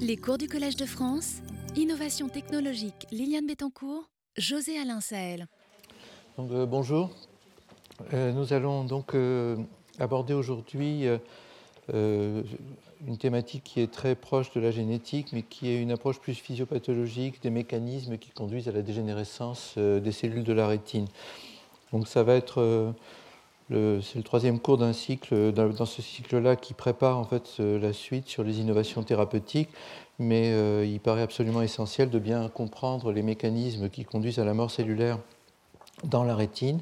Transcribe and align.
Les 0.00 0.16
cours 0.16 0.38
du 0.38 0.48
Collège 0.48 0.76
de 0.76 0.86
France, 0.86 1.42
Innovation 1.76 2.30
technologique, 2.30 3.06
Liliane 3.10 3.46
Bettencourt, 3.46 4.08
José 4.36 4.78
Alain 4.78 5.00
Sahel. 5.00 5.46
Euh, 6.38 6.64
bonjour. 6.64 7.10
Euh, 8.14 8.32
nous 8.32 8.54
allons 8.54 8.84
donc 8.84 9.14
euh, 9.14 9.56
aborder 9.98 10.32
aujourd'hui 10.32 11.06
une 11.92 13.18
thématique 13.18 13.62
qui 13.64 13.80
est 13.80 13.92
très 13.92 14.14
proche 14.14 14.52
de 14.52 14.60
la 14.60 14.70
génétique, 14.70 15.28
mais 15.32 15.42
qui 15.42 15.68
est 15.68 15.82
une 15.82 15.90
approche 15.90 16.18
plus 16.18 16.34
physiopathologique 16.34 17.42
des 17.42 17.50
mécanismes 17.50 18.16
qui 18.16 18.30
conduisent 18.30 18.68
à 18.68 18.72
la 18.72 18.82
dégénérescence 18.82 19.76
des 19.76 20.12
cellules 20.12 20.44
de 20.44 20.52
la 20.52 20.66
rétine. 20.66 21.06
Donc 21.92 22.08
ça 22.08 22.22
va 22.22 22.34
être 22.34 22.94
c'est 23.70 24.16
le 24.16 24.22
troisième 24.22 24.58
cours 24.58 24.78
d'un 24.78 24.92
cycle, 24.92 25.52
dans 25.52 25.86
ce 25.86 26.02
cycle-là, 26.02 26.56
qui 26.56 26.74
prépare 26.74 27.18
en 27.18 27.24
fait 27.24 27.58
la 27.58 27.92
suite 27.92 28.28
sur 28.28 28.42
les 28.42 28.60
innovations 28.60 29.02
thérapeutiques, 29.02 29.68
mais 30.18 30.52
il 30.86 31.00
paraît 31.00 31.22
absolument 31.22 31.62
essentiel 31.62 32.10
de 32.10 32.18
bien 32.18 32.48
comprendre 32.48 33.12
les 33.12 33.22
mécanismes 33.22 33.88
qui 33.88 34.04
conduisent 34.04 34.38
à 34.38 34.44
la 34.44 34.54
mort 34.54 34.70
cellulaire 34.70 35.18
dans 36.04 36.24
la 36.24 36.34
rétine. 36.34 36.80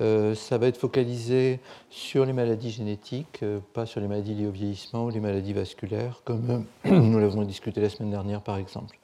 Euh, 0.00 0.34
ça 0.34 0.58
va 0.58 0.66
être 0.66 0.76
focalisé 0.76 1.60
sur 1.90 2.26
les 2.26 2.32
maladies 2.32 2.70
génétiques, 2.70 3.40
euh, 3.42 3.60
pas 3.72 3.86
sur 3.86 4.00
les 4.00 4.08
maladies 4.08 4.34
liées 4.34 4.46
au 4.46 4.50
vieillissement 4.50 5.06
ou 5.06 5.10
les 5.10 5.20
maladies 5.20 5.54
vasculaires, 5.54 6.20
comme 6.24 6.64
euh, 6.86 6.90
nous 6.90 7.18
l'avons 7.18 7.42
discuté 7.42 7.80
la 7.80 7.88
semaine 7.88 8.10
dernière 8.10 8.42
par 8.42 8.58
exemple. 8.58 8.98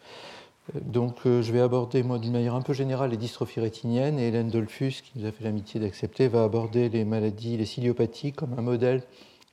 Donc 0.85 1.21
je 1.25 1.53
vais 1.53 1.61
aborder 1.61 2.03
moi 2.03 2.19
d'une 2.19 2.33
manière 2.33 2.55
un 2.55 2.63
peu 2.63 2.73
générale 2.73 3.11
les 3.11 3.17
dystrophies 3.17 3.61
rétiniennes 3.61 4.19
et 4.19 4.29
Hélène 4.29 4.49
Dolphus, 4.49 5.03
qui 5.03 5.13
nous 5.17 5.27
a 5.27 5.33
fait 5.33 5.45
l'amitié 5.45 5.81
d'accepter, 5.81 6.29
va 6.29 6.45
aborder 6.45 6.89
les 6.89 7.05
maladies, 7.05 7.57
les 7.57 7.65
ciliopathies 7.65 8.33
comme 8.33 8.53
un 8.57 8.63
modèle 8.63 9.03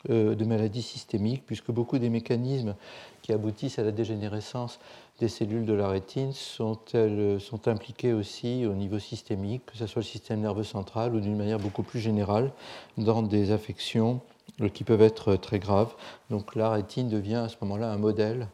de 0.08 0.46
maladies 0.46 0.84
systémiques, 0.84 1.44
puisque 1.46 1.72
beaucoup 1.72 1.98
des 1.98 2.10
mécanismes 2.10 2.76
qui 3.22 3.34
aboutissent 3.34 3.80
à 3.80 3.84
la 3.84 3.92
dégénérescence 3.92 4.80
des 5.20 5.28
cellules 5.28 5.66
de 5.66 5.74
la 5.74 5.90
rétine 5.90 6.32
sont, 6.34 6.80
elles, 6.94 7.40
sont 7.40 7.68
impliquées 7.68 8.14
aussi 8.14 8.66
au 8.66 8.74
niveau 8.74 9.00
systémique, 9.00 9.66
que 9.66 9.78
ce 9.78 9.86
soit 9.86 10.02
le 10.02 10.06
système 10.06 10.42
nerveux 10.42 10.64
central 10.64 11.14
ou 11.14 11.20
d'une 11.20 11.36
manière 11.36 11.60
beaucoup 11.60 11.84
plus 11.84 12.00
générale 12.00 12.52
dans 12.98 13.22
des 13.22 13.52
affections 13.52 14.22
euh, 14.62 14.70
qui 14.70 14.84
peuvent 14.84 15.02
être 15.02 15.36
très 15.36 15.60
graves. 15.60 15.94
Donc 16.30 16.56
la 16.56 16.70
rétine 16.70 17.10
devient 17.10 17.36
à 17.36 17.50
ce 17.50 17.58
moment-là 17.62 17.92
un 17.92 17.98
modèle 17.98 18.48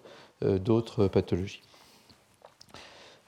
euh, 0.43 0.57
d'autres 0.57 1.07
pathologies. 1.07 1.61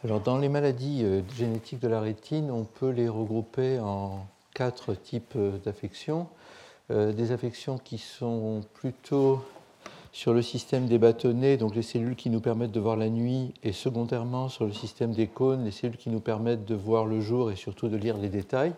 Dans 0.04 0.38
les 0.38 0.50
maladies 0.50 1.02
euh, 1.04 1.22
génétiques 1.36 1.80
de 1.80 1.88
la 1.88 2.00
rétine, 2.00 2.52
on 2.52 2.66
peut 2.66 2.92
les 2.92 3.10
regrouper 3.10 3.80
en 3.80 4.26
quatre 4.54 4.94
types 4.94 5.38
d'affections. 5.66 6.28
Des 6.90 7.34
affections 7.34 7.78
qui 7.78 7.98
sont 7.98 8.62
plutôt 8.74 9.44
sur 10.14 10.34
le 10.34 10.42
système 10.42 10.88
des 10.88 10.98
bâtonnets, 10.98 11.58
donc 11.58 11.76
les 11.76 11.84
cellules 11.84 12.16
qui 12.16 12.32
nous 12.32 12.40
permettent 12.40 12.72
de 12.72 12.80
voir 12.80 12.96
la 12.96 13.10
nuit, 13.10 13.54
et 13.62 13.72
secondairement 13.72 14.50
sur 14.50 14.66
le 14.66 14.74
système 14.74 15.12
des 15.12 15.28
cônes, 15.28 15.66
les 15.66 15.72
cellules 15.72 15.98
qui 15.98 16.10
nous 16.10 16.22
permettent 16.22 16.66
de 16.66 16.74
voir 16.74 17.06
le 17.06 17.22
jour 17.22 17.52
et 17.52 17.56
surtout 17.56 17.88
de 17.88 17.98
lire 17.98 18.18
les 18.18 18.30
détails. 18.30 18.74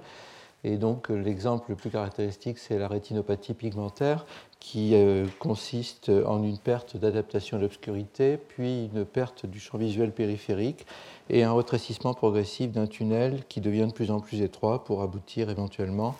Et 0.63 0.77
donc 0.77 1.09
l'exemple 1.09 1.69
le 1.69 1.75
plus 1.75 1.89
caractéristique, 1.89 2.57
c'est 2.57 2.77
la 2.77 2.87
rétinopathie 2.87 3.53
pigmentaire, 3.53 4.25
qui 4.59 4.93
euh, 4.93 5.25
consiste 5.39 6.09
en 6.09 6.43
une 6.43 6.57
perte 6.57 6.97
d'adaptation 6.97 7.57
à 7.57 7.61
l'obscurité, 7.61 8.37
puis 8.37 8.89
une 8.93 9.05
perte 9.05 9.45
du 9.45 9.59
champ 9.59 9.77
visuel 9.77 10.11
périphérique 10.11 10.85
et 11.29 11.43
un 11.43 11.55
rétrécissement 11.55 12.13
progressif 12.13 12.71
d'un 12.71 12.87
tunnel 12.87 13.43
qui 13.47 13.61
devient 13.61 13.87
de 13.87 13.93
plus 13.93 14.11
en 14.11 14.19
plus 14.19 14.41
étroit 14.41 14.83
pour 14.83 15.01
aboutir 15.01 15.49
éventuellement, 15.49 16.15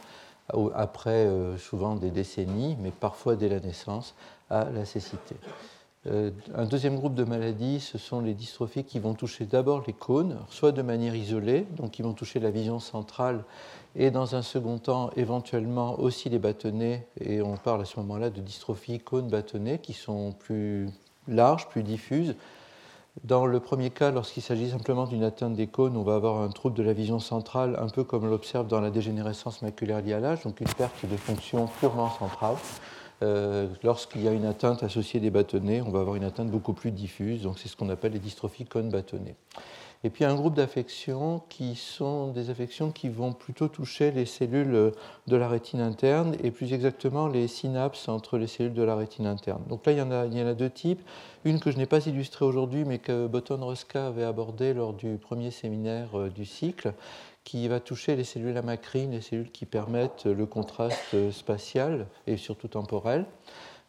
après 0.73 1.25
euh, 1.25 1.57
souvent 1.57 1.95
des 1.95 2.11
décennies, 2.11 2.77
mais 2.81 2.91
parfois 2.91 3.35
dès 3.35 3.49
la 3.49 3.59
naissance, 3.59 4.15
à 4.49 4.69
la 4.71 4.85
cécité. 4.85 5.35
Euh, 6.07 6.31
un 6.55 6.65
deuxième 6.65 6.95
groupe 6.95 7.13
de 7.13 7.25
maladies, 7.25 7.81
ce 7.81 7.97
sont 7.97 8.21
les 8.21 8.33
dystrophies 8.33 8.85
qui 8.85 8.99
vont 8.99 9.13
toucher 9.13 9.45
d'abord 9.45 9.83
les 9.85 9.91
cônes, 9.93 10.37
soit 10.49 10.71
de 10.71 10.81
manière 10.81 11.13
isolée, 11.13 11.67
donc 11.75 11.91
qui 11.91 12.03
vont 12.03 12.13
toucher 12.13 12.39
la 12.39 12.51
vision 12.51 12.79
centrale, 12.79 13.43
et 13.97 14.09
dans 14.09 14.35
un 14.35 14.41
second 14.41 14.77
temps, 14.77 15.09
éventuellement 15.17 15.99
aussi 15.99 16.29
les 16.29 16.39
bâtonnets, 16.39 17.05
et 17.19 17.41
on 17.41 17.57
parle 17.57 17.81
à 17.81 17.85
ce 17.85 17.99
moment-là 17.99 18.29
de 18.29 18.39
dystrophies 18.39 18.99
cônes-bâtonnets 18.99 19.79
qui 19.79 19.91
sont 19.91 20.31
plus 20.31 20.87
larges, 21.27 21.67
plus 21.67 21.83
diffuses. 21.83 22.35
Dans 23.25 23.45
le 23.45 23.59
premier 23.59 23.89
cas, 23.89 24.11
lorsqu'il 24.11 24.41
s'agit 24.43 24.69
simplement 24.69 25.05
d'une 25.05 25.23
atteinte 25.23 25.53
des 25.53 25.67
cônes, 25.67 25.97
on 25.97 26.03
va 26.03 26.15
avoir 26.15 26.41
un 26.41 26.47
trouble 26.47 26.77
de 26.77 26.83
la 26.83 26.93
vision 26.93 27.19
centrale, 27.19 27.77
un 27.77 27.89
peu 27.89 28.05
comme 28.05 28.23
on 28.23 28.27
l'observe 28.27 28.67
dans 28.67 28.79
la 28.79 28.89
dégénérescence 28.89 29.61
maculaire 29.61 30.01
liée 30.01 30.13
à 30.13 30.21
l'âge, 30.21 30.43
donc 30.43 30.61
une 30.61 30.69
perte 30.69 31.05
de 31.05 31.17
fonction 31.17 31.67
purement 31.81 32.09
centrale. 32.09 32.55
Euh, 33.21 33.67
lorsqu'il 33.83 34.23
y 34.23 34.27
a 34.27 34.31
une 34.31 34.45
atteinte 34.45 34.83
associée 34.83 35.19
des 35.19 35.29
bâtonnets, 35.29 35.81
on 35.81 35.91
va 35.91 35.99
avoir 35.99 36.15
une 36.15 36.23
atteinte 36.23 36.49
beaucoup 36.49 36.73
plus 36.73 36.91
diffuse, 36.91 37.43
donc 37.43 37.59
c'est 37.59 37.67
ce 37.67 37.75
qu'on 37.75 37.89
appelle 37.89 38.13
les 38.13 38.19
dystrophies 38.19 38.65
cônes 38.65 38.89
bâtonnets. 38.89 39.35
Et 40.05 40.09
puis 40.09 40.23
un 40.23 40.33
groupe 40.33 40.53
d'affections 40.53 41.41
qui 41.49 41.75
sont 41.75 42.27
des 42.29 42.49
affections 42.49 42.89
qui 42.91 43.09
vont 43.09 43.33
plutôt 43.33 43.67
toucher 43.67 44.11
les 44.11 44.25
cellules 44.25 44.93
de 45.27 45.35
la 45.35 45.49
rétine 45.49 45.81
interne 45.81 46.37
et 46.41 46.51
plus 46.51 46.71
exactement 46.71 47.27
les 47.27 47.49
synapses 47.49 48.07
entre 48.07 48.37
les 48.37 48.47
cellules 48.47 48.73
de 48.73 48.83
la 48.83 48.95
rétine 48.95 49.27
interne. 49.27 49.61
Donc 49.67 49.85
là, 49.85 49.91
il 49.91 49.97
y 49.97 50.01
en 50.01 50.11
a, 50.11 50.53
deux 50.53 50.69
types. 50.69 51.01
Une 51.43 51.59
que 51.59 51.69
je 51.69 51.77
n'ai 51.77 51.85
pas 51.85 52.05
illustrée 52.05 52.45
aujourd'hui, 52.45 52.85
mais 52.85 52.99
que 52.99 53.27
Botton-Roska 53.27 54.07
avait 54.07 54.23
abordée 54.23 54.73
lors 54.73 54.93
du 54.93 55.17
premier 55.17 55.51
séminaire 55.51 56.17
euh, 56.17 56.29
du 56.29 56.45
cycle, 56.45 56.93
qui 57.43 57.67
va 57.67 57.79
toucher 57.79 58.15
les 58.15 58.23
cellules 58.23 58.57
amacrines, 58.57 59.11
les 59.11 59.21
cellules 59.21 59.51
qui 59.51 59.65
permettent 59.65 60.25
le 60.25 60.45
contraste 60.45 61.31
spatial 61.31 62.07
et 62.27 62.37
surtout 62.37 62.67
temporel. 62.67 63.25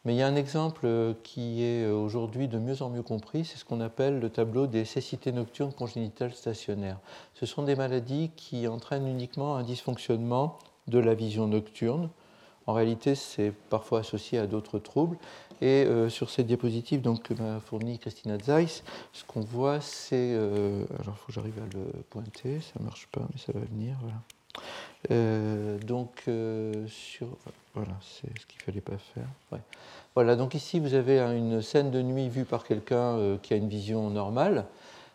Mais 0.03 0.15
il 0.15 0.17
y 0.17 0.23
a 0.23 0.27
un 0.27 0.35
exemple 0.35 1.15
qui 1.21 1.63
est 1.63 1.85
aujourd'hui 1.85 2.47
de 2.47 2.57
mieux 2.57 2.81
en 2.81 2.89
mieux 2.89 3.03
compris, 3.03 3.45
c'est 3.45 3.57
ce 3.57 3.65
qu'on 3.65 3.81
appelle 3.81 4.19
le 4.19 4.31
tableau 4.31 4.65
des 4.65 4.83
cécités 4.83 5.31
nocturnes 5.31 5.73
congénitales 5.73 6.33
stationnaires. 6.33 6.97
Ce 7.35 7.45
sont 7.45 7.61
des 7.61 7.75
maladies 7.75 8.31
qui 8.35 8.67
entraînent 8.67 9.07
uniquement 9.07 9.57
un 9.57 9.63
dysfonctionnement 9.63 10.57
de 10.87 10.97
la 10.97 11.13
vision 11.13 11.47
nocturne. 11.47 12.09
En 12.71 12.73
réalité, 12.73 13.15
c'est 13.15 13.51
parfois 13.69 13.99
associé 13.99 14.39
à 14.39 14.47
d'autres 14.47 14.79
troubles. 14.79 15.17
Et 15.59 15.83
euh, 15.83 16.07
sur 16.07 16.29
cette 16.29 16.47
diapositive 16.47 17.01
donc, 17.01 17.21
que 17.21 17.33
m'a 17.33 17.59
fournie 17.59 17.99
Christina 17.99 18.37
Zeiss, 18.39 18.85
ce 19.11 19.25
qu'on 19.25 19.41
voit, 19.41 19.81
c'est. 19.81 20.15
Euh, 20.15 20.85
alors, 21.01 21.15
il 21.17 21.19
faut 21.19 21.27
que 21.27 21.33
j'arrive 21.33 21.57
à 21.57 21.75
le 21.75 21.83
pointer, 22.09 22.61
ça 22.61 22.79
ne 22.79 22.85
marche 22.85 23.07
pas, 23.11 23.27
mais 23.33 23.41
ça 23.41 23.51
va 23.51 23.59
venir. 23.59 23.97
Voilà. 23.99 24.15
Euh, 25.11 25.79
donc, 25.79 26.23
sur. 26.87 27.27
Voilà, 27.73 27.91
c'est 27.99 28.39
ce 28.39 28.45
qu'il 28.45 28.59
ne 28.59 28.63
fallait 28.63 28.79
pas 28.79 28.97
faire. 28.97 29.59
Voilà, 30.15 30.37
donc 30.37 30.53
ici, 30.53 30.79
vous 30.79 30.93
avez 30.93 31.19
une 31.19 31.61
scène 31.61 31.91
de 31.91 32.01
nuit 32.01 32.29
vue 32.29 32.45
par 32.45 32.63
quelqu'un 32.63 33.37
qui 33.41 33.53
a 33.53 33.57
une 33.57 33.67
vision 33.67 34.09
normale 34.09 34.65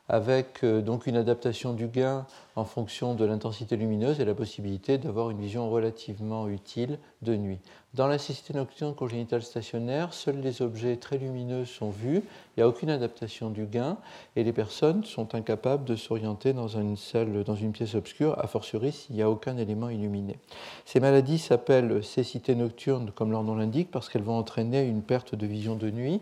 avec 0.09 0.63
euh, 0.63 0.81
donc 0.83 1.07
une 1.07 1.17
adaptation 1.17 1.73
du 1.73 1.89
gain 1.89 2.27
en 2.55 2.65
fonction 2.65 3.15
de 3.15 3.25
l'intensité 3.25 3.77
lumineuse 3.77 4.21
et 4.21 4.25
la 4.25 4.35
possibilité 4.35 4.99
d'avoir 4.99 5.31
une 5.31 5.41
vision 5.41 5.69
relativement 5.69 6.49
utile 6.49 6.99
de 7.23 7.37
nuit. 7.37 7.59
Dans 7.95 8.07
la 8.07 8.19
cécité 8.19 8.55
nocturne 8.55 8.95
congénitale 8.95 9.43
stationnaire, 9.43 10.15
seuls 10.15 10.41
les 10.41 10.63
objets 10.63 10.97
très 10.97 11.19
lumineux 11.19 11.65
sont 11.65 11.91
vus, 11.91 12.19
il 12.19 12.59
n'y 12.59 12.63
a 12.63 12.69
aucune 12.69 12.91
adaptation 12.91 13.51
du 13.51 13.67
gain 13.67 13.97
et 14.37 14.45
les 14.45 14.53
personnes 14.53 15.05
sont 15.05 15.35
incapables 15.35 15.85
de 15.85 15.97
s'orienter 15.97 16.53
dans 16.53 16.69
une 16.69 16.97
dans 17.45 17.57
une 17.57 17.73
pièce 17.73 17.95
obscure, 17.95 18.39
a 18.39 18.47
fortiori 18.47 18.93
s'il 18.93 19.17
n'y 19.17 19.23
a 19.23 19.31
aucun 19.31 19.57
élément 19.57 19.89
illuminé. 19.89 20.39
Ces 20.85 21.01
maladies 21.01 21.39
s'appellent 21.39 22.05
cécité 22.05 22.55
nocturne 22.55 23.11
comme 23.15 23.33
leur 23.33 23.43
nom 23.43 23.57
l'indique 23.57 23.91
parce 23.91 24.09
qu'elles 24.09 24.23
vont 24.23 24.39
entraîner 24.39 24.85
une 24.85 25.03
perte 25.03 25.35
de 25.35 25.47
vision 25.47 25.75
de 25.75 25.91
nuit 25.91 26.21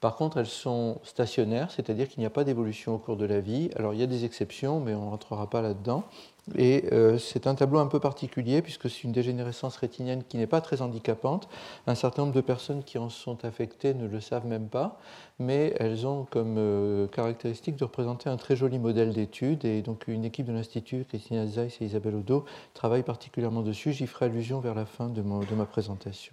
par 0.00 0.14
contre, 0.14 0.36
elles 0.36 0.46
sont 0.46 1.00
stationnaires, 1.02 1.72
c'est-à-dire 1.72 2.08
qu'il 2.08 2.20
n'y 2.20 2.26
a 2.26 2.30
pas 2.30 2.44
d'évolution 2.44 2.94
au 2.94 2.98
cours 2.98 3.16
de 3.16 3.24
la 3.24 3.40
vie. 3.40 3.70
Alors 3.74 3.94
il 3.94 4.00
y 4.00 4.02
a 4.04 4.06
des 4.06 4.24
exceptions, 4.24 4.78
mais 4.78 4.94
on 4.94 5.06
ne 5.06 5.10
rentrera 5.10 5.50
pas 5.50 5.60
là-dedans. 5.60 6.04
Et 6.56 6.84
euh, 6.92 7.18
c'est 7.18 7.48
un 7.48 7.56
tableau 7.56 7.80
un 7.80 7.88
peu 7.88 7.98
particulier 7.98 8.62
puisque 8.62 8.88
c'est 8.88 9.02
une 9.02 9.12
dégénérescence 9.12 9.76
rétinienne 9.76 10.22
qui 10.26 10.36
n'est 10.36 10.46
pas 10.46 10.60
très 10.60 10.82
handicapante. 10.82 11.48
Un 11.88 11.96
certain 11.96 12.22
nombre 12.22 12.34
de 12.34 12.40
personnes 12.40 12.84
qui 12.84 12.96
en 12.96 13.08
sont 13.08 13.44
affectées 13.44 13.92
ne 13.92 14.06
le 14.06 14.20
savent 14.20 14.46
même 14.46 14.68
pas, 14.68 15.00
mais 15.40 15.74
elles 15.80 16.06
ont 16.06 16.26
comme 16.30 16.56
euh, 16.58 17.08
caractéristique 17.08 17.74
de 17.74 17.84
représenter 17.84 18.30
un 18.30 18.36
très 18.36 18.54
joli 18.54 18.78
modèle 18.78 19.12
d'étude. 19.12 19.64
Et 19.64 19.82
donc 19.82 20.06
une 20.06 20.24
équipe 20.24 20.46
de 20.46 20.52
l'Institut, 20.52 21.04
Christina 21.08 21.44
Zeiss 21.48 21.82
et 21.82 21.86
Isabelle 21.86 22.14
Odo, 22.14 22.44
travaillent 22.72 23.02
particulièrement 23.02 23.62
dessus. 23.62 23.92
J'y 23.92 24.06
ferai 24.06 24.26
allusion 24.26 24.60
vers 24.60 24.76
la 24.76 24.86
fin 24.86 25.08
de 25.08 25.22
ma 25.22 25.66
présentation. 25.66 26.32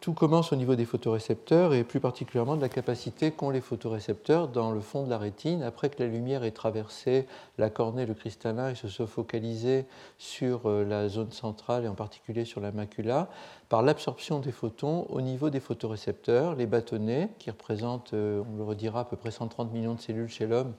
Tout 0.00 0.14
commence 0.14 0.52
au 0.52 0.56
niveau 0.56 0.74
des 0.74 0.86
photorécepteurs 0.86 1.74
et 1.74 1.84
plus 1.84 2.00
particulièrement 2.00 2.56
de 2.56 2.62
la 2.62 2.68
capacité 2.68 3.30
qu'ont 3.30 3.50
les 3.50 3.60
photorécepteurs 3.60 4.48
dans 4.48 4.70
le 4.70 4.80
fond 4.80 5.04
de 5.04 5.10
la 5.10 5.18
rétine 5.18 5.62
après 5.62 5.90
que 5.90 6.02
la 6.02 6.08
lumière 6.08 6.44
ait 6.44 6.50
traversé 6.50 7.26
la 7.58 7.68
cornée, 7.68 8.06
le 8.06 8.14
cristallin 8.14 8.70
et 8.70 8.74
se 8.74 8.88
soit 8.88 9.06
focalisée 9.06 9.84
sur 10.18 10.68
euh, 10.68 10.84
la 10.84 11.08
zone 11.08 11.32
centrale 11.32 11.84
et 11.84 11.88
en 11.88 11.94
particulier 11.94 12.44
sur 12.44 12.60
la 12.60 12.72
macula 12.72 13.28
par 13.68 13.82
l'absorption 13.82 14.38
des 14.38 14.52
photons 14.52 15.06
au 15.10 15.20
niveau 15.20 15.50
des 15.50 15.60
photorécepteurs, 15.60 16.54
les 16.54 16.66
bâtonnets 16.66 17.28
qui 17.38 17.50
représentent, 17.50 18.14
euh, 18.14 18.42
on 18.50 18.56
le 18.56 18.64
redira, 18.64 19.00
à 19.00 19.04
peu 19.04 19.16
près 19.16 19.30
130 19.30 19.72
millions 19.72 19.94
de 19.94 20.00
cellules 20.00 20.28
chez 20.28 20.46
l'homme 20.46 20.72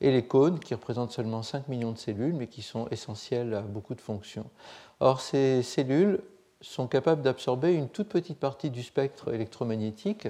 et 0.00 0.10
les 0.10 0.26
cônes 0.26 0.58
qui 0.58 0.74
représentent 0.74 1.12
seulement 1.12 1.42
5 1.42 1.68
millions 1.68 1.92
de 1.92 1.98
cellules 1.98 2.34
mais 2.34 2.46
qui 2.46 2.62
sont 2.62 2.88
essentielles 2.90 3.54
à 3.54 3.62
beaucoup 3.62 3.94
de 3.94 4.00
fonctions. 4.00 4.50
Or, 5.00 5.20
ces 5.20 5.62
cellules 5.62 6.20
sont 6.60 6.86
capables 6.86 7.22
d'absorber 7.22 7.74
une 7.74 7.88
toute 7.88 8.08
petite 8.08 8.38
partie 8.38 8.70
du 8.70 8.82
spectre 8.82 9.32
électromagnétique 9.32 10.28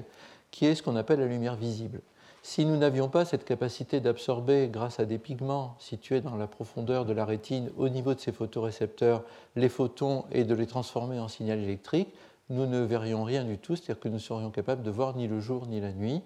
qui 0.51 0.65
est 0.65 0.75
ce 0.75 0.83
qu'on 0.83 0.95
appelle 0.95 1.19
la 1.19 1.27
lumière 1.27 1.55
visible. 1.55 2.01
Si 2.41 2.65
nous 2.65 2.77
n'avions 2.77 3.09
pas 3.09 3.25
cette 3.25 3.43
capacité 3.43 3.99
d'absorber, 3.99 4.69
grâce 4.71 4.99
à 4.99 5.05
des 5.05 5.17
pigments 5.17 5.75
situés 5.77 6.21
dans 6.21 6.35
la 6.35 6.47
profondeur 6.47 7.05
de 7.05 7.13
la 7.13 7.25
rétine, 7.25 7.69
au 7.77 7.89
niveau 7.89 8.13
de 8.13 8.19
ces 8.19 8.31
photorécepteurs, 8.31 9.23
les 9.55 9.69
photons 9.69 10.23
et 10.31 10.45
de 10.45 10.55
les 10.55 10.65
transformer 10.65 11.19
en 11.19 11.27
signal 11.27 11.59
électrique, 11.59 12.13
nous 12.49 12.65
ne 12.65 12.79
verrions 12.79 13.23
rien 13.23 13.43
du 13.43 13.57
tout, 13.57 13.75
c'est-à-dire 13.75 13.99
que 13.99 14.09
nous 14.09 14.19
serions 14.19 14.49
capables 14.49 14.81
de 14.81 14.89
voir 14.89 15.15
ni 15.15 15.27
le 15.27 15.39
jour 15.39 15.67
ni 15.67 15.81
la 15.81 15.91
nuit, 15.91 16.21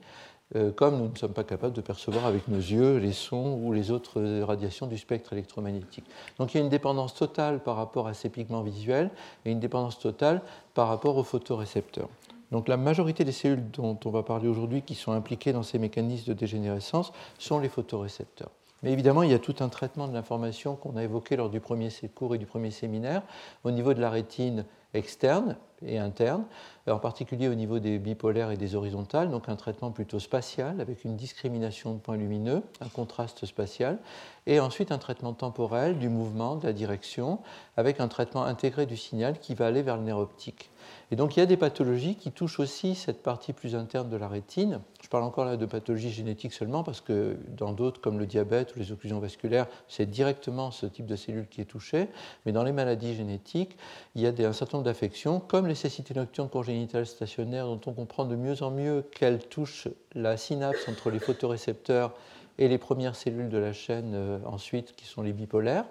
comme 0.76 0.98
nous 0.98 1.10
ne 1.10 1.18
sommes 1.18 1.34
pas 1.34 1.44
capables 1.44 1.74
de 1.74 1.82
percevoir 1.82 2.26
avec 2.26 2.48
nos 2.48 2.58
yeux 2.58 2.98
les 2.98 3.12
sons 3.12 3.60
ou 3.64 3.74
les 3.74 3.90
autres 3.90 4.22
radiations 4.44 4.86
du 4.86 4.98
spectre 4.98 5.34
électromagnétique. 5.34 6.06
Donc 6.38 6.54
il 6.54 6.58
y 6.58 6.62
a 6.62 6.64
une 6.64 6.70
dépendance 6.70 7.16
totale 7.16 7.60
par 7.60 7.76
rapport 7.76 8.08
à 8.08 8.14
ces 8.14 8.30
pigments 8.30 8.62
visuels 8.62 9.10
et 9.46 9.52
une 9.52 9.60
dépendance 9.60 9.98
totale 9.98 10.42
par 10.74 10.88
rapport 10.88 11.18
aux 11.18 11.24
photorécepteurs. 11.24 12.10
Donc 12.52 12.68
la 12.68 12.78
majorité 12.78 13.24
des 13.24 13.32
cellules 13.32 13.72
dont 13.72 13.98
on 14.06 14.10
va 14.12 14.22
parler 14.22 14.48
aujourd'hui 14.48 14.84
qui 14.84 14.94
sont 14.94 15.12
impliquées 15.12 15.54
dans 15.54 15.64
ces 15.64 15.80
mécanismes 15.80 16.28
de 16.28 16.38
dégénérescence 16.38 17.12
sont 17.40 17.58
les 17.58 17.70
photorécepteurs. 17.70 18.52
Mais 18.84 18.92
évidemment, 18.92 19.24
il 19.24 19.32
y 19.32 19.34
a 19.34 19.40
tout 19.40 19.56
un 19.62 19.70
traitement 19.70 20.08
de 20.08 20.14
l'information 20.14 20.76
qu'on 20.76 20.98
a 20.98 21.04
évoqué 21.04 21.38
lors 21.38 21.50
du 21.50 21.60
premier 21.60 21.90
cours 22.14 22.36
et 22.36 22.38
du 22.38 22.46
premier 22.46 22.70
séminaire 22.70 23.24
au 23.64 23.72
niveau 23.72 23.94
de 23.94 24.02
la 24.02 24.10
rétine 24.10 24.66
externe 24.94 25.56
et 25.86 25.98
interne, 25.98 26.46
en 26.88 27.00
particulier 27.00 27.48
au 27.48 27.56
niveau 27.56 27.80
des 27.80 27.98
bipolaires 27.98 28.52
et 28.52 28.58
des 28.58 28.76
horizontales, 28.76 29.32
donc 29.32 29.50
un 29.50 29.56
traitement 29.56 29.92
plutôt 29.92 30.20
spatial 30.20 30.80
avec 30.80 31.04
une 31.04 31.16
discrimination 31.16 31.94
de 31.94 32.00
points 32.00 32.16
lumineux, 32.16 32.62
un 32.80 32.90
contraste 32.90 33.46
spatial, 33.46 33.98
et 34.46 34.60
ensuite 34.60 34.92
un 34.92 34.98
traitement 34.98 35.34
temporel 35.34 35.98
du 35.98 36.10
mouvement, 36.10 36.56
de 36.56 36.68
la 36.68 36.74
direction, 36.74 37.40
avec 37.76 38.00
un 38.00 38.08
traitement 38.08 38.44
intégré 38.44 38.86
du 38.86 38.98
signal 38.98 39.40
qui 39.40 39.56
va 39.56 39.68
aller 39.68 39.82
vers 39.82 39.98
le 39.98 40.04
nerf 40.04 40.18
optique. 40.18 40.70
Et 41.14 41.16
donc 41.16 41.38
il 41.38 41.42
y 41.42 41.44
a 41.44 41.46
des 41.46 41.58
pathologies 41.58 42.16
qui 42.16 42.32
touchent 42.32 42.60
aussi 42.60 42.96
cette 42.96 43.22
partie 43.22 43.54
plus 43.54 43.76
interne 43.76 44.10
de 44.10 44.18
la 44.18 44.28
rétine. 44.28 44.80
Je 45.00 45.08
parle 45.10 45.22
encore 45.22 45.46
là 45.46 45.58
de 45.58 45.66
pathologies 45.68 46.10
génétiques 46.10 46.54
seulement 46.54 46.82
parce 46.82 47.02
que 47.02 47.38
dans 47.56 47.72
d'autres 47.72 48.02
comme 48.02 48.18
le 48.18 48.26
diabète 48.26 48.76
ou 48.76 48.80
les 48.80 48.92
occlusions 48.92 49.20
vasculaires, 49.20 49.68
c'est 49.88 50.10
directement 50.10 50.72
ce 50.72 50.88
type 50.88 51.06
de 51.06 51.16
cellule 51.16 51.48
qui 51.48 51.62
est 51.62 51.66
touché. 51.66 52.08
Mais 52.48 52.52
dans 52.52 52.64
les 52.64 52.72
maladies 52.72 53.14
génétiques, 53.14 53.78
il 54.16 54.24
y 54.24 54.26
a 54.26 54.32
un 54.50 54.54
certain 54.54 54.78
nombre 54.78 54.86
d'affections 54.86 55.40
comme 55.40 55.68
les 55.68 55.76
cécités 55.76 56.16
nocturnes 56.16 56.50
congénitales 56.50 57.06
stationnaires 57.06 57.68
dont 57.68 57.82
on 57.86 57.94
comprend 57.94 58.26
de 58.26 58.36
mieux 58.36 58.64
en 58.64 58.72
mieux 58.72 59.06
qu'elles 59.14 59.48
touchent 59.48 59.90
la 60.16 60.36
synapse 60.36 60.90
entre 60.90 61.12
les 61.12 61.20
photorécepteurs 61.20 62.16
et 62.58 62.68
les 62.68 62.80
premières 62.80 63.16
cellules 63.16 63.50
de 63.50 63.60
la 63.60 63.72
chaîne 63.72 64.14
euh, 64.16 64.40
ensuite 64.48 64.96
qui 64.96 65.06
sont 65.06 65.22
les 65.22 65.34
bipolaires 65.34 65.86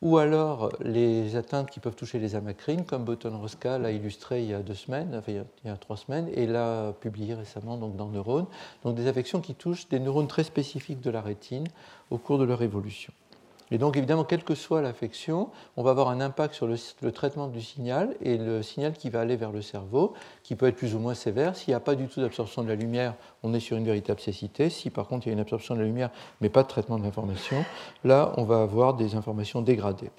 ou 0.00 0.18
alors 0.18 0.70
les 0.80 1.36
atteintes 1.36 1.70
qui 1.70 1.80
peuvent 1.80 1.96
toucher 1.96 2.18
les 2.18 2.34
amacrines, 2.34 2.84
comme 2.84 3.04
Boton 3.04 3.36
Rosca 3.38 3.78
l'a 3.78 3.90
illustré 3.90 4.42
il 4.42 4.50
y 4.50 4.54
a 4.54 4.60
deux 4.60 4.74
semaines, 4.74 5.14
enfin, 5.16 5.32
il 5.32 5.68
y 5.68 5.70
a 5.70 5.76
trois 5.76 5.96
semaines, 5.96 6.28
et 6.34 6.46
l'a 6.46 6.92
publié 7.00 7.34
récemment 7.34 7.76
dans 7.76 8.08
Neurones. 8.08 8.46
Donc 8.84 8.94
des 8.94 9.08
affections 9.08 9.40
qui 9.40 9.54
touchent 9.54 9.88
des 9.88 9.98
neurones 9.98 10.28
très 10.28 10.44
spécifiques 10.44 11.00
de 11.00 11.10
la 11.10 11.20
rétine 11.20 11.66
au 12.10 12.18
cours 12.18 12.38
de 12.38 12.44
leur 12.44 12.62
évolution. 12.62 13.12
Et 13.70 13.78
donc, 13.78 13.96
évidemment, 13.96 14.24
quelle 14.24 14.44
que 14.44 14.54
soit 14.54 14.82
l'affection, 14.82 15.50
on 15.76 15.82
va 15.82 15.90
avoir 15.90 16.08
un 16.08 16.20
impact 16.20 16.54
sur 16.54 16.66
le, 16.66 17.12
traitement 17.12 17.48
du 17.48 17.60
signal 17.60 18.16
et 18.22 18.38
le 18.38 18.62
signal 18.62 18.92
qui 18.92 19.10
va 19.10 19.20
aller 19.20 19.36
vers 19.36 19.52
le 19.52 19.62
cerveau, 19.62 20.14
qui 20.42 20.54
peut 20.54 20.66
être 20.66 20.76
plus 20.76 20.94
ou 20.94 20.98
moins 20.98 21.14
sévère. 21.14 21.56
S'il 21.56 21.72
n'y 21.72 21.76
a 21.76 21.80
pas 21.80 21.94
du 21.94 22.06
tout 22.08 22.20
d'absorption 22.20 22.62
de 22.62 22.68
la 22.68 22.74
lumière, 22.74 23.14
on 23.42 23.54
est 23.54 23.60
sur 23.60 23.76
une 23.76 23.84
véritable 23.84 24.20
cécité. 24.20 24.70
Si 24.70 24.90
par 24.90 25.06
contre 25.06 25.26
il 25.26 25.30
y 25.30 25.32
a 25.32 25.34
une 25.34 25.40
absorption 25.40 25.74
de 25.74 25.80
la 25.80 25.86
lumière, 25.86 26.10
mais 26.40 26.48
pas 26.48 26.62
de 26.62 26.68
traitement 26.68 26.98
de 26.98 27.04
l'information, 27.04 27.64
là, 28.04 28.32
on 28.36 28.44
va 28.44 28.62
avoir 28.62 28.94
des 28.94 29.14
informations 29.14 29.62
dégradées. 29.62 30.10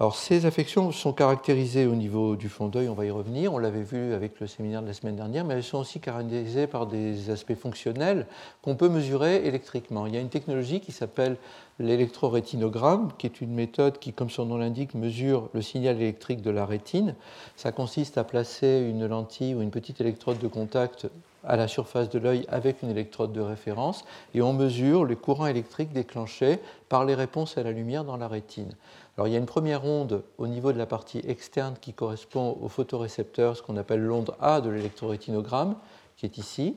Alors, 0.00 0.16
ces 0.16 0.46
affections 0.46 0.92
sont 0.92 1.12
caractérisées 1.12 1.84
au 1.84 1.94
niveau 1.94 2.34
du 2.34 2.48
fond 2.48 2.68
d'œil, 2.68 2.88
on 2.88 2.94
va 2.94 3.04
y 3.04 3.10
revenir, 3.10 3.52
on 3.52 3.58
l'avait 3.58 3.82
vu 3.82 4.14
avec 4.14 4.40
le 4.40 4.46
séminaire 4.46 4.80
de 4.80 4.86
la 4.86 4.94
semaine 4.94 5.14
dernière, 5.14 5.44
mais 5.44 5.52
elles 5.52 5.62
sont 5.62 5.76
aussi 5.76 6.00
caractérisées 6.00 6.66
par 6.66 6.86
des 6.86 7.28
aspects 7.28 7.54
fonctionnels 7.54 8.26
qu'on 8.62 8.76
peut 8.76 8.88
mesurer 8.88 9.46
électriquement. 9.46 10.06
Il 10.06 10.14
y 10.14 10.16
a 10.16 10.20
une 10.22 10.30
technologie 10.30 10.80
qui 10.80 10.92
s'appelle 10.92 11.36
l'électrorétinogramme, 11.78 13.10
qui 13.18 13.26
est 13.26 13.42
une 13.42 13.52
méthode 13.52 13.98
qui, 13.98 14.14
comme 14.14 14.30
son 14.30 14.46
nom 14.46 14.56
l'indique, 14.56 14.94
mesure 14.94 15.50
le 15.52 15.60
signal 15.60 15.96
électrique 15.96 16.40
de 16.40 16.50
la 16.50 16.64
rétine. 16.64 17.14
Ça 17.56 17.70
consiste 17.70 18.16
à 18.16 18.24
placer 18.24 18.88
une 18.88 19.06
lentille 19.06 19.54
ou 19.54 19.60
une 19.60 19.70
petite 19.70 20.00
électrode 20.00 20.38
de 20.38 20.48
contact 20.48 21.08
à 21.44 21.56
la 21.56 21.68
surface 21.68 22.08
de 22.10 22.18
l'œil 22.18 22.44
avec 22.48 22.82
une 22.82 22.90
électrode 22.90 23.32
de 23.32 23.40
référence 23.40 24.04
et 24.34 24.42
on 24.42 24.52
mesure 24.52 25.04
les 25.04 25.16
courants 25.16 25.46
électriques 25.46 25.92
déclenchés 25.92 26.58
par 26.88 27.04
les 27.04 27.14
réponses 27.14 27.56
à 27.56 27.62
la 27.62 27.72
lumière 27.72 28.04
dans 28.04 28.16
la 28.16 28.28
rétine. 28.28 28.74
Alors 29.16 29.28
il 29.28 29.32
y 29.32 29.34
a 29.34 29.38
une 29.38 29.46
première 29.46 29.84
onde 29.84 30.22
au 30.38 30.46
niveau 30.46 30.72
de 30.72 30.78
la 30.78 30.86
partie 30.86 31.20
externe 31.26 31.74
qui 31.80 31.92
correspond 31.92 32.56
au 32.60 32.68
photorécepteur, 32.68 33.56
ce 33.56 33.62
qu'on 33.62 33.76
appelle 33.76 34.00
l'onde 34.00 34.34
A 34.40 34.60
de 34.60 34.70
l'électrorétinogramme, 34.70 35.76
qui 36.16 36.26
est 36.26 36.38
ici, 36.38 36.76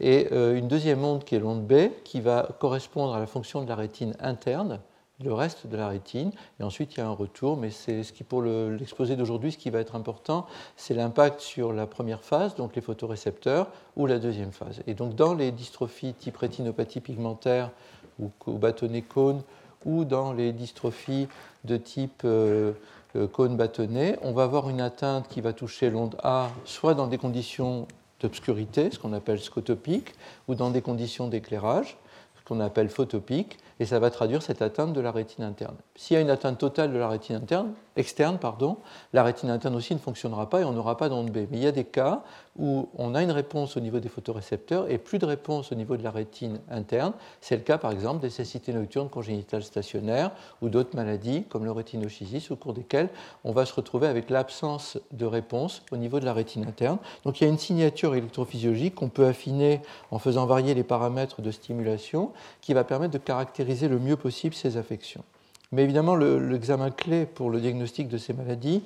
et 0.00 0.28
euh, 0.32 0.56
une 0.56 0.68
deuxième 0.68 1.04
onde 1.04 1.24
qui 1.24 1.34
est 1.34 1.38
l'onde 1.38 1.66
B, 1.66 1.90
qui 2.04 2.20
va 2.20 2.48
correspondre 2.58 3.14
à 3.14 3.20
la 3.20 3.26
fonction 3.26 3.62
de 3.62 3.68
la 3.68 3.76
rétine 3.76 4.14
interne, 4.20 4.80
le 5.22 5.32
reste 5.32 5.66
de 5.66 5.76
la 5.76 5.88
rétine, 5.88 6.32
et 6.58 6.64
ensuite 6.64 6.94
il 6.94 6.98
y 6.98 7.00
a 7.00 7.06
un 7.06 7.12
retour, 7.12 7.56
mais 7.56 7.70
c'est 7.70 8.02
ce 8.02 8.12
qui 8.12 8.24
pour 8.24 8.42
l'exposé 8.42 9.16
d'aujourd'hui, 9.16 9.52
ce 9.52 9.58
qui 9.58 9.70
va 9.70 9.78
être 9.78 9.94
important, 9.94 10.46
c'est 10.76 10.94
l'impact 10.94 11.40
sur 11.40 11.72
la 11.72 11.86
première 11.86 12.22
phase, 12.22 12.56
donc 12.56 12.74
les 12.74 12.82
photorécepteurs, 12.82 13.68
ou 13.96 14.06
la 14.06 14.18
deuxième 14.18 14.52
phase. 14.52 14.82
Et 14.86 14.94
donc 14.94 15.14
dans 15.14 15.34
les 15.34 15.52
dystrophies 15.52 16.14
type 16.14 16.36
rétinopathie 16.36 17.00
pigmentaire 17.00 17.70
ou, 18.18 18.30
ou 18.46 18.58
bâtonnet 18.58 19.02
cône 19.02 19.42
ou 19.84 20.04
dans 20.04 20.32
les 20.32 20.52
dystrophies 20.52 21.28
de 21.64 21.76
type 21.76 22.22
euh, 22.24 22.72
euh, 23.16 23.26
cône 23.26 23.56
bâtonnet, 23.56 24.18
on 24.22 24.32
va 24.32 24.44
avoir 24.44 24.68
une 24.70 24.80
atteinte 24.80 25.28
qui 25.28 25.40
va 25.40 25.52
toucher 25.52 25.90
l'onde 25.90 26.16
A 26.22 26.50
soit 26.64 26.94
dans 26.94 27.06
des 27.06 27.18
conditions 27.18 27.86
d'obscurité, 28.20 28.90
ce 28.90 28.98
qu'on 28.98 29.12
appelle 29.12 29.40
scotopique, 29.40 30.14
ou 30.48 30.54
dans 30.54 30.70
des 30.70 30.82
conditions 30.82 31.28
d'éclairage, 31.28 31.96
ce 32.36 32.44
qu'on 32.44 32.60
appelle 32.60 32.88
photopique, 32.88 33.58
et 33.82 33.84
ça 33.84 33.98
va 33.98 34.12
traduire 34.12 34.42
cette 34.42 34.62
atteinte 34.62 34.92
de 34.92 35.00
la 35.00 35.10
rétine 35.10 35.42
interne. 35.42 35.74
S'il 35.96 36.14
y 36.14 36.16
a 36.16 36.20
une 36.20 36.30
atteinte 36.30 36.56
totale 36.56 36.92
de 36.92 36.98
la 36.98 37.08
rétine 37.08 37.34
interne, 37.34 37.72
externe, 37.96 38.38
pardon, 38.38 38.76
la 39.12 39.24
rétine 39.24 39.50
interne 39.50 39.74
aussi 39.74 39.92
ne 39.92 39.98
fonctionnera 39.98 40.48
pas 40.48 40.60
et 40.60 40.64
on 40.64 40.72
n'aura 40.72 40.96
pas 40.96 41.08
d'onde 41.08 41.32
B. 41.32 41.48
Mais 41.50 41.58
il 41.58 41.64
y 41.64 41.66
a 41.66 41.72
des 41.72 41.84
cas 41.84 42.22
où 42.56 42.88
on 42.96 43.14
a 43.14 43.22
une 43.22 43.32
réponse 43.32 43.76
au 43.76 43.80
niveau 43.80 43.98
des 43.98 44.08
photorécepteurs 44.08 44.88
et 44.88 44.98
plus 44.98 45.18
de 45.18 45.26
réponse 45.26 45.72
au 45.72 45.74
niveau 45.74 45.96
de 45.96 46.04
la 46.04 46.12
rétine 46.12 46.60
interne. 46.70 47.12
C'est 47.40 47.56
le 47.56 47.62
cas 47.62 47.76
par 47.76 47.90
exemple 47.90 48.20
des 48.20 48.30
cécités 48.30 48.72
nocturnes 48.72 49.08
congénitales 49.08 49.64
stationnaires 49.64 50.30
ou 50.60 50.68
d'autres 50.68 50.94
maladies 50.94 51.44
comme 51.48 51.64
le 51.64 51.72
rétinochisis 51.72 52.52
au 52.52 52.56
cours 52.56 52.74
desquelles 52.74 53.08
on 53.42 53.52
va 53.52 53.66
se 53.66 53.74
retrouver 53.74 54.06
avec 54.06 54.30
l'absence 54.30 54.98
de 55.10 55.26
réponse 55.26 55.82
au 55.90 55.96
niveau 55.96 56.20
de 56.20 56.24
la 56.24 56.34
rétine 56.34 56.66
interne. 56.66 56.98
Donc 57.24 57.40
il 57.40 57.44
y 57.44 57.46
a 57.46 57.50
une 57.50 57.58
signature 57.58 58.14
électrophysiologique 58.14 58.94
qu'on 58.94 59.08
peut 59.08 59.26
affiner 59.26 59.80
en 60.12 60.18
faisant 60.18 60.46
varier 60.46 60.74
les 60.74 60.84
paramètres 60.84 61.42
de 61.42 61.50
stimulation 61.50 62.32
qui 62.60 62.74
va 62.74 62.84
permettre 62.84 63.12
de 63.12 63.18
caractériser 63.18 63.71
le 63.80 63.98
mieux 63.98 64.16
possible 64.16 64.54
ces 64.54 64.76
affections. 64.76 65.24
Mais 65.72 65.82
évidemment, 65.82 66.16
l'examen 66.16 66.90
clé 66.90 67.24
pour 67.24 67.50
le 67.50 67.60
diagnostic 67.60 68.08
de 68.08 68.18
ces 68.18 68.34
maladies 68.34 68.82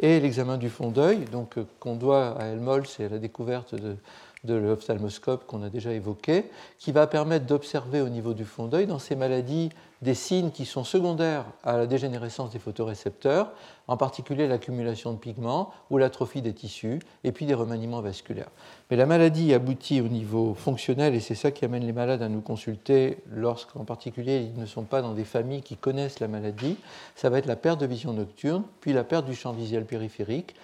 est 0.00 0.20
l'examen 0.20 0.56
du 0.56 0.70
fond 0.70 0.90
d'œil, 0.90 1.26
donc 1.30 1.58
euh, 1.58 1.66
qu'on 1.78 1.96
doit 1.96 2.40
à 2.40 2.46
Helmholtz 2.46 2.98
et 3.00 3.04
à 3.04 3.08
la 3.10 3.18
découverte 3.18 3.74
de, 3.74 3.96
de 4.44 4.54
l'ophtalmoscope 4.54 5.46
qu'on 5.46 5.62
a 5.62 5.68
déjà 5.68 5.92
évoqué, 5.92 6.50
qui 6.78 6.92
va 6.92 7.06
permettre 7.06 7.46
d'observer 7.46 8.00
au 8.00 8.08
niveau 8.08 8.32
du 8.32 8.44
fond 8.44 8.66
d'œil 8.66 8.86
dans 8.86 8.98
ces 8.98 9.16
maladies 9.16 9.70
des 10.02 10.14
signes 10.14 10.50
qui 10.50 10.64
sont 10.64 10.82
secondaires 10.82 11.44
à 11.62 11.76
la 11.76 11.86
dégénérescence 11.86 12.50
des 12.50 12.58
photorécepteurs, 12.58 13.52
en 13.86 13.98
particulier 13.98 14.48
l'accumulation 14.48 15.12
de 15.12 15.18
pigments 15.18 15.72
ou 15.90 15.98
l'atrophie 15.98 16.40
des 16.40 16.54
tissus, 16.54 17.00
et 17.22 17.32
puis 17.32 17.44
des 17.44 17.52
remaniements 17.52 18.00
vasculaires. 18.00 18.50
Mais 18.90 18.96
la 18.96 19.04
maladie 19.04 19.52
aboutit 19.52 20.00
au 20.00 20.08
niveau 20.08 20.54
fonctionnel, 20.54 21.14
et 21.14 21.20
c'est 21.20 21.34
ça 21.34 21.50
qui 21.50 21.66
amène 21.66 21.84
les 21.84 21.92
malades 21.92 22.22
à 22.22 22.30
nous 22.30 22.40
consulter 22.40 23.18
lorsqu'en 23.30 23.84
particulier 23.84 24.50
ils 24.54 24.58
ne 24.58 24.66
sont 24.66 24.84
pas 24.84 25.02
dans 25.02 25.12
des 25.12 25.24
familles 25.24 25.62
qui 25.62 25.76
connaissent 25.76 26.20
la 26.20 26.28
maladie. 26.28 26.78
Ça 27.14 27.28
va 27.28 27.38
être 27.38 27.46
la 27.46 27.56
perte 27.56 27.80
de 27.80 27.86
vision 27.86 28.14
nocturne, 28.14 28.62
puis 28.80 28.94
la 28.94 29.04
perte 29.04 29.26
du 29.26 29.34
champ 29.34 29.52
visuel 29.52 29.84
périphérique, 29.84 30.54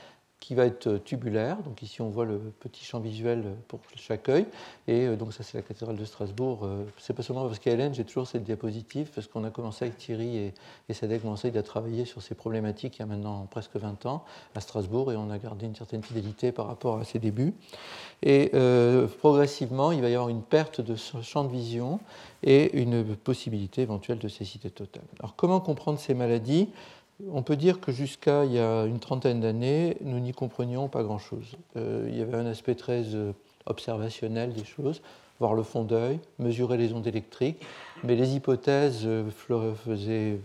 qui 0.47 0.55
va 0.55 0.65
être 0.65 0.87
euh, 0.87 0.99
tubulaire. 0.99 1.57
Donc 1.65 1.83
ici, 1.83 2.03
on 2.03 2.09
voit 2.09 2.25
le 2.25 2.39
petit 2.61 2.85
champ 2.85 3.01
visuel 3.01 3.43
euh, 3.47 3.55
pour 3.67 3.81
chaque 3.97 4.29
œil. 4.29 4.47
Et 4.87 5.07
euh, 5.07 5.17
donc 5.17 5.33
ça, 5.33 5.43
c'est 5.43 5.59
la 5.59 5.63
cathédrale 5.63 5.97
de 5.97 6.05
Strasbourg. 6.05 6.69
C'est 6.99 7.15
pas 7.15 7.25
seulement 7.25 7.47
parce 7.47 7.59
qu'à 7.59 7.73
Hélène, 7.73 7.93
j'ai 7.95 8.05
toujours 8.05 8.29
cette 8.29 8.45
diapositive, 8.45 9.11
parce 9.13 9.27
qu'on 9.27 9.43
a 9.43 9.51
commencé 9.51 9.87
avec 9.87 9.97
Thierry 9.97 10.37
et, 10.37 10.55
et 10.89 10.95
Sadek 10.95 11.25
Manseid 11.25 11.57
à 11.57 11.65
travailler 11.65 12.05
sur 12.05 12.23
ces 12.23 12.37
problématiques 12.37 12.99
il 12.99 13.01
y 13.01 13.03
a 13.03 13.07
maintenant 13.07 13.49
presque 13.51 13.75
20 13.75 14.07
ans 14.07 14.25
à 14.55 14.61
Strasbourg, 14.61 15.11
et 15.11 15.17
on 15.17 15.31
a 15.31 15.39
gardé 15.39 15.67
une 15.67 15.75
certaine 15.75 16.05
fidélité 16.05 16.53
par 16.53 16.69
rapport 16.69 16.99
à 16.99 17.05
ses 17.05 17.19
débuts. 17.19 17.55
Et 18.23 18.53
progressivement, 19.19 19.93
il 19.93 20.01
va 20.01 20.09
y 20.09 20.15
avoir 20.15 20.29
une 20.29 20.43
perte 20.43 20.81
de 20.81 20.95
champ 20.95 21.45
de 21.45 21.51
vision 21.51 21.99
et 22.43 22.79
une 22.81 23.17
possibilité 23.17 23.83
éventuelle 23.83 24.19
de 24.19 24.29
cécité 24.29 24.71
totale. 24.71 25.05
Alors 25.19 25.35
comment 25.37 25.61
comprendre 25.61 25.99
ces 25.99 26.15
maladies? 26.15 26.69
On 27.31 27.43
peut 27.43 27.57
dire 27.57 27.81
que 27.81 27.93
jusqu'à 27.93 28.45
il 28.45 28.53
y 28.53 28.59
a 28.59 28.85
une 28.85 28.99
trentaine 28.99 29.41
d'années, 29.41 29.97
nous 30.03 30.19
n'y 30.19 30.33
comprenions 30.33 30.89
pas 30.89 31.03
grand-chose. 31.03 31.57
Euh, 31.77 32.07
il 32.09 32.17
y 32.17 32.23
avait 32.23 32.37
un 32.37 32.47
aspect 32.47 32.75
très 32.75 33.15
euh, 33.15 33.33
observationnel 33.67 34.53
des 34.53 34.65
choses, 34.65 35.01
voir 35.41 35.55
le 35.55 35.63
fond 35.63 35.85
d'œil, 35.85 36.21
mesurer 36.39 36.77
les 36.77 36.93
ondes 36.93 37.07
électriques, 37.07 37.65
mais 38.05 38.17
les 38.17 38.35
hypothèses 38.35 39.03
euh, 39.05 39.31
faisaient, 39.85 40.39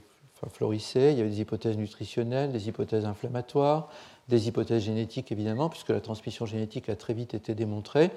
florissaient. 0.52 1.12
Il 1.12 1.18
y 1.18 1.22
avait 1.22 1.30
des 1.30 1.42
hypothèses 1.42 1.78
nutritionnelles, 1.78 2.52
des 2.52 2.70
hypothèses 2.70 3.06
inflammatoires, 3.06 3.90
des 4.28 4.48
hypothèses 4.48 4.84
génétiques 4.84 5.32
évidemment, 5.32 5.70
puisque 5.70 5.90
la 5.90 6.02
transmission 6.02 6.46
génétique 6.46 6.90
a 6.90 6.96
très 6.96 7.14
vite 7.14 7.34
été 7.34 7.56
démontrée. 7.56 8.12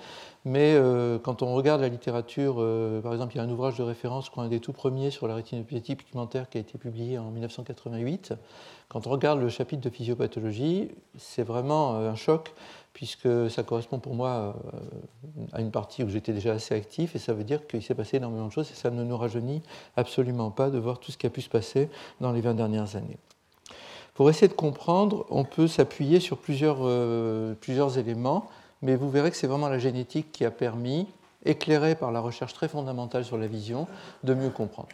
Mais 0.44 0.74
euh, 0.74 1.18
quand 1.18 1.42
on 1.42 1.54
regarde 1.54 1.80
la 1.80 1.88
littérature, 1.88 2.56
euh, 2.58 3.00
par 3.00 3.12
exemple, 3.12 3.34
il 3.34 3.38
y 3.38 3.40
a 3.40 3.44
un 3.44 3.50
ouvrage 3.50 3.76
de 3.76 3.82
référence, 3.82 4.30
un 4.36 4.48
des 4.48 4.60
tout 4.60 4.72
premiers 4.72 5.10
sur 5.10 5.26
la 5.26 5.34
rétinopathie 5.34 5.96
pigmentaire 5.96 6.48
qui 6.48 6.58
a 6.58 6.60
été 6.60 6.78
publié 6.78 7.18
en 7.18 7.30
1988. 7.30 8.34
Quand 8.88 9.06
on 9.06 9.10
regarde 9.10 9.40
le 9.40 9.48
chapitre 9.48 9.82
de 9.82 9.90
physiopathologie, 9.90 10.90
c'est 11.16 11.42
vraiment 11.42 11.96
un 11.96 12.14
choc 12.14 12.52
puisque 12.94 13.50
ça 13.50 13.64
correspond 13.64 13.98
pour 13.98 14.14
moi 14.14 14.54
à 15.52 15.60
une 15.60 15.72
partie 15.72 16.04
où 16.04 16.08
j'étais 16.08 16.32
déjà 16.32 16.52
assez 16.52 16.74
actif, 16.74 17.16
et 17.16 17.18
ça 17.18 17.34
veut 17.34 17.42
dire 17.42 17.66
qu'il 17.66 17.82
s'est 17.82 17.94
passé 17.94 18.16
énormément 18.18 18.46
de 18.46 18.52
choses, 18.52 18.70
et 18.70 18.74
ça 18.74 18.90
ne 18.90 19.02
nous 19.02 19.16
rajeunit 19.16 19.62
absolument 19.96 20.50
pas 20.52 20.70
de 20.70 20.78
voir 20.78 21.00
tout 21.00 21.10
ce 21.10 21.18
qui 21.18 21.26
a 21.26 21.30
pu 21.30 21.42
se 21.42 21.50
passer 21.50 21.90
dans 22.20 22.30
les 22.30 22.40
20 22.40 22.54
dernières 22.54 22.94
années. 22.94 23.18
Pour 24.14 24.30
essayer 24.30 24.46
de 24.46 24.52
comprendre, 24.52 25.26
on 25.28 25.44
peut 25.44 25.66
s'appuyer 25.66 26.20
sur 26.20 26.38
plusieurs, 26.38 26.78
euh, 26.82 27.54
plusieurs 27.60 27.98
éléments, 27.98 28.48
mais 28.80 28.94
vous 28.94 29.10
verrez 29.10 29.30
que 29.30 29.36
c'est 29.36 29.48
vraiment 29.48 29.68
la 29.68 29.80
génétique 29.80 30.30
qui 30.30 30.44
a 30.44 30.52
permis, 30.52 31.08
éclairée 31.44 31.96
par 31.96 32.12
la 32.12 32.20
recherche 32.20 32.54
très 32.54 32.68
fondamentale 32.68 33.24
sur 33.24 33.36
la 33.36 33.48
vision, 33.48 33.88
de 34.22 34.34
mieux 34.34 34.50
comprendre. 34.50 34.88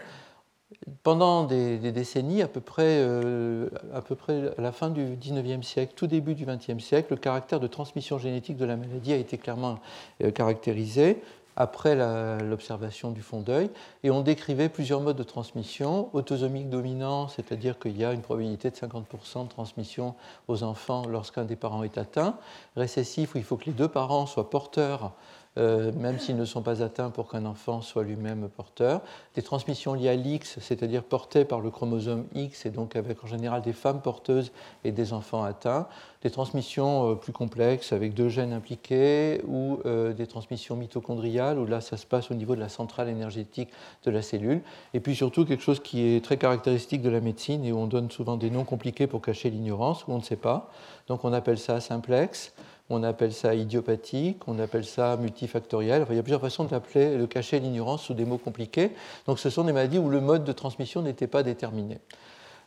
Pendant 1.02 1.44
des, 1.44 1.78
décennies, 1.92 2.42
à 2.42 2.48
peu, 2.48 2.60
près, 2.60 3.00
euh, 3.00 3.68
à 3.92 4.00
peu 4.00 4.14
près 4.14 4.54
à 4.56 4.62
la 4.62 4.72
fin 4.72 4.88
du 4.88 5.02
19e 5.16 5.62
siècle, 5.62 5.92
tout 5.94 6.06
début 6.06 6.34
du 6.34 6.46
20e 6.46 6.80
siècle, 6.80 7.08
le 7.10 7.16
caractère 7.16 7.60
de 7.60 7.66
transmission 7.66 8.18
génétique 8.18 8.56
de 8.56 8.64
la 8.64 8.76
maladie 8.76 9.12
a 9.12 9.16
été 9.16 9.36
clairement 9.36 9.80
euh, 10.22 10.30
caractérisé 10.30 11.20
après 11.56 11.94
l'observation 12.42 13.10
du 13.10 13.22
fond 13.22 13.40
d'œil, 13.40 13.70
et 14.02 14.10
on 14.10 14.20
décrivait 14.20 14.68
plusieurs 14.68 15.00
modes 15.00 15.16
de 15.16 15.22
transmission, 15.22 16.08
autosomique 16.12 16.70
dominant, 16.70 17.28
c'est-à-dire 17.28 17.78
qu'il 17.78 17.96
y 17.96 18.04
a 18.04 18.12
une 18.12 18.22
probabilité 18.22 18.70
de 18.70 18.76
50% 18.76 19.44
de 19.44 19.48
transmission 19.48 20.14
aux 20.48 20.62
enfants 20.62 21.02
lorsqu'un 21.08 21.44
des 21.44 21.56
parents 21.56 21.82
est 21.82 21.98
atteint, 21.98 22.36
récessif, 22.76 23.34
où 23.34 23.38
il 23.38 23.44
faut 23.44 23.56
que 23.56 23.66
les 23.66 23.72
deux 23.72 23.88
parents 23.88 24.26
soient 24.26 24.50
porteurs 24.50 25.12
euh, 25.58 25.90
même 25.92 26.20
s'ils 26.20 26.36
ne 26.36 26.44
sont 26.44 26.62
pas 26.62 26.82
atteints 26.82 27.10
pour 27.10 27.28
qu'un 27.28 27.44
enfant 27.44 27.82
soit 27.82 28.04
lui-même 28.04 28.48
porteur. 28.48 29.00
Des 29.34 29.42
transmissions 29.42 29.94
liées 29.94 30.08
à 30.08 30.14
l'X, 30.14 30.58
c'est-à-dire 30.60 31.02
portées 31.02 31.44
par 31.44 31.60
le 31.60 31.70
chromosome 31.70 32.26
X, 32.34 32.66
et 32.66 32.70
donc 32.70 32.94
avec 32.94 33.24
en 33.24 33.26
général 33.26 33.60
des 33.60 33.72
femmes 33.72 34.00
porteuses 34.00 34.52
et 34.84 34.92
des 34.92 35.12
enfants 35.12 35.42
atteints. 35.42 35.88
Des 36.22 36.30
transmissions 36.30 37.10
euh, 37.10 37.14
plus 37.16 37.32
complexes 37.32 37.92
avec 37.92 38.14
deux 38.14 38.28
gènes 38.28 38.52
impliqués, 38.52 39.42
ou 39.48 39.80
euh, 39.86 40.12
des 40.12 40.28
transmissions 40.28 40.76
mitochondriales, 40.76 41.58
où 41.58 41.66
là 41.66 41.80
ça 41.80 41.96
se 41.96 42.06
passe 42.06 42.30
au 42.30 42.34
niveau 42.34 42.54
de 42.54 42.60
la 42.60 42.68
centrale 42.68 43.08
énergétique 43.08 43.70
de 44.04 44.10
la 44.12 44.22
cellule. 44.22 44.62
Et 44.94 45.00
puis 45.00 45.16
surtout 45.16 45.44
quelque 45.44 45.64
chose 45.64 45.80
qui 45.80 46.14
est 46.14 46.24
très 46.24 46.36
caractéristique 46.36 47.02
de 47.02 47.10
la 47.10 47.20
médecine 47.20 47.64
et 47.64 47.72
où 47.72 47.78
on 47.78 47.88
donne 47.88 48.10
souvent 48.10 48.36
des 48.36 48.50
noms 48.50 48.64
compliqués 48.64 49.08
pour 49.08 49.20
cacher 49.20 49.50
l'ignorance, 49.50 50.06
où 50.06 50.12
on 50.12 50.18
ne 50.18 50.22
sait 50.22 50.36
pas. 50.36 50.70
Donc 51.08 51.24
on 51.24 51.32
appelle 51.32 51.58
ça 51.58 51.80
simplex 51.80 52.54
on 52.90 53.04
appelle 53.04 53.32
ça 53.32 53.54
idiopathique, 53.54 54.46
on 54.48 54.58
appelle 54.58 54.84
ça 54.84 55.16
multifactoriel. 55.16 56.04
il 56.10 56.16
y 56.16 56.18
a 56.18 56.22
plusieurs 56.22 56.40
façons 56.40 56.64
de 56.64 57.26
cacher 57.26 57.60
l'ignorance 57.60 58.02
sous 58.02 58.14
des 58.14 58.24
mots 58.24 58.38
compliqués. 58.38 58.90
Donc 59.26 59.38
ce 59.38 59.48
sont 59.48 59.64
des 59.64 59.72
maladies 59.72 59.98
où 59.98 60.10
le 60.10 60.20
mode 60.20 60.44
de 60.44 60.52
transmission 60.52 61.00
n'était 61.00 61.28
pas 61.28 61.44
déterminé. 61.44 61.98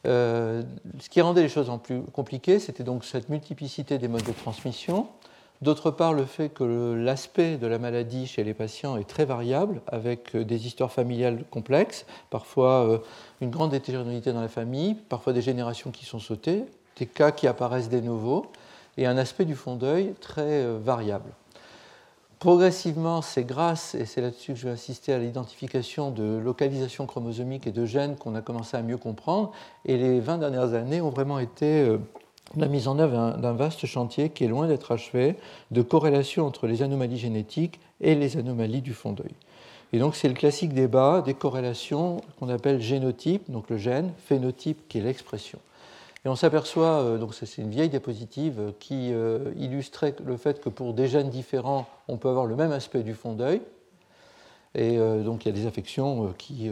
Euh, 0.05 0.63
ce 0.99 1.09
qui 1.09 1.21
rendait 1.21 1.43
les 1.43 1.49
choses 1.49 1.69
en 1.69 1.77
plus 1.77 2.01
compliquées, 2.01 2.59
c'était 2.59 2.83
donc 2.83 3.05
cette 3.05 3.29
multiplicité 3.29 3.97
des 3.97 4.07
modes 4.07 4.23
de 4.23 4.31
transmission. 4.31 5.07
D'autre 5.61 5.91
part, 5.91 6.13
le 6.13 6.25
fait 6.25 6.49
que 6.49 6.93
l'aspect 6.93 7.57
de 7.57 7.67
la 7.67 7.77
maladie 7.77 8.27
chez 8.27 8.43
les 8.43 8.53
patients 8.53 8.97
est 8.97 9.07
très 9.07 9.23
variable, 9.23 9.81
avec 9.87 10.35
euh, 10.35 10.43
des 10.43 10.67
histoires 10.67 10.91
familiales 10.91 11.43
complexes, 11.51 12.05
parfois 12.29 12.85
euh, 12.85 12.97
une 13.39 13.49
grande 13.49 13.73
hétérogénéité 13.73 14.33
dans 14.33 14.41
la 14.41 14.49
famille, 14.49 14.95
parfois 14.95 15.31
des 15.31 15.41
générations 15.41 15.91
qui 15.91 16.05
sont 16.05 16.19
sautées, 16.19 16.65
des 16.97 17.05
cas 17.05 17.31
qui 17.31 17.47
apparaissent 17.47 17.89
des 17.89 18.01
nouveaux 18.01 18.47
et 18.97 19.05
un 19.05 19.17
aspect 19.17 19.45
du 19.45 19.55
fond 19.55 19.75
d'œil 19.75 20.13
très 20.21 20.63
euh, 20.63 20.77
variable. 20.81 21.31
Progressivement, 22.39 23.21
c'est 23.21 23.45
grâce, 23.45 23.95
et 23.95 24.05
c'est 24.05 24.19
là-dessus 24.19 24.51
que 24.51 24.59
je 24.59 24.65
vais 24.65 24.73
insister, 24.73 25.13
à 25.13 25.17
l'identification 25.17 26.11
de 26.11 26.37
localisation 26.37 27.05
chromosomique 27.05 27.67
et 27.67 27.71
de 27.71 27.85
gènes 27.85 28.17
qu'on 28.17 28.35
a 28.35 28.41
commencé 28.41 28.75
à 28.75 28.81
mieux 28.81 28.97
comprendre. 28.97 29.53
Et 29.85 29.95
les 29.95 30.19
20 30.19 30.39
dernières 30.39 30.73
années 30.73 30.99
ont 30.99 31.09
vraiment 31.09 31.39
été 31.39 31.83
euh, 31.83 31.99
la 32.57 32.67
mise 32.67 32.87
en 32.89 32.99
œuvre 32.99 33.37
d'un 33.37 33.53
vaste 33.53 33.85
chantier 33.85 34.29
qui 34.29 34.43
est 34.43 34.49
loin 34.49 34.67
d'être 34.67 34.91
achevé 34.91 35.37
de 35.71 35.81
corrélation 35.81 36.45
entre 36.45 36.67
les 36.67 36.81
anomalies 36.81 37.17
génétiques 37.17 37.79
et 38.01 38.13
les 38.13 38.35
anomalies 38.35 38.81
du 38.81 38.93
fond 38.93 39.13
d'œil. 39.13 39.33
Et 39.93 39.99
donc 39.99 40.15
c'est 40.15 40.27
le 40.27 40.33
classique 40.33 40.73
débat 40.73 41.21
des 41.21 41.35
corrélations 41.35 42.17
qu'on 42.39 42.49
appelle 42.49 42.81
génotype, 42.81 43.49
donc 43.49 43.69
le 43.69 43.77
gène, 43.77 44.11
phénotype 44.25 44.87
qui 44.89 44.97
est 44.97 45.01
l'expression. 45.01 45.59
Et 46.25 46.29
on 46.29 46.35
s'aperçoit, 46.35 47.01
euh, 47.01 47.17
donc 47.17 47.33
c'est 47.33 47.61
une 47.61 47.69
vieille 47.69 47.89
diapositive 47.89 48.59
euh, 48.59 48.71
qui 48.79 49.11
euh, 49.11 49.51
illustrait 49.57 50.15
le 50.25 50.37
fait 50.37 50.61
que 50.61 50.69
pour 50.69 50.93
des 50.93 51.07
gènes 51.07 51.29
différents, 51.29 51.85
on 52.07 52.17
peut 52.17 52.29
avoir 52.29 52.45
le 52.45 52.55
même 52.55 52.71
aspect 52.71 53.03
du 53.03 53.13
fond 53.13 53.33
d'œil. 53.33 53.61
Et 54.75 54.97
donc 54.97 55.45
il 55.45 55.49
y 55.49 55.51
a 55.51 55.55
des 55.55 55.67
affections 55.67 56.33
qui, 56.35 56.67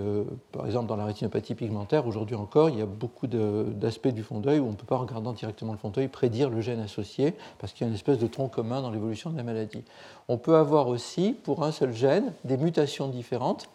par 0.52 0.66
exemple 0.66 0.88
dans 0.88 0.96
la 0.96 1.06
rétinopathie 1.06 1.54
pigmentaire, 1.54 2.08
aujourd'hui 2.08 2.36
encore, 2.36 2.68
il 2.70 2.80
y 2.80 2.82
a 2.82 2.88
beaucoup 2.88 3.28
d'aspects 3.28 4.08
du 4.08 4.24
fond 4.24 4.40
d'œil 4.40 4.58
où 4.58 4.66
on 4.66 4.72
ne 4.72 4.76
peut 4.76 4.88
pas, 4.88 4.96
en 4.96 5.02
regardant 5.02 5.34
directement 5.34 5.72
le 5.72 5.78
fond 5.78 5.90
d'œil, 5.90 6.08
prédire 6.08 6.50
le 6.50 6.62
gène 6.62 6.80
associé, 6.80 7.36
parce 7.60 7.74
qu'il 7.74 7.82
y 7.82 7.86
a 7.86 7.90
une 7.90 7.94
espèce 7.94 8.18
de 8.18 8.26
tronc 8.26 8.48
commun 8.48 8.82
dans 8.82 8.90
l'évolution 8.90 9.30
de 9.30 9.38
la 9.38 9.44
maladie. 9.44 9.84
On 10.30 10.40
peut 10.40 10.56
avoir 10.56 10.88
aussi, 10.88 11.36
pour 11.44 11.64
un 11.64 11.72
seul 11.72 11.94
gène, 11.94 12.34
des 12.44 12.58
mutations 12.58 13.08
différentes 13.08 13.70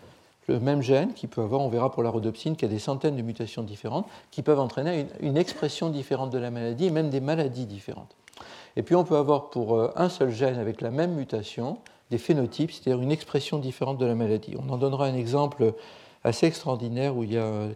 le 0.48 0.60
même 0.60 0.82
gène 0.82 1.12
qui 1.12 1.26
peut 1.26 1.42
avoir, 1.42 1.60
on 1.60 1.68
verra 1.68 1.90
pour 1.90 2.02
la 2.02 2.10
rhodopsine, 2.10 2.56
qu'il 2.56 2.68
y 2.68 2.70
a 2.70 2.74
des 2.74 2.80
centaines 2.80 3.16
de 3.16 3.22
mutations 3.22 3.62
différentes 3.62 4.06
qui 4.30 4.42
peuvent 4.42 4.60
entraîner 4.60 5.06
une, 5.20 5.36
expression 5.36 5.90
différente 5.90 6.30
de 6.30 6.38
la 6.38 6.50
maladie 6.50 6.86
et 6.86 6.90
même 6.90 7.10
des 7.10 7.20
maladies 7.20 7.66
différentes. 7.66 8.16
Et 8.76 8.82
puis 8.82 8.94
on 8.94 9.04
peut 9.04 9.16
avoir 9.16 9.50
pour 9.50 9.74
euh, 9.74 9.90
un 9.96 10.08
seul 10.08 10.30
gène 10.30 10.58
avec 10.58 10.80
la 10.80 10.90
même 10.90 11.14
mutation 11.14 11.78
des 12.10 12.18
phénotypes, 12.18 12.70
c'est-à-dire 12.70 13.02
une 13.02 13.12
expression 13.12 13.58
différente 13.58 13.98
de 13.98 14.06
la 14.06 14.14
maladie. 14.14 14.54
On 14.58 14.72
en 14.72 14.76
donnera 14.76 15.06
un 15.06 15.14
exemple 15.14 15.74
assez 16.24 16.46
extraordinaire 16.46 17.14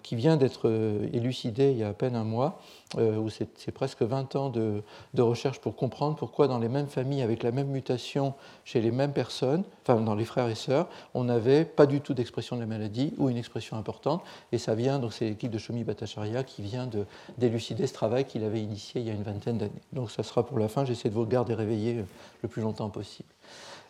qui 0.02 0.16
vient 0.16 0.36
d'être 0.36 0.68
euh, 0.68 1.08
élucidé 1.12 1.70
il 1.70 1.78
y 1.78 1.84
a 1.84 1.88
à 1.88 1.92
peine 1.92 2.16
un 2.16 2.24
mois, 2.24 2.60
où 2.98 3.28
c'est 3.28 3.72
presque 3.72 4.02
20 4.02 4.36
ans 4.36 4.50
de, 4.50 4.82
recherche 5.18 5.60
pour 5.60 5.76
comprendre 5.76 6.16
pourquoi 6.16 6.48
dans 6.48 6.58
les 6.58 6.68
mêmes 6.68 6.88
familles, 6.88 7.22
avec 7.22 7.42
la 7.42 7.52
même 7.52 7.68
mutation 7.68 8.34
chez 8.64 8.80
les 8.80 8.90
mêmes 8.90 9.12
personnes, 9.12 9.62
enfin 9.82 10.00
dans 10.00 10.14
les 10.14 10.24
frères 10.24 10.48
et 10.48 10.54
sœurs, 10.54 10.88
on 11.14 11.24
n'avait 11.24 11.64
pas 11.64 11.86
du 11.86 12.00
tout 12.00 12.14
d'expression 12.14 12.56
de 12.56 12.60
la 12.60 12.66
maladie 12.66 13.14
ou 13.18 13.28
une 13.28 13.36
expression 13.36 13.76
importante. 13.76 14.22
Et 14.52 14.58
ça 14.58 14.74
vient, 14.74 14.98
donc 14.98 15.12
c'est 15.12 15.26
l'équipe 15.26 15.50
de 15.50 15.58
Shomi 15.58 15.84
Bhattacharya 15.84 16.42
qui 16.42 16.62
vient 16.62 16.88
d'élucider 17.38 17.86
ce 17.86 17.92
travail 17.92 18.24
qu'il 18.24 18.44
avait 18.44 18.60
initié 18.60 19.00
il 19.00 19.06
y 19.06 19.10
a 19.10 19.14
une 19.14 19.22
vingtaine 19.22 19.58
d'années. 19.58 19.82
Donc 19.92 20.10
ça 20.10 20.22
sera 20.22 20.44
pour 20.44 20.58
la 20.58 20.68
fin, 20.68 20.84
j'essaie 20.84 21.08
de 21.08 21.14
vous 21.14 21.26
garder 21.26 21.54
réveillé 21.54 22.04
le 22.42 22.48
plus 22.48 22.62
longtemps 22.62 22.90
possible. 22.90 23.28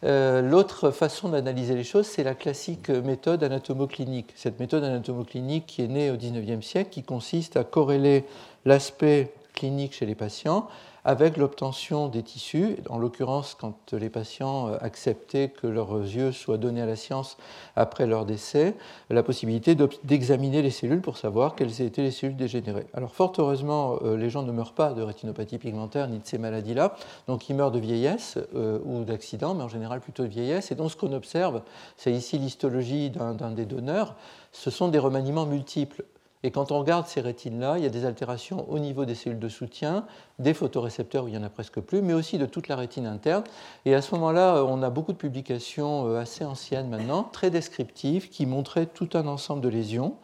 Euh, 0.03 0.41
l'autre 0.41 0.91
façon 0.91 1.29
d'analyser 1.29 1.75
les 1.75 1.85
choses, 1.85 2.07
c'est 2.07 2.25
la 2.25 2.35
classique 2.35 2.89
méthode 2.89 3.43
anatomoclinique. 3.45 4.33
Cette 4.35 4.59
méthode 4.59 4.83
anatomoclinique 4.83 5.67
qui 5.67 5.83
est 5.83 5.89
née 5.89 6.11
au 6.11 6.17
XIXe 6.17 6.65
siècle, 6.65 6.91
qui 6.91 7.03
consiste 7.03 7.57
à 7.57 7.65
corréler 7.65 8.25
l'aspect 8.65 9.33
clinique 9.55 9.95
chez 9.95 10.07
les 10.07 10.15
patients 10.15 10.69
avec 11.05 11.37
l'obtention 11.37 12.09
des 12.09 12.23
tissus, 12.23 12.77
en 12.89 12.99
l'occurrence 12.99 13.57
quand 13.59 13.93
les 13.93 14.11
patients 14.11 14.69
euh, 14.69 14.77
acceptaient 14.81 15.49
que 15.49 15.67
leurs 15.67 15.97
yeux 15.97 16.33
soient 16.33 16.59
donnés 16.59 16.83
à 16.83 16.87
la 16.87 16.97
science 16.97 17.37
après 17.77 18.07
leur 18.07 18.27
décès, 18.27 18.75
la 19.09 19.23
possibilité 19.23 19.75
d'examiner 20.05 20.63
les 20.63 20.71
cellules 20.71 21.01
pour 21.01 21.17
savoir 21.17 21.55
quelles 21.55 21.81
étaient 21.81 22.03
les 22.03 22.11
cellules 22.11 22.37
dégénérées. 22.37 22.87
Alors 22.95 23.15
fort 23.15 23.33
heureusement, 23.39 23.99
euh, 24.03 24.17
les 24.17 24.31
gens 24.31 24.43
ne 24.43 24.53
meurent 24.53 24.75
pas 24.75 24.93
de 24.93 25.03
rétinopathie 25.03 25.59
pigmentaire 25.59 26.09
ni 26.09 26.19
de 26.19 26.27
ces 26.27 26.39
maladies-là, 26.39 26.97
donc 27.27 27.49
ils 27.49 27.57
meurent 27.57 27.73
de 27.73 27.79
vieillesse 27.79 28.39
euh, 28.55 28.79
ou 28.85 29.05
d'accident, 29.05 29.55
mais 29.55 29.63
en 29.63 29.69
général 29.69 30.01
plutôt 30.01 30.25
de 30.25 30.29
vieillesse. 30.29 30.71
Et 30.71 30.75
donc 30.75 30.91
ce 30.91 30.97
qu'on 30.97 31.13
observe, 31.13 31.63
c'est 31.97 32.13
ici 32.13 32.39
l'histologie 32.39 33.11
d'un 33.11 33.51
des 33.51 33.67
donneurs, 33.67 34.15
ce 34.53 34.71
sont 34.71 34.89
des 34.89 34.99
remaniements 34.99 35.47
multiples. 35.47 36.05
Et 36.43 36.51
quand 36.51 36.73
on 36.73 36.79
regarde 36.79 37.07
ces 37.07 37.21
rétines-là, 37.21 37.77
il 37.77 37.83
y 37.85 37.87
a 37.87 37.91
des 37.91 38.07
altérations 38.07 38.69
au 38.71 38.79
niveau 38.79 39.05
des 39.05 39.15
cellules 39.15 39.39
de 39.39 39.49
soutien, 39.49 40.07
des 40.39 40.55
photorécepteurs 40.55 41.25
où 41.25 41.29
il 41.29 41.33
n'y 41.33 41.37
en 41.37 41.43
a 41.43 41.51
presque 41.51 41.81
plus, 41.81 42.01
mais 42.01 42.15
aussi 42.15 42.39
de 42.39 42.47
toute 42.47 42.69
la 42.69 42.77
rétine 42.77 43.07
interne. 43.07 43.45
Et 43.85 43.95
à 43.95 44.01
ce 44.01 44.15
moment-là, 44.15 44.57
euh, 44.57 44.65
on 44.67 44.83
a 44.83 44.89
beaucoup 44.89 45.13
de 45.13 45.19
publications 45.19 46.07
euh, 46.07 46.19
assez 46.19 46.45
anciennes 46.45 46.89
maintenant, 46.89 47.25
très 47.25 47.51
descriptives, 47.51 48.31
qui 48.31 48.47
montraient 48.47 48.87
tout 48.87 49.11
un 49.15 49.27
ensemble 49.27 49.61
de 49.61 49.69
lésions, 49.69 50.15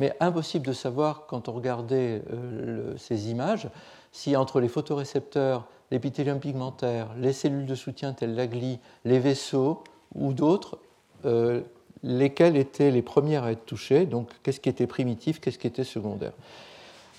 mais 0.00 0.16
impossible 0.18 0.66
de 0.66 0.72
savoir 0.72 1.26
quand 1.28 1.48
on 1.48 1.52
regardait 1.52 2.22
euh, 2.32 2.96
ces 2.96 3.30
images 3.30 3.68
si 4.10 4.34
entre 4.34 4.58
les 4.58 4.68
photorécepteurs, 4.68 5.66
l'épithélium 5.92 6.40
pigmentaire, 6.40 7.10
les 7.16 7.32
cellules 7.32 7.66
de 7.66 7.76
soutien 7.76 8.12
telles 8.12 8.34
la 8.34 8.48
glie, 8.48 8.80
les 9.04 9.20
vaisseaux 9.20 9.84
ou 10.16 10.32
d'autres, 10.32 10.78
lesquelles 12.02 12.56
étaient 12.56 12.90
les 12.90 13.02
premières 13.02 13.44
à 13.44 13.52
être 13.52 13.66
touchées, 13.66 14.06
donc 14.06 14.30
qu'est-ce 14.42 14.60
qui 14.60 14.68
était 14.68 14.86
primitif, 14.86 15.40
qu'est-ce 15.40 15.58
qui 15.58 15.66
était 15.66 15.84
secondaire? 15.84 16.32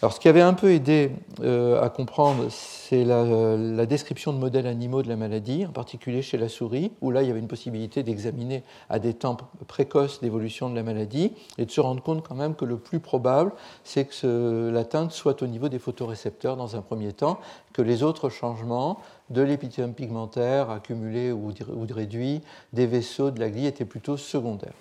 Alors, 0.02 0.14
ce 0.14 0.20
qui 0.20 0.28
avait 0.28 0.42
un 0.42 0.56
peu 0.56 0.72
aidé 0.72 1.12
euh, 1.42 1.80
à 1.80 1.90
comprendre, 1.90 2.46
c'est 2.50 3.06
la, 3.06 3.86
description 3.86 4.34
de 4.34 4.40
modèles 4.40 4.66
animaux 4.66 5.04
de 5.04 5.08
la 5.08 5.16
maladie, 5.16 5.64
en 5.68 5.72
particulier 5.72 6.24
chez 6.24 6.40
la 6.40 6.50
souris, 6.50 6.92
où 7.02 7.12
là, 7.12 7.22
il 7.22 7.28
y 7.28 7.30
avait 7.30 7.40
une 7.40 7.48
possibilité 7.48 8.02
d'examiner 8.02 8.64
à 8.90 8.98
des 8.98 9.14
temps 9.14 9.38
précoces 9.68 10.20
l'évolution 10.24 10.72
de 10.72 10.76
la 10.76 10.82
maladie 10.82 11.34
et 11.60 11.68
de 11.68 11.72
se 11.72 11.80
rendre 11.82 12.02
compte 12.02 12.28
quand 12.28 12.34
même 12.34 12.56
que 12.56 12.66
le 12.66 12.78
plus 12.78 13.00
probable, 13.00 13.52
c'est 13.84 14.06
que 14.06 14.72
l'atteinte 14.74 15.12
soit 15.12 15.44
au 15.44 15.48
niveau 15.48 15.70
des 15.70 15.78
photorécepteurs 15.78 16.58
dans 16.58 16.76
un 16.76 16.82
premier 16.82 17.14
temps, 17.14 17.40
que 17.72 17.84
les 17.84 18.02
autres 18.02 18.30
changements 18.30 18.98
de 19.32 19.42
l'épithélium 19.42 19.94
pigmentaire 19.94 20.70
accumulé 20.70 21.32
ou, 21.32 21.52
réduit, 21.90 22.42
des 22.74 22.86
vaisseaux, 22.86 23.32
de 23.32 23.40
la 23.40 23.50
glie 23.50 23.66
étaient 23.66 23.86
plutôt 23.86 24.18
secondaires. 24.18 24.74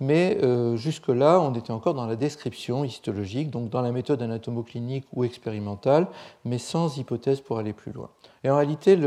Mais 0.00 0.38
euh, 0.42 0.76
jusque-là, 0.76 1.40
on 1.40 1.54
était 1.54 1.70
encore 1.70 1.94
dans 1.94 2.06
la 2.06 2.16
description 2.16 2.84
histologique, 2.84 3.50
donc 3.50 3.70
dans 3.70 3.82
la 3.82 3.92
méthode 3.92 4.20
anatomoclinique 4.22 5.06
ou 5.12 5.24
expérimentale, 5.24 6.08
mais 6.44 6.58
sans 6.58 6.98
hypothèse 6.98 7.40
pour 7.40 7.58
aller 7.58 7.72
plus 7.72 7.92
loin. 7.92 8.08
Et 8.44 8.50
en 8.50 8.56
réalité, 8.56 8.98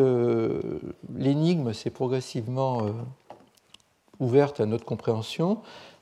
l'énigme 1.18 1.74
s'est 1.74 1.90
progressivement 1.90 2.86
euh, 2.86 2.92
ouverte 4.20 4.60
à 4.62 4.66
notre 4.66 4.86
compréhension 4.86 5.60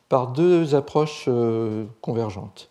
par 0.10 0.28
deux 0.28 0.76
approches 0.76 1.26
euh, 1.28 1.86
convergentes. 2.02 2.70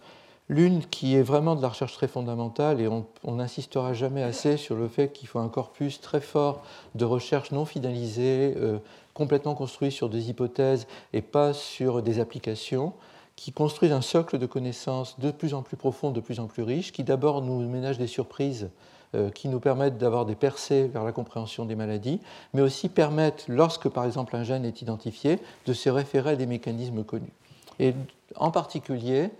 L'une 0.53 0.85
qui 0.85 1.17
est 1.17 1.23
vraiment 1.23 1.57
de 1.57 1.63
la 1.63 1.71
recherche 1.71 1.95
très 1.95 2.09
fondamentale, 2.09 2.83
et 2.83 2.87
on 2.87 3.07
n'insistera 3.25 3.95
jamais 3.95 4.23
assez 4.23 4.59
sur 4.59 4.77
le 4.77 4.87
fait 4.87 5.11
qu'il 5.11 5.27
faut 5.27 5.39
un 5.39 5.49
corpus 5.49 5.99
très 5.99 6.21
fort 6.21 6.63
de 6.95 7.07
recherche 7.07 7.53
non 7.53 7.65
finalisée, 7.65 8.53
euh, 8.59 8.77
complètement 9.15 9.55
construit 9.55 9.91
sur 9.91 10.11
des 10.11 10.29
hypothèses 10.29 10.87
et 11.15 11.23
pas 11.23 11.55
sur 11.55 12.03
des 12.03 12.21
applications, 12.21 12.93
qui 13.35 13.53
construisent 13.53 13.93
un 13.93 14.03
socle 14.03 14.37
de 14.37 14.45
connaissances 14.45 15.19
de 15.19 15.31
plus 15.31 15.55
en 15.55 15.63
plus 15.63 15.79
profond, 15.79 16.11
de 16.11 16.21
plus 16.21 16.39
en 16.39 16.49
plus 16.49 16.65
riche, 16.65 16.93
qui 16.93 17.03
d'abord 17.03 17.41
nous 17.41 17.67
ménagent 17.67 17.97
des 17.97 18.07
surprises 18.07 18.69
euh, 19.15 19.31
qui 19.31 19.49
nous 19.49 19.59
permettent 19.59 19.97
d'avoir 19.97 20.27
des 20.27 20.35
percées 20.35 20.87
vers 20.87 21.05
la 21.05 21.13
compréhension 21.13 21.65
des 21.65 21.77
maladies, 21.77 22.21
mais 22.53 22.61
aussi 22.61 22.91
permettent, 22.91 23.47
lorsque 23.49 23.89
par 23.89 24.05
exemple 24.05 24.37
un 24.37 24.45
gène 24.45 24.67
est 24.67 24.83
identifié, 24.83 25.39
de 25.65 25.73
se 25.73 25.89
référer 25.89 26.33
à 26.33 26.37
des 26.37 26.45
mécanismes 26.45 27.05
connus. 27.05 27.33
Et 27.79 27.95
en 28.37 28.51
particulier, 28.51 29.31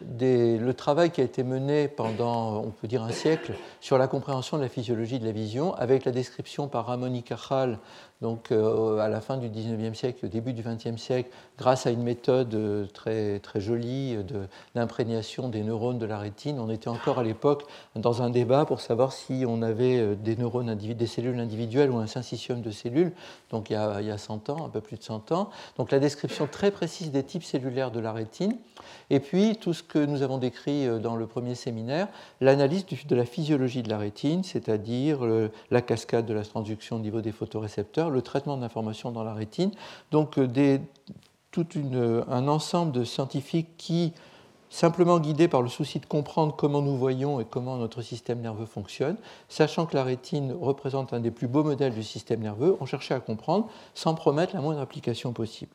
le 0.00 0.72
travail 0.72 1.10
qui 1.10 1.20
a 1.20 1.24
été 1.24 1.42
mené 1.42 1.88
pendant, 1.88 2.62
on 2.62 2.70
peut 2.70 2.88
dire, 2.88 3.02
un 3.02 3.12
siècle 3.12 3.52
sur 3.80 3.98
la 3.98 4.08
compréhension 4.08 4.56
de 4.56 4.62
la 4.62 4.68
physiologie 4.68 5.18
de 5.18 5.26
la 5.26 5.32
vision, 5.32 5.74
avec 5.74 6.04
la 6.04 6.12
description 6.12 6.68
par 6.68 6.86
Ramon 6.86 7.12
y 7.14 7.22
donc 8.22 8.52
euh, 8.52 8.98
à 8.98 9.08
la 9.08 9.20
fin 9.20 9.36
du 9.36 9.48
19e 9.48 9.94
siècle, 9.94 10.24
au 10.24 10.28
début 10.28 10.52
du 10.52 10.62
20e 10.62 10.96
siècle, 10.96 11.28
grâce 11.58 11.86
à 11.86 11.90
une 11.90 12.04
méthode 12.04 12.54
euh, 12.54 12.86
très, 12.86 13.40
très 13.40 13.60
jolie 13.60 14.16
d'imprégnation 14.76 15.48
des 15.48 15.62
neurones 15.62 15.98
de 15.98 16.06
la 16.06 16.18
rétine. 16.18 16.60
On 16.60 16.70
était 16.70 16.88
encore 16.88 17.18
à 17.18 17.24
l'époque 17.24 17.64
dans 17.96 18.22
un 18.22 18.30
débat 18.30 18.64
pour 18.64 18.80
savoir 18.80 19.12
si 19.12 19.44
on 19.46 19.60
avait 19.60 19.98
euh, 19.98 20.14
des 20.14 20.36
neurones, 20.36 20.72
des 20.72 21.06
cellules 21.08 21.38
individuelles 21.40 21.90
ou 21.90 21.98
un 21.98 22.06
syncytium 22.06 22.62
de 22.62 22.70
cellules, 22.70 23.12
donc 23.50 23.70
il 23.70 23.72
y, 23.72 23.76
a, 23.76 24.00
il 24.00 24.06
y 24.06 24.10
a 24.12 24.18
100 24.18 24.50
ans, 24.50 24.66
un 24.66 24.68
peu 24.68 24.80
plus 24.80 24.96
de 24.96 25.02
100 25.02 25.32
ans. 25.32 25.50
Donc 25.76 25.90
la 25.90 25.98
description 25.98 26.46
très 26.46 26.70
précise 26.70 27.10
des 27.10 27.24
types 27.24 27.44
cellulaires 27.44 27.90
de 27.90 27.98
la 27.98 28.12
rétine. 28.12 28.56
Et 29.10 29.18
puis 29.18 29.56
tout 29.56 29.74
ce 29.74 29.82
que 29.82 29.98
nous 29.98 30.22
avons 30.22 30.38
décrit 30.38 31.00
dans 31.00 31.16
le 31.16 31.26
premier 31.26 31.56
séminaire, 31.56 32.06
l'analyse 32.40 32.86
de 32.86 33.16
la 33.16 33.24
physiologie 33.24 33.82
de 33.82 33.88
la 33.88 33.98
rétine, 33.98 34.44
c'est-à-dire 34.44 35.20
la 35.70 35.82
cascade 35.82 36.24
de 36.24 36.34
la 36.34 36.44
transduction 36.44 36.96
au 36.96 36.98
niveau 37.00 37.20
des 37.20 37.32
photorécepteurs, 37.32 38.11
le 38.12 38.22
traitement 38.22 38.56
de 38.56 38.62
l'information 38.62 39.10
dans 39.10 39.24
la 39.24 39.34
rétine. 39.34 39.72
Donc 40.10 40.38
euh, 40.38 40.78
tout 41.50 41.66
un 42.30 42.48
ensemble 42.48 42.92
de 42.92 43.04
scientifiques 43.04 43.76
qui, 43.76 44.12
simplement 44.70 45.18
guidés 45.20 45.48
par 45.48 45.60
le 45.60 45.68
souci 45.68 46.00
de 46.00 46.06
comprendre 46.06 46.56
comment 46.56 46.80
nous 46.80 46.96
voyons 46.96 47.40
et 47.40 47.44
comment 47.44 47.76
notre 47.76 48.00
système 48.00 48.40
nerveux 48.40 48.66
fonctionne, 48.66 49.16
sachant 49.48 49.84
que 49.86 49.94
la 49.94 50.04
rétine 50.04 50.56
représente 50.58 51.12
un 51.12 51.20
des 51.20 51.30
plus 51.30 51.48
beaux 51.48 51.64
modèles 51.64 51.94
du 51.94 52.02
système 52.02 52.40
nerveux, 52.40 52.76
ont 52.80 52.86
cherché 52.86 53.12
à 53.12 53.20
comprendre 53.20 53.68
sans 53.94 54.14
promettre 54.14 54.54
la 54.54 54.62
moindre 54.62 54.80
application 54.80 55.32
possible. 55.32 55.72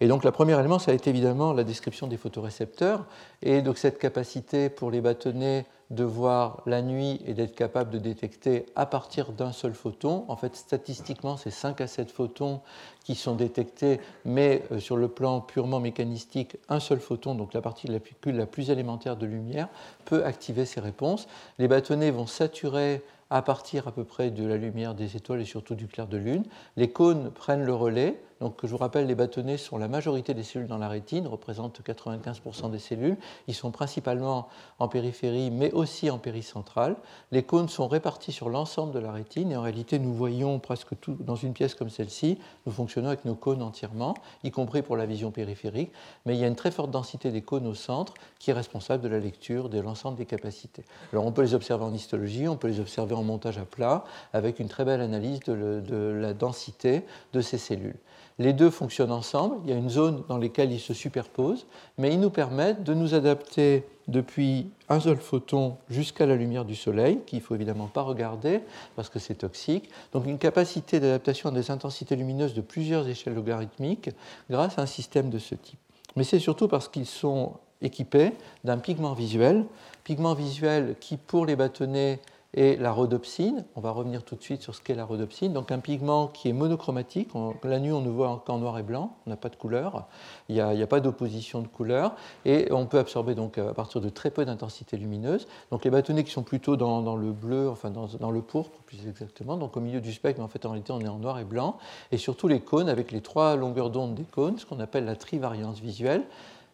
Et 0.00 0.08
donc, 0.08 0.24
le 0.24 0.30
premier 0.30 0.58
élément, 0.58 0.78
ça 0.78 0.92
a 0.92 0.94
été 0.94 1.10
évidemment 1.10 1.52
la 1.52 1.62
description 1.62 2.06
des 2.06 2.16
photorécepteurs. 2.16 3.04
Et 3.42 3.60
donc, 3.60 3.76
cette 3.76 3.98
capacité 3.98 4.70
pour 4.70 4.90
les 4.90 5.02
bâtonnets 5.02 5.66
de 5.90 6.04
voir 6.04 6.62
la 6.66 6.82
nuit 6.82 7.20
et 7.26 7.34
d'être 7.34 7.54
capable 7.54 7.90
de 7.90 7.98
détecter 7.98 8.64
à 8.76 8.86
partir 8.86 9.32
d'un 9.32 9.52
seul 9.52 9.74
photon. 9.74 10.24
En 10.28 10.36
fait, 10.36 10.54
statistiquement, 10.56 11.36
c'est 11.36 11.50
5 11.50 11.80
à 11.80 11.86
7 11.86 12.10
photons 12.10 12.60
qui 13.04 13.16
sont 13.16 13.34
détectés, 13.34 14.00
mais 14.24 14.62
euh, 14.70 14.78
sur 14.78 14.96
le 14.96 15.08
plan 15.08 15.40
purement 15.40 15.80
mécanistique, 15.80 16.56
un 16.68 16.80
seul 16.80 17.00
photon, 17.00 17.34
donc 17.34 17.54
la 17.54 17.60
partie 17.60 17.88
de 17.88 17.92
la 17.92 18.32
la 18.32 18.46
plus 18.46 18.70
élémentaire 18.70 19.16
de 19.16 19.26
lumière, 19.26 19.68
peut 20.04 20.24
activer 20.24 20.64
ces 20.64 20.80
réponses. 20.80 21.26
Les 21.58 21.66
bâtonnets 21.66 22.12
vont 22.12 22.26
saturer 22.26 23.02
à 23.28 23.42
partir 23.42 23.88
à 23.88 23.92
peu 23.92 24.04
près 24.04 24.30
de 24.30 24.46
la 24.46 24.56
lumière 24.56 24.94
des 24.94 25.16
étoiles 25.16 25.40
et 25.40 25.44
surtout 25.44 25.74
du 25.74 25.88
clair 25.88 26.06
de 26.06 26.16
lune. 26.16 26.44
Les 26.76 26.90
cônes 26.90 27.30
prennent 27.30 27.64
le 27.64 27.74
relais 27.74 28.20
donc, 28.40 28.60
je 28.62 28.68
vous 28.68 28.78
rappelle, 28.78 29.06
les 29.06 29.14
bâtonnets 29.14 29.58
sont 29.58 29.76
la 29.76 29.86
majorité 29.86 30.32
des 30.32 30.42
cellules 30.42 30.66
dans 30.66 30.78
la 30.78 30.88
rétine, 30.88 31.26
représentent 31.26 31.82
95% 31.82 32.70
des 32.70 32.78
cellules. 32.78 33.18
Ils 33.48 33.54
sont 33.54 33.70
principalement 33.70 34.48
en 34.78 34.88
périphérie, 34.88 35.50
mais 35.50 35.70
aussi 35.72 36.08
en 36.08 36.16
péricentrale. 36.16 36.96
Les 37.32 37.42
cônes 37.42 37.68
sont 37.68 37.86
répartis 37.86 38.32
sur 38.32 38.48
l'ensemble 38.48 38.94
de 38.94 38.98
la 38.98 39.12
rétine, 39.12 39.52
et 39.52 39.56
en 39.56 39.62
réalité, 39.62 39.98
nous 39.98 40.14
voyons 40.14 40.58
presque 40.58 40.98
tout 41.00 41.18
dans 41.20 41.36
une 41.36 41.52
pièce 41.52 41.74
comme 41.74 41.90
celle-ci. 41.90 42.38
Nous 42.64 42.72
fonctionnons 42.72 43.08
avec 43.08 43.26
nos 43.26 43.34
cônes 43.34 43.60
entièrement, 43.60 44.14
y 44.42 44.50
compris 44.50 44.80
pour 44.80 44.96
la 44.96 45.04
vision 45.04 45.30
périphérique. 45.30 45.92
Mais 46.24 46.34
il 46.34 46.40
y 46.40 46.44
a 46.44 46.48
une 46.48 46.56
très 46.56 46.70
forte 46.70 46.90
densité 46.90 47.32
des 47.32 47.42
cônes 47.42 47.66
au 47.66 47.74
centre 47.74 48.14
qui 48.38 48.50
est 48.50 48.54
responsable 48.54 49.02
de 49.02 49.08
la 49.08 49.18
lecture 49.18 49.68
de 49.68 49.78
l'ensemble 49.80 50.16
des 50.16 50.24
capacités. 50.24 50.86
Alors, 51.12 51.26
on 51.26 51.32
peut 51.32 51.42
les 51.42 51.52
observer 51.52 51.84
en 51.84 51.92
histologie, 51.92 52.48
on 52.48 52.56
peut 52.56 52.68
les 52.68 52.80
observer 52.80 53.14
en 53.14 53.22
montage 53.22 53.58
à 53.58 53.66
plat, 53.66 54.04
avec 54.32 54.60
une 54.60 54.68
très 54.68 54.86
belle 54.86 55.02
analyse 55.02 55.40
de 55.40 56.18
la 56.18 56.32
densité 56.32 57.04
de 57.34 57.42
ces 57.42 57.58
cellules. 57.58 57.96
Les 58.38 58.52
deux 58.52 58.70
fonctionnent 58.70 59.12
ensemble, 59.12 59.56
il 59.64 59.70
y 59.70 59.72
a 59.72 59.76
une 59.76 59.90
zone 59.90 60.22
dans 60.28 60.38
laquelle 60.38 60.72
ils 60.72 60.80
se 60.80 60.94
superposent, 60.94 61.66
mais 61.98 62.12
ils 62.12 62.20
nous 62.20 62.30
permettent 62.30 62.82
de 62.82 62.94
nous 62.94 63.14
adapter 63.14 63.84
depuis 64.08 64.70
un 64.88 64.98
seul 64.98 65.18
photon 65.18 65.76
jusqu'à 65.88 66.26
la 66.26 66.36
lumière 66.36 66.64
du 66.64 66.74
Soleil, 66.74 67.20
qu'il 67.26 67.38
ne 67.38 67.44
faut 67.44 67.54
évidemment 67.54 67.86
pas 67.86 68.02
regarder 68.02 68.60
parce 68.96 69.08
que 69.08 69.18
c'est 69.18 69.34
toxique. 69.34 69.90
Donc 70.12 70.26
une 70.26 70.38
capacité 70.38 71.00
d'adaptation 71.00 71.50
à 71.50 71.52
des 71.52 71.70
intensités 71.70 72.16
lumineuses 72.16 72.54
de 72.54 72.60
plusieurs 72.60 73.08
échelles 73.08 73.34
logarithmiques 73.34 74.10
grâce 74.48 74.78
à 74.78 74.82
un 74.82 74.86
système 74.86 75.30
de 75.30 75.38
ce 75.38 75.54
type. 75.54 75.78
Mais 76.16 76.24
c'est 76.24 76.40
surtout 76.40 76.66
parce 76.66 76.88
qu'ils 76.88 77.06
sont 77.06 77.52
équipés 77.82 78.32
d'un 78.64 78.78
pigment 78.78 79.14
visuel, 79.14 79.64
pigment 80.04 80.34
visuel 80.34 80.96
qui 81.00 81.16
pour 81.16 81.46
les 81.46 81.56
bâtonnets 81.56 82.20
et 82.54 82.76
la 82.76 82.92
rhodopsine. 82.92 83.64
On 83.76 83.80
va 83.80 83.90
revenir 83.92 84.24
tout 84.24 84.34
de 84.34 84.42
suite 84.42 84.62
sur 84.62 84.74
ce 84.74 84.80
qu'est 84.80 84.94
la 84.94 85.04
rhodopsine. 85.04 85.52
Donc 85.52 85.70
un 85.70 85.78
pigment 85.78 86.26
qui 86.26 86.48
est 86.48 86.52
monochromatique. 86.52 87.30
la 87.62 87.78
nuit, 87.78 87.92
on 87.92 88.00
ne 88.00 88.10
voit 88.10 88.42
qu'en 88.44 88.58
noir 88.58 88.78
et 88.78 88.82
blanc. 88.82 89.16
On 89.26 89.30
n'a 89.30 89.36
pas 89.36 89.48
de 89.48 89.56
couleur. 89.56 90.06
Il 90.48 90.54
n'y 90.54 90.60
a, 90.60 90.86
pas 90.86 91.00
d'opposition 91.00 91.62
de 91.62 91.68
couleur. 91.68 92.14
Et 92.44 92.68
on 92.72 92.86
peut 92.86 92.98
absorber 92.98 93.34
donc 93.34 93.58
à 93.58 93.72
partir 93.72 94.00
de 94.00 94.08
très 94.08 94.30
peu 94.30 94.44
d'intensité 94.44 94.96
lumineuse. 94.96 95.46
Donc 95.70 95.84
les 95.84 95.90
bâtonnets 95.90 96.24
qui 96.24 96.32
sont 96.32 96.42
plutôt 96.42 96.76
dans, 96.76 97.16
le 97.16 97.32
bleu, 97.32 97.68
enfin 97.68 97.90
dans, 97.90 98.30
le 98.30 98.42
pourpre 98.42 98.80
plus 98.86 99.06
exactement, 99.06 99.56
donc 99.56 99.76
au 99.76 99.80
milieu 99.80 100.00
du 100.00 100.12
spectre, 100.12 100.40
mais 100.40 100.44
en 100.44 100.48
fait 100.48 100.66
en 100.66 100.70
réalité 100.70 100.92
on 100.92 101.00
est 101.00 101.08
en 101.08 101.18
noir 101.18 101.38
et 101.38 101.44
blanc. 101.44 101.78
Et 102.10 102.16
surtout 102.16 102.48
les 102.48 102.60
cônes 102.60 102.88
avec 102.88 103.12
les 103.12 103.20
trois 103.20 103.56
longueurs 103.56 103.90
d'onde 103.90 104.14
des 104.14 104.24
cônes, 104.24 104.58
ce 104.58 104.66
qu'on 104.66 104.80
appelle 104.80 105.04
la 105.04 105.16
trivariance 105.16 105.78
visuelle. 105.78 106.24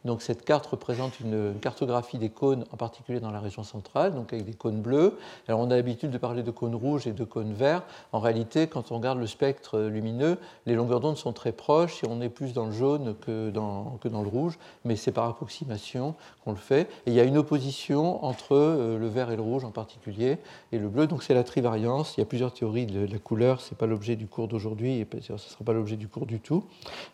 Donc 0.06 0.22
cette 0.22 0.44
carte 0.44 0.64
représente 0.66 1.20
une, 1.20 1.54
cartographie 1.60 2.18
des 2.18 2.30
cônes, 2.30 2.64
en 2.72 2.76
particulier 2.76 3.18
dans 3.18 3.32
la 3.32 3.40
région 3.40 3.64
centrale, 3.64 4.14
donc 4.14 4.32
avec 4.32 4.46
des 4.46 4.54
cônes 4.54 4.80
bleus. 4.80 5.18
Alors 5.48 5.60
on 5.60 5.70
a 5.70 5.76
l'habitude 5.76 6.10
de 6.10 6.18
parler 6.18 6.42
de 6.42 6.50
cônes 6.50 6.76
rouges 6.76 7.06
et 7.06 7.12
de 7.12 7.24
cônes 7.24 7.52
verts. 7.52 7.82
En 8.12 8.20
réalité, 8.20 8.68
quand 8.68 8.92
on 8.92 8.96
regarde 8.96 9.18
le 9.18 9.26
spectre 9.26 9.80
lumineux, 9.80 10.38
les 10.64 10.74
longueurs 10.74 11.00
d'onde 11.00 11.16
sont 11.16 11.32
très 11.32 11.52
proches 11.52 12.04
et 12.04 12.06
on 12.08 12.20
est 12.20 12.28
plus 12.28 12.52
dans 12.52 12.66
le 12.66 12.72
jaune 12.72 13.16
que 13.20 13.50
dans, 13.50 13.98
que 14.00 14.08
dans 14.08 14.22
le 14.22 14.28
rouge, 14.28 14.58
mais 14.84 14.94
c'est 14.94 15.12
par 15.12 15.28
approximation 15.28 16.14
qu'on 16.44 16.52
le 16.52 16.56
fait. 16.56 16.82
Et 17.06 17.10
il 17.10 17.14
y 17.14 17.20
a 17.20 17.24
une 17.24 17.36
opposition 17.36 18.24
entre 18.24 18.54
euh, 18.54 18.98
le 18.98 19.08
vert 19.08 19.30
et 19.32 19.36
le 19.36 19.42
rouge 19.42 19.64
en 19.64 19.72
particulier 19.72 20.38
et 20.70 20.78
le 20.78 20.88
bleu, 20.88 21.08
donc 21.08 21.24
c'est 21.24 21.34
la 21.34 21.44
trivariance. 21.44 22.14
Il 22.16 22.20
y 22.20 22.22
a 22.22 22.26
plusieurs 22.26 22.52
théories 22.52 22.86
de 22.86 23.06
la 23.06 23.18
couleur, 23.18 23.60
ce 23.60 23.72
n'est 23.72 23.76
pas 23.76 23.86
l'objet 23.86 24.14
du 24.14 24.28
cours 24.28 24.46
d'aujourd'hui 24.46 25.00
et 25.00 25.08
ce 25.20 25.32
ne 25.32 25.38
sera 25.38 25.64
pas 25.64 25.72
l'objet 25.72 25.96
du 25.96 26.06
cours 26.06 26.26
du 26.26 26.38
tout, 26.38 26.64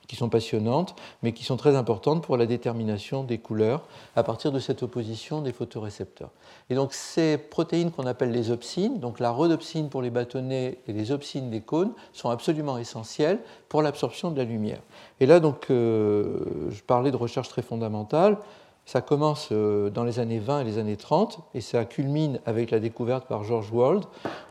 qui 0.06 0.16
sont 0.16 0.28
passionnantes, 0.28 0.94
mais 1.22 1.32
qui 1.32 1.44
sont 1.44 1.56
très 1.56 1.74
importantes 1.74 2.22
pour 2.22 2.36
la 2.36 2.44
détermination 2.44 2.81
des 3.26 3.38
couleurs 3.38 3.82
à 4.16 4.22
partir 4.22 4.52
de 4.52 4.58
cette 4.58 4.82
opposition 4.82 5.40
des 5.40 5.52
photorécepteurs. 5.52 6.30
Et 6.70 6.74
donc 6.74 6.92
ces 6.92 7.38
protéines 7.38 7.90
qu'on 7.90 8.06
appelle 8.06 8.30
les 8.30 8.50
opsines, 8.50 8.98
donc 8.98 9.20
la 9.20 9.30
rhodopsine 9.30 9.88
pour 9.88 10.02
les 10.02 10.10
bâtonnets 10.10 10.78
et 10.86 10.92
les 10.92 11.12
opsines 11.12 11.50
des 11.50 11.60
cônes, 11.60 11.92
sont 12.12 12.30
absolument 12.30 12.78
essentielles 12.78 13.38
pour 13.68 13.82
l'absorption 13.82 14.30
de 14.30 14.38
la 14.38 14.44
lumière. 14.44 14.80
Et 15.20 15.26
là, 15.26 15.40
donc, 15.40 15.66
euh, 15.70 16.40
je 16.70 16.82
parlais 16.82 17.10
de 17.10 17.16
recherche 17.16 17.48
très 17.48 17.62
fondamentale. 17.62 18.38
Ça 18.84 19.00
commence 19.00 19.50
euh, 19.52 19.90
dans 19.90 20.04
les 20.04 20.18
années 20.18 20.40
20 20.40 20.60
et 20.60 20.64
les 20.64 20.78
années 20.78 20.96
30 20.96 21.38
et 21.54 21.60
ça 21.60 21.84
culmine 21.84 22.40
avec 22.46 22.70
la 22.70 22.80
découverte 22.80 23.28
par 23.28 23.44
George 23.44 23.70
Wald 23.72 24.04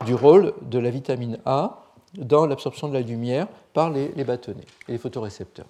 du 0.06 0.14
rôle 0.14 0.54
de 0.62 0.78
la 0.78 0.90
vitamine 0.90 1.38
A 1.44 1.82
dans 2.16 2.46
l'absorption 2.46 2.88
de 2.88 2.94
la 2.94 3.00
lumière 3.00 3.46
par 3.72 3.90
les, 3.90 4.08
bâtonnets 4.24 4.64
et 4.88 4.92
les 4.92 4.98
photorécepteurs. 4.98 5.66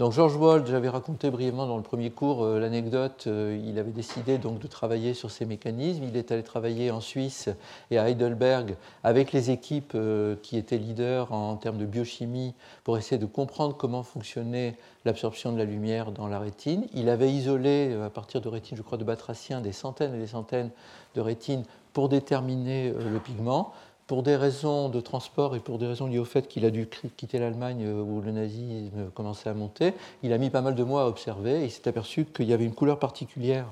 Donc 0.00 0.10
George 0.10 0.34
Wald, 0.34 0.66
j'avais 0.66 0.88
raconté 0.88 1.30
brièvement 1.30 1.68
dans 1.68 1.76
le 1.76 1.82
premier 1.84 2.10
cours 2.10 2.42
euh, 2.42 2.58
l'anecdote, 2.58 3.26
euh, 3.28 3.56
il 3.64 3.78
avait 3.78 3.92
décidé 3.92 4.38
donc 4.38 4.58
de 4.58 4.66
travailler 4.66 5.14
sur 5.14 5.30
ces 5.30 5.46
mécanismes. 5.46 6.02
Il 6.02 6.16
est 6.16 6.32
allé 6.32 6.42
travailler 6.42 6.90
en 6.90 7.00
Suisse 7.00 7.48
et 7.92 7.98
à 7.98 8.10
Heidelberg 8.10 8.74
avec 9.04 9.30
les 9.30 9.52
équipes 9.52 9.92
euh, 9.94 10.34
qui 10.42 10.56
étaient 10.56 10.78
leaders 10.78 11.30
en 11.30 11.54
termes 11.54 11.78
de 11.78 11.86
biochimie 11.86 12.54
pour 12.82 12.98
essayer 12.98 13.18
de 13.18 13.26
comprendre 13.26 13.76
comment 13.76 14.02
fonctionnait 14.02 14.76
l'absorption 15.04 15.52
de 15.52 15.58
la 15.58 15.64
lumière 15.64 16.10
dans 16.10 16.26
la 16.26 16.40
rétine. 16.40 16.88
Il 16.92 17.08
avait 17.08 17.30
isolé 17.30 17.96
à 18.04 18.10
partir 18.10 18.40
de 18.40 18.48
rétines, 18.48 18.76
je 18.76 18.82
crois, 18.82 18.98
de 18.98 19.04
batraciens, 19.04 19.60
des 19.60 19.70
centaines 19.70 20.16
et 20.16 20.18
des 20.18 20.26
centaines 20.26 20.70
de 21.14 21.20
rétines 21.20 21.62
pour 21.92 22.08
déterminer 22.08 22.90
le 22.90 23.20
pigment 23.20 23.72
pour 24.06 24.22
des 24.22 24.36
raisons 24.36 24.88
de 24.88 25.00
transport 25.00 25.56
et 25.56 25.60
pour 25.60 25.78
des 25.78 25.86
raisons 25.86 26.06
liées 26.06 26.18
au 26.18 26.24
fait 26.24 26.46
qu'il 26.48 26.64
a 26.64 26.70
dû 26.70 26.88
quitter 27.16 27.38
l'Allemagne 27.38 27.84
euh, 27.86 28.02
où 28.02 28.20
le 28.20 28.32
nazisme 28.32 29.10
commençait 29.14 29.48
à 29.48 29.54
monter, 29.54 29.94
il 30.22 30.32
a 30.32 30.38
mis 30.38 30.50
pas 30.50 30.60
mal 30.60 30.74
de 30.74 30.84
mois 30.84 31.02
à 31.02 31.06
observer 31.06 31.62
et 31.62 31.64
il 31.64 31.70
s'est 31.70 31.88
aperçu 31.88 32.24
qu'il 32.24 32.46
y 32.46 32.52
avait 32.52 32.64
une 32.64 32.74
couleur 32.74 32.98
particulière 32.98 33.66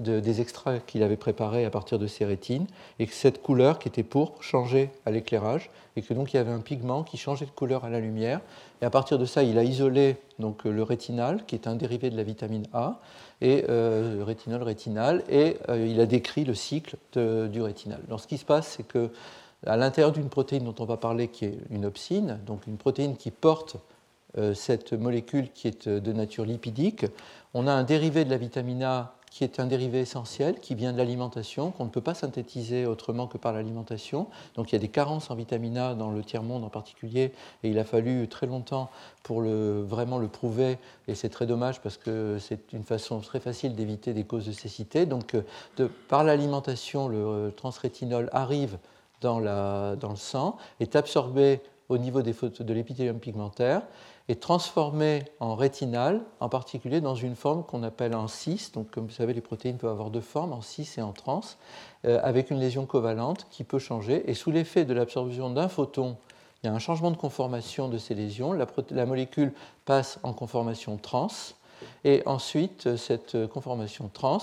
des 0.00 0.40
extraits 0.40 0.84
qu'il 0.86 1.02
avait 1.04 1.16
préparés 1.16 1.64
à 1.64 1.70
partir 1.70 1.98
de 2.00 2.06
ses 2.08 2.24
rétines 2.24 2.66
et 2.98 3.06
que 3.06 3.14
cette 3.14 3.40
couleur 3.40 3.78
qui 3.78 3.86
était 3.88 4.02
pourpre 4.02 4.42
changeait 4.42 4.90
à 5.06 5.12
l'éclairage 5.12 5.70
et 5.94 6.02
que 6.02 6.12
donc 6.14 6.34
il 6.34 6.36
y 6.36 6.40
avait 6.40 6.50
un 6.50 6.60
pigment 6.60 7.04
qui 7.04 7.16
changeait 7.16 7.46
de 7.46 7.52
couleur 7.52 7.84
à 7.84 7.90
la 7.90 8.00
lumière. 8.00 8.40
Et 8.82 8.84
à 8.84 8.90
partir 8.90 9.18
de 9.18 9.24
ça, 9.24 9.44
il 9.44 9.56
a 9.56 9.62
isolé 9.62 10.16
donc, 10.40 10.64
le 10.64 10.82
rétinal 10.82 11.44
qui 11.46 11.54
est 11.54 11.68
un 11.68 11.76
dérivé 11.76 12.10
de 12.10 12.16
la 12.16 12.24
vitamine 12.24 12.66
A 12.72 12.98
et 13.40 13.64
euh, 13.68 14.24
rétinol 14.26 14.64
rétinal 14.64 15.22
et 15.28 15.58
euh, 15.68 15.86
il 15.86 16.00
a 16.00 16.06
décrit 16.06 16.44
le 16.44 16.54
cycle 16.54 16.96
du 17.14 17.62
rétinal. 17.62 18.00
Donc 18.08 18.20
ce 18.20 18.26
qui 18.26 18.38
se 18.38 18.44
passe, 18.44 18.74
c'est 18.76 18.86
que 18.86 19.10
à 19.66 19.76
l'intérieur 19.76 20.12
d'une 20.12 20.28
protéine 20.28 20.64
dont 20.64 20.74
on 20.78 20.84
va 20.84 20.96
parler, 20.96 21.28
qui 21.28 21.46
est 21.46 21.58
une 21.70 21.84
opsine, 21.84 22.38
donc 22.46 22.66
une 22.66 22.76
protéine 22.76 23.16
qui 23.16 23.30
porte 23.30 23.76
euh, 24.36 24.54
cette 24.54 24.92
molécule 24.92 25.50
qui 25.52 25.68
est 25.68 25.86
euh, 25.86 26.00
de 26.00 26.12
nature 26.12 26.44
lipidique, 26.44 27.06
on 27.54 27.66
a 27.66 27.72
un 27.72 27.84
dérivé 27.84 28.24
de 28.24 28.30
la 28.30 28.36
vitamine 28.36 28.82
A 28.82 29.14
qui 29.30 29.42
est 29.42 29.58
un 29.58 29.66
dérivé 29.66 29.98
essentiel, 29.98 30.60
qui 30.60 30.76
vient 30.76 30.92
de 30.92 30.98
l'alimentation, 30.98 31.72
qu'on 31.72 31.86
ne 31.86 31.90
peut 31.90 32.00
pas 32.00 32.14
synthétiser 32.14 32.86
autrement 32.86 33.26
que 33.26 33.36
par 33.36 33.52
l'alimentation. 33.52 34.28
Donc 34.54 34.70
il 34.70 34.76
y 34.76 34.76
a 34.76 34.78
des 34.78 34.86
carences 34.86 35.28
en 35.28 35.34
vitamine 35.34 35.76
A 35.76 35.94
dans 35.94 36.12
le 36.12 36.22
tiers-monde 36.22 36.62
en 36.62 36.68
particulier, 36.68 37.32
et 37.64 37.68
il 37.68 37.76
a 37.80 37.84
fallu 37.84 38.28
très 38.28 38.46
longtemps 38.46 38.90
pour 39.24 39.40
vraiment 39.40 40.18
le 40.18 40.28
prouver, 40.28 40.78
et 41.08 41.16
c'est 41.16 41.30
très 41.30 41.46
dommage 41.46 41.80
parce 41.80 41.96
que 41.96 42.38
c'est 42.38 42.72
une 42.72 42.84
façon 42.84 43.18
très 43.18 43.40
facile 43.40 43.74
d'éviter 43.74 44.14
des 44.14 44.22
causes 44.22 44.46
de 44.46 44.52
cécité. 44.52 45.04
Donc 45.04 45.34
euh, 45.34 45.88
par 46.06 46.22
l'alimentation, 46.22 47.08
le 47.08 47.52
transrétinol 47.56 48.28
arrive 48.30 48.78
dans, 49.20 49.38
le 49.40 50.16
sang, 50.16 50.56
est 50.80 50.96
absorbé 50.96 51.60
au 51.88 51.98
niveau 51.98 52.22
de 52.22 52.72
l'épithélium 52.72 53.18
pigmentaire, 53.18 53.82
est 54.28 54.40
transformé 54.40 55.24
en 55.38 55.54
rétinal, 55.54 56.22
en 56.40 56.48
particulier 56.48 57.00
dans 57.00 57.14
une 57.14 57.36
forme 57.36 57.62
qu'on 57.62 57.82
appelle 57.82 58.14
en 58.14 58.26
cis. 58.26 58.70
Donc, 58.72 58.90
comme 58.90 59.06
vous 59.06 59.12
savez, 59.12 59.34
les 59.34 59.42
protéines 59.42 59.76
peuvent 59.76 59.90
avoir 59.90 60.10
deux 60.10 60.22
formes, 60.22 60.52
en 60.52 60.62
cis 60.62 60.88
et 60.96 61.02
en 61.02 61.12
trans, 61.12 61.42
euh, 62.06 62.20
avec 62.22 62.50
une 62.50 62.58
lésion 62.58 62.86
covalente 62.86 63.46
qui 63.50 63.64
peut 63.64 63.78
changer. 63.78 64.28
Et 64.30 64.34
sous 64.34 64.50
l'effet 64.50 64.86
de 64.86 64.94
l'absorption 64.94 65.50
d'un 65.50 65.68
photon, 65.68 66.16
il 66.62 66.68
y 66.68 66.70
a 66.70 66.72
un 66.72 66.78
changement 66.78 67.10
de 67.10 67.16
conformation 67.18 67.88
de 67.88 67.98
ces 67.98 68.14
lésions. 68.14 68.54
La, 68.54 68.66
la 68.90 69.04
molécule 69.04 69.52
passe 69.84 70.18
en 70.22 70.32
conformation 70.32 70.96
trans. 70.96 71.28
Et 72.04 72.22
ensuite, 72.24 72.96
cette 72.96 73.46
conformation 73.48 74.08
trans 74.10 74.38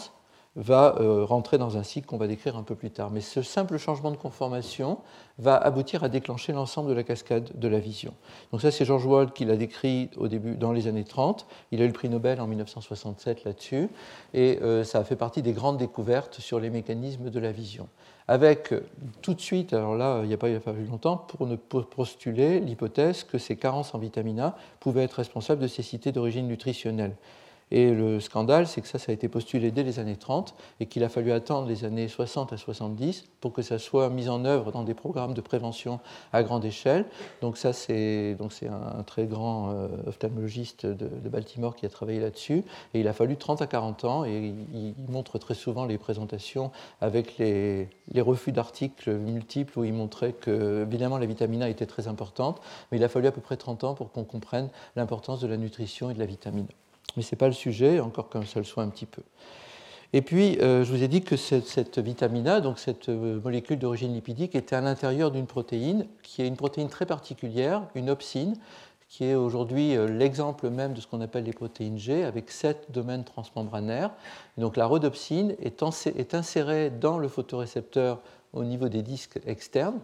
va 0.56 0.98
euh, 1.00 1.24
rentrer 1.24 1.58
dans 1.58 1.78
un 1.78 1.84
cycle 1.84 2.08
qu'on 2.08 2.18
va 2.18 2.28
décrire 2.28 2.58
un 2.58 2.64
peu 2.64 2.76
plus 2.76 2.92
tard. 2.92 3.10
Mais 3.10 3.22
ce 3.22 3.42
simple 3.42 3.78
changement 3.78 4.12
de 4.12 4.18
conformation 4.18 4.98
va 5.38 5.56
aboutir 5.56 6.04
à 6.04 6.10
déclencher 6.10 6.52
l'ensemble 6.52 6.90
de 6.90 6.94
la 6.94 7.04
cascade 7.04 7.52
de 7.56 7.68
la 7.68 7.80
vision. 7.80 8.14
Donc 8.52 8.62
ça, 8.62 8.70
c'est 8.70 8.84
George 8.84 9.06
Wald 9.06 9.32
qui 9.32 9.46
l'a 9.46 9.56
décrit 9.56 10.10
au 10.18 10.28
début, 10.28 10.56
dans 10.56 10.74
les 10.74 10.88
années 10.88 11.06
30. 11.06 11.48
Il 11.72 11.82
a 11.82 11.86
eu 11.86 11.88
le 11.88 11.94
prix 11.94 12.10
Nobel 12.10 12.42
en 12.42 12.48
1967 12.48 13.46
là-dessus, 13.46 13.90
et 14.34 14.60
euh, 14.62 14.84
ça 14.84 15.00
a 15.00 15.04
fait 15.06 15.16
partie 15.16 15.42
des 15.42 15.54
grandes 15.54 15.78
découvertes 15.78 16.40
sur 16.42 16.60
les 16.60 16.70
mécanismes 16.70 17.30
de 17.30 17.40
la 17.40 17.54
vision. 17.54 17.88
Avec 18.28 18.74
euh, 18.74 18.86
tout 19.22 19.34
de 19.34 19.42
suite, 19.42 19.72
alors 19.72 19.96
là, 19.96 20.20
il 20.24 20.28
n'y 20.28 20.34
a 20.34 20.38
pas 20.38 20.60
fallu 20.60 20.86
longtemps, 20.86 21.16
pour 21.16 21.48
ne 21.48 21.56
postuler 21.56 22.60
l'hypothèse 22.60 23.24
que 23.24 23.38
ces 23.38 23.56
carences 23.56 23.96
en 23.96 24.00
vitamine 24.00 24.42
A 24.42 24.58
pouvaient 24.82 25.04
être 25.04 25.14
responsables 25.14 25.62
de 25.62 25.68
cécité 25.68 26.12
d'origine 26.12 26.48
nutritionnelle. 26.48 27.16
Et 27.72 27.92
le 27.92 28.20
scandale, 28.20 28.68
c'est 28.68 28.82
que 28.82 28.88
ça, 28.88 29.00
ça 29.00 29.12
a 29.12 29.16
été 29.16 29.30
postulé 29.30 29.72
dès 29.72 29.84
les 29.84 30.00
années 30.00 30.18
30 30.18 30.54
et 30.80 30.86
qu'il 30.86 31.04
a 31.06 31.10
fallu 31.10 31.32
attendre 31.32 31.68
les 31.68 31.86
années 31.86 32.10
60 32.10 32.52
à 32.52 32.58
70 32.58 33.26
pour 33.40 33.54
que 33.54 33.62
ça 33.62 33.80
soit 33.80 34.10
mis 34.10 34.28
en 34.28 34.44
œuvre 34.44 34.72
dans 34.72 34.84
des 34.84 34.94
programmes 34.94 35.34
de 35.34 35.42
prévention 35.42 36.00
à 36.34 36.44
grande 36.44 36.66
échelle. 36.66 37.06
Donc 37.42 37.58
ça, 37.58 37.72
c'est 37.72 38.36
un 38.70 39.04
très 39.04 39.26
grand 39.26 39.72
euh, 39.72 39.88
ophtalmologiste 40.08 40.86
de, 40.86 41.08
Baltimore 41.30 41.78
qui 41.78 41.86
a 41.86 41.90
travaillé 41.90 42.20
là-dessus. 42.20 42.64
Et 42.94 43.00
il 43.00 43.08
a 43.08 43.14
fallu 43.14 43.38
30 43.38 43.62
à 43.62 43.68
40 43.68 44.04
ans 44.04 44.26
et 44.26 44.54
il, 44.74 44.94
montre 45.10 45.38
très 45.40 45.54
souvent 45.54 45.86
les 45.86 45.98
présentations 45.98 46.72
avec 47.00 47.38
les, 47.38 47.90
les 48.12 48.22
refus 48.22 48.52
d'articles 48.52 49.12
multiples 49.12 49.80
où 49.80 49.84
il 49.84 49.94
montrait 49.94 50.34
que, 50.34 50.84
évidemment, 50.84 51.18
la 51.18 51.26
vitamine 51.26 51.64
A 51.64 51.70
était 51.70 51.86
très 51.86 52.08
importante, 52.08 52.62
mais 52.92 52.98
il 52.98 53.04
a 53.04 53.10
fallu 53.10 53.28
à 53.28 53.32
peu 53.32 53.42
près 53.42 53.58
30 53.58 53.84
ans 53.84 53.94
pour 53.94 54.12
qu'on 54.12 54.24
comprenne 54.24 54.70
l'importance 54.96 55.40
de 55.40 55.48
la 55.48 55.58
nutrition 55.58 56.10
et 56.10 56.14
de 56.14 56.20
la 56.20 56.26
vitamine 56.26 56.68
A. 56.70 56.91
Mais 57.16 57.24
ce 57.24 57.34
n'est 57.34 57.38
pas 57.38 57.48
le 57.48 57.54
sujet, 57.54 58.00
encore 58.00 58.30
qu'un 58.30 58.46
seul 58.46 58.66
soit 58.66 58.84
un 58.84 58.90
petit 58.90 59.06
peu. 59.06 59.22
Et 60.14 60.22
puis, 60.22 60.58
euh, 60.60 60.84
je 60.84 60.92
vous 60.92 61.04
ai 61.04 61.08
dit 61.08 61.22
que 61.22 61.38
cette, 61.38 62.00
vitamine 62.00 62.48
A, 62.48 62.60
donc 62.60 62.80
cette 62.80 63.08
euh, 63.08 63.40
molécule 63.42 63.80
d'origine 63.80 64.14
lipidique, 64.14 64.56
était 64.56 64.76
à 64.76 64.82
l'intérieur 64.82 65.32
d'une 65.32 65.48
protéine, 65.48 66.06
qui 66.22 66.42
est 66.42 66.48
une 66.48 66.58
protéine 66.58 66.90
très 66.90 67.06
particulière, 67.06 67.84
une 67.96 68.10
opsine, 68.10 68.56
qui 69.08 69.24
est 69.24 69.36
aujourd'hui 69.36 69.96
euh, 69.96 70.08
l'exemple 70.08 70.70
même 70.70 70.94
de 70.94 71.00
ce 71.00 71.08
qu'on 71.08 71.22
appelle 71.22 71.46
les 71.46 71.54
protéines 71.54 71.98
G, 71.98 72.26
avec 72.26 72.52
sept 72.52 72.92
domaines 72.92 73.24
transmembranaires. 73.24 74.12
donc 74.58 74.76
la 74.76 74.86
rhodopsine 74.86 75.56
est, 75.62 75.82
est 76.08 76.34
insérée 76.34 76.90
dans 76.90 77.18
le 77.18 77.30
photorécepteur 77.30 78.22
au 78.52 78.66
niveau 78.66 78.90
des 78.90 79.02
disques 79.02 79.40
externes, 79.46 80.00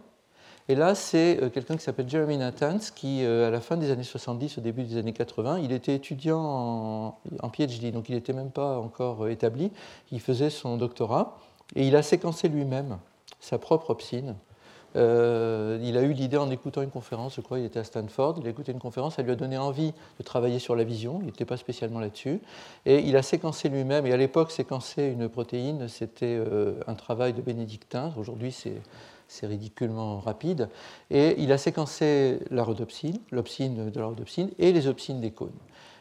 et 0.70 0.74
là, 0.74 0.94
c'est 0.94 1.42
euh, 1.42 1.48
quelqu'un 1.48 1.76
qui 1.76 1.82
s'appelle 1.82 2.08
Jeremy 2.08 2.36
Nathans, 2.36 2.78
qui, 2.94 3.24
euh, 3.24 3.48
à 3.48 3.50
la 3.50 3.60
fin 3.60 3.78
des 3.78 3.90
années 3.90 4.02
70, 4.02 4.58
au 4.58 4.60
début 4.60 4.84
des 4.84 4.98
années 4.98 5.14
80, 5.14 5.60
il 5.60 5.72
était 5.72 5.94
étudiant 5.94 7.16
en, 7.40 7.48
PhD, 7.48 7.90
donc 7.90 8.10
il 8.10 8.14
n'était 8.14 8.34
même 8.34 8.50
pas 8.50 8.78
encore 8.78 9.24
euh, 9.24 9.30
établi. 9.30 9.72
Il 10.12 10.20
faisait 10.20 10.50
son 10.50 10.76
doctorat 10.76 11.38
et 11.74 11.88
il 11.88 11.96
a 11.96 12.02
séquencé 12.02 12.48
lui-même 12.48 12.98
sa 13.40 13.58
propre 13.58 13.90
opsine. 13.90 14.34
il 14.94 15.00
a 15.96 16.02
eu 16.02 16.12
l'idée 16.12 16.36
en 16.36 16.50
écoutant 16.50 16.82
une 16.82 16.90
conférence, 16.90 17.36
je 17.36 17.40
crois, 17.40 17.58
il 17.58 17.64
était 17.64 17.78
à 17.78 17.84
Stanford, 17.84 18.36
il 18.38 18.46
a 18.46 18.50
écouté 18.50 18.72
une 18.72 18.78
conférence, 18.78 19.16
ça 19.16 19.22
lui 19.22 19.30
a 19.30 19.36
donné 19.36 19.56
envie 19.56 19.92
de 20.18 20.24
travailler 20.24 20.58
sur 20.58 20.74
la 20.74 20.84
vision, 20.84 21.18
il 21.20 21.26
n'était 21.26 21.44
pas 21.44 21.56
spécialement 21.56 22.00
là-dessus, 22.00 22.40
et 22.84 23.00
il 23.00 23.16
a 23.16 23.22
séquencé 23.22 23.68
lui-même, 23.68 24.06
et 24.06 24.12
à 24.12 24.16
l'époque, 24.16 24.50
séquencer 24.50 25.04
une 25.04 25.28
protéine, 25.28 25.88
c'était 25.88 26.42
un 26.86 26.94
travail 26.94 27.32
de 27.32 27.42
bénédictin, 27.42 28.12
aujourd'hui 28.16 28.50
c'est 28.50 28.80
c'est 29.28 29.46
ridiculement 29.46 30.18
rapide. 30.18 30.68
Et 31.10 31.36
il 31.38 31.52
a 31.52 31.58
séquencé 31.58 32.40
la 32.50 32.64
rhodopsine, 32.64 33.20
l'opsine 33.30 33.90
de 33.90 34.00
la 34.00 34.06
rhodopsine 34.06 34.50
et 34.58 34.72
les 34.72 34.88
opsines 34.88 35.20
des 35.20 35.30
cônes. 35.30 35.52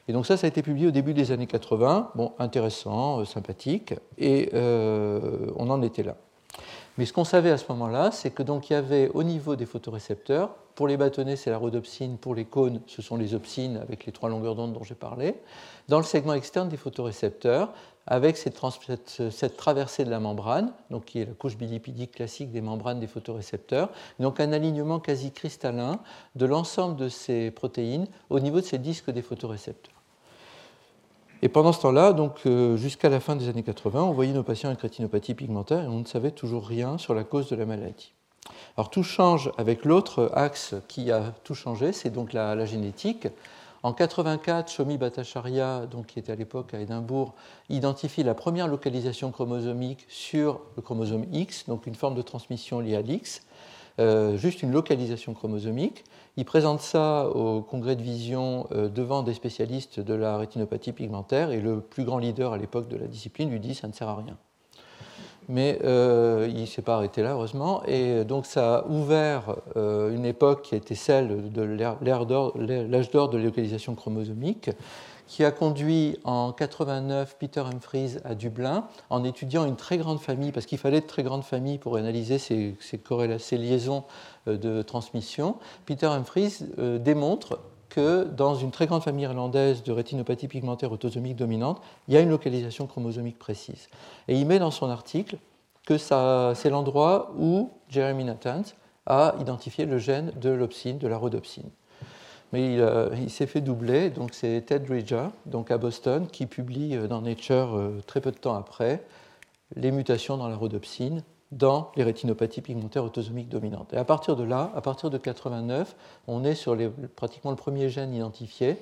Et 0.08 0.14
donc 0.14 0.26
ça, 0.26 0.38
ça 0.38 0.48
a 0.48 0.48
été 0.48 0.64
publié 0.64 0.88
au 0.88 0.92
début 0.92 1.14
des 1.14 1.32
années 1.32 1.48
80. 1.48 2.12
Bon, 2.16 2.32
intéressant, 2.40 3.20
euh, 3.20 3.26
sympathique, 3.26 3.94
et 4.18 4.50
euh, 4.54 5.52
on 5.58 5.70
en 5.70 5.82
était 5.82 6.04
là. 6.04 6.16
Mais 6.98 7.06
ce 7.06 7.14
qu'on 7.14 7.26
savait 7.26 7.52
à 7.52 7.58
ce 7.58 7.66
moment-là, 7.70 8.12
c'est 8.12 8.32
que 8.32 8.42
donc 8.42 8.70
il 8.70 8.74
y 8.74 8.76
avait 8.76 9.10
au 9.14 9.22
niveau 9.22 9.56
des 9.56 9.66
photorécepteurs, 9.66 10.56
pour 10.74 10.88
les 10.88 10.98
bâtonnets 10.98 11.36
c'est 11.36 11.52
la 11.52 11.58
rhodopsine, 11.58 12.18
pour 12.18 12.34
les 12.34 12.46
cônes 12.46 12.82
ce 12.88 13.02
sont 13.02 13.18
les 13.18 13.36
opsines 13.36 13.78
avec 13.78 14.06
les 14.06 14.12
trois 14.12 14.30
longueurs 14.30 14.56
d'onde 14.56 14.74
dont 14.74 14.84
j'ai 14.84 14.96
parlé. 14.96 15.36
Dans 15.90 15.98
le 15.98 16.04
segment 16.04 16.34
externe 16.34 16.70
des 16.70 16.78
photorécepteurs, 16.78 17.74
avec 18.08 18.38
cette, 18.38 19.58
traversée 19.58 20.06
de 20.06 20.10
la 20.10 20.20
membrane, 20.20 20.72
donc 20.90 21.06
qui 21.06 21.20
est 21.20 21.26
la 21.26 21.34
couche 21.34 21.58
bilipidique 21.58 22.14
classique 22.14 22.52
des 22.52 22.62
membranes 22.62 23.00
des 23.00 23.08
photorécepteurs, 23.08 23.90
donc 24.20 24.40
un 24.40 24.54
alignement 24.54 25.00
quasi 25.00 25.32
cristallin 25.32 26.00
de 26.36 26.46
l'ensemble 26.46 26.96
de 26.96 27.10
ces 27.10 27.52
protéines 27.52 28.08
au 28.30 28.40
niveau 28.40 28.62
de 28.62 28.66
ces 28.66 28.78
disques 28.78 29.12
des 29.12 29.22
photorécepteurs. 29.22 29.94
Et 31.42 31.50
pendant 31.50 31.72
ce 31.72 31.82
temps-là, 31.82 32.14
donc 32.14 32.40
euh, 32.46 32.78
jusqu'à 32.78 33.10
la 33.10 33.20
fin 33.20 33.36
des 33.36 33.48
années 33.48 33.62
80, 33.62 34.02
on 34.02 34.14
voyait 34.14 34.34
nos 34.34 34.42
patients 34.42 34.70
avec 34.70 34.82
rétinopathie 34.82 35.36
pigmentaire 35.36 35.84
et 35.84 35.88
on 35.88 36.00
ne 36.00 36.06
savait 36.06 36.32
toujours 36.32 36.66
rien 36.66 36.98
sur 36.98 37.14
la 37.14 37.24
cause 37.24 37.50
de 37.50 37.56
la 37.56 37.66
maladie. 37.66 38.14
Alors 38.76 38.90
tout 38.90 39.04
change 39.04 39.52
avec 39.58 39.86
l'autre 39.86 40.32
axe 40.34 40.76
qui 40.88 41.12
a 41.12 41.34
tout 41.44 41.54
changé, 41.54 41.92
c'est 41.92 42.10
donc 42.10 42.34
la, 42.34 42.66
génétique. 42.66 43.28
En 43.88 43.94
84, 43.94 44.70
Shomi 44.70 44.98
Bhattacharya, 44.98 45.86
donc, 45.86 46.08
qui 46.08 46.20
était 46.20 46.34
à 46.34 46.36
l'époque 46.36 46.74
à 46.74 46.82
Édimbourg, 46.82 47.36
identifie 47.70 48.22
la 48.22 48.34
première 48.34 48.68
localisation 48.68 49.32
chromosomique 49.32 50.06
sur 50.10 50.60
le 50.76 50.82
chromosome 50.82 51.24
X, 51.32 51.70
donc 51.70 51.88
une 51.88 51.96
forme 51.96 52.14
de 52.14 52.22
transmission 52.22 52.82
liée 52.82 52.98
à 52.98 53.02
l'X, 53.02 53.44
euh, 54.00 54.36
juste 54.36 54.62
une 54.62 54.74
localisation 54.74 55.34
chromosomique. 55.34 56.04
Il 56.36 56.44
présente 56.44 56.82
ça 56.82 57.30
au 57.30 57.62
congrès 57.62 57.96
de 57.96 58.02
vision 58.02 58.68
euh, 58.74 58.90
devant 58.90 59.24
des 59.24 59.34
spécialistes 59.34 60.02
de 60.02 60.14
la 60.14 60.38
rétinopathie 60.38 60.92
pigmentaire 60.92 61.52
et 61.52 61.62
le 61.62 61.80
plus 61.80 62.04
grand 62.04 62.18
leader 62.18 62.52
à 62.52 62.58
l'époque 62.58 62.90
de 62.90 62.98
la 62.98 63.08
discipline 63.08 63.50
lui 63.50 63.62
dit 63.62 63.74
ça 63.74 63.88
ne 63.88 63.94
sert 63.94 64.10
à 64.10 64.18
rien. 64.18 64.38
Mais 65.50 65.80
euh, 65.84 66.48
il 66.50 66.62
ne 66.62 66.66
s'est 66.66 66.82
pas 66.82 66.96
arrêté 66.96 67.22
là, 67.22 67.32
heureusement. 67.32 67.84
Et 67.86 68.24
donc 68.26 68.46
ça 68.46 68.80
a 68.80 68.88
ouvert 68.88 69.56
euh, 69.76 70.14
une 70.14 70.26
époque 70.26 70.64
qui 70.64 70.76
a 70.76 70.78
été 70.78 70.96
celle 70.96 71.52
de 71.52 71.62
l'âge 71.62 73.10
d'or 73.12 73.30
de 73.30 73.38
localisation 73.38 73.96
chromosomique, 73.96 74.70
qui 75.28 75.44
a 75.44 75.52
conduit 75.52 76.18
en 76.24 76.54
89 76.54 77.36
Peter 77.38 77.60
Humphries 77.60 78.18
à 78.24 78.34
Dublin 78.34 78.88
en 79.10 79.24
étudiant 79.26 79.66
une 79.66 79.76
très 79.76 79.98
grande 79.98 80.20
famille, 80.20 80.52
parce 80.52 80.66
qu'il 80.66 80.78
fallait 80.78 81.02
de 81.02 81.06
très 81.06 81.24
grandes 81.24 81.44
familles 81.44 81.80
pour 81.80 81.98
analyser 81.98 82.38
ces, 82.38 82.76
ces 82.80 83.58
liaisons 83.58 84.04
euh, 84.48 84.58
de 84.58 84.82
transmission. 84.82 85.58
Peter 85.86 86.08
Humphries 86.08 86.60
démontre 87.00 87.60
que 87.98 88.26
dans 88.26 88.54
une 88.54 88.70
très 88.70 88.86
grande 88.86 89.02
famille 89.02 89.24
irlandaise 89.24 89.82
de 89.82 89.92
rétinopathie 89.92 90.48
pigmentaire 90.48 90.92
autosomique 90.92 91.36
dominante, 91.36 91.82
il 92.08 92.14
y 92.14 92.18
a 92.18 92.20
une 92.20 92.30
localisation 92.30 92.86
chromosomique 92.86 93.40
précise. 93.40 93.88
Et 94.28 94.36
il 94.36 94.46
met 94.46 94.60
dans 94.60 94.70
son 94.70 94.88
article 94.88 95.38
que 95.84 95.98
c'est 95.98 96.70
l'endroit 96.70 97.32
où 97.40 97.72
Jeremy 97.90 98.24
Nathans 98.24 98.76
a 99.08 99.34
identifié 99.42 99.88
le 99.88 99.98
gène 99.98 100.32
de 100.40 100.52
l'opsine, 100.52 101.00
de 101.00 101.08
la 101.08 101.18
rhodopsine. 101.18 101.72
Mais 102.54 102.76
il, 102.76 102.82
euh, 102.82 103.28
s'est 103.30 103.48
fait 103.48 103.62
doubler, 103.62 104.12
donc 104.12 104.36
c'est 104.36 104.62
Ted 104.62 104.86
Ridger, 104.88 105.30
donc 105.48 105.72
à 105.72 105.80
Boston, 105.80 106.28
qui 106.28 106.46
publie 106.46 106.96
euh, 106.96 107.08
dans 107.08 107.22
Nature 107.22 107.76
euh, 107.76 108.00
très 108.06 108.22
peu 108.22 108.30
de 108.30 108.38
temps 108.38 108.56
après 108.56 109.04
les 109.76 109.90
mutations 109.90 110.38
dans 110.38 110.48
la 110.48 110.56
rhodopsine 110.56 111.24
dans 111.52 111.92
les 111.96 112.04
rétinopathies 112.04 112.62
pigmentaires 112.62 113.04
autosomiques 113.04 113.50
dominantes. 113.50 113.94
Et 113.94 113.98
à 113.98 114.04
partir 114.04 114.36
de 114.36 114.44
là, 114.44 114.72
à 114.76 114.82
partir 114.82 115.10
de 115.10 115.18
89, 115.18 115.96
on 116.28 116.44
est 116.44 116.56
sur 116.56 116.78
pratiquement 117.16 117.52
le 117.52 117.58
premier 117.58 117.90
gène 117.90 118.14
identifié. 118.14 118.78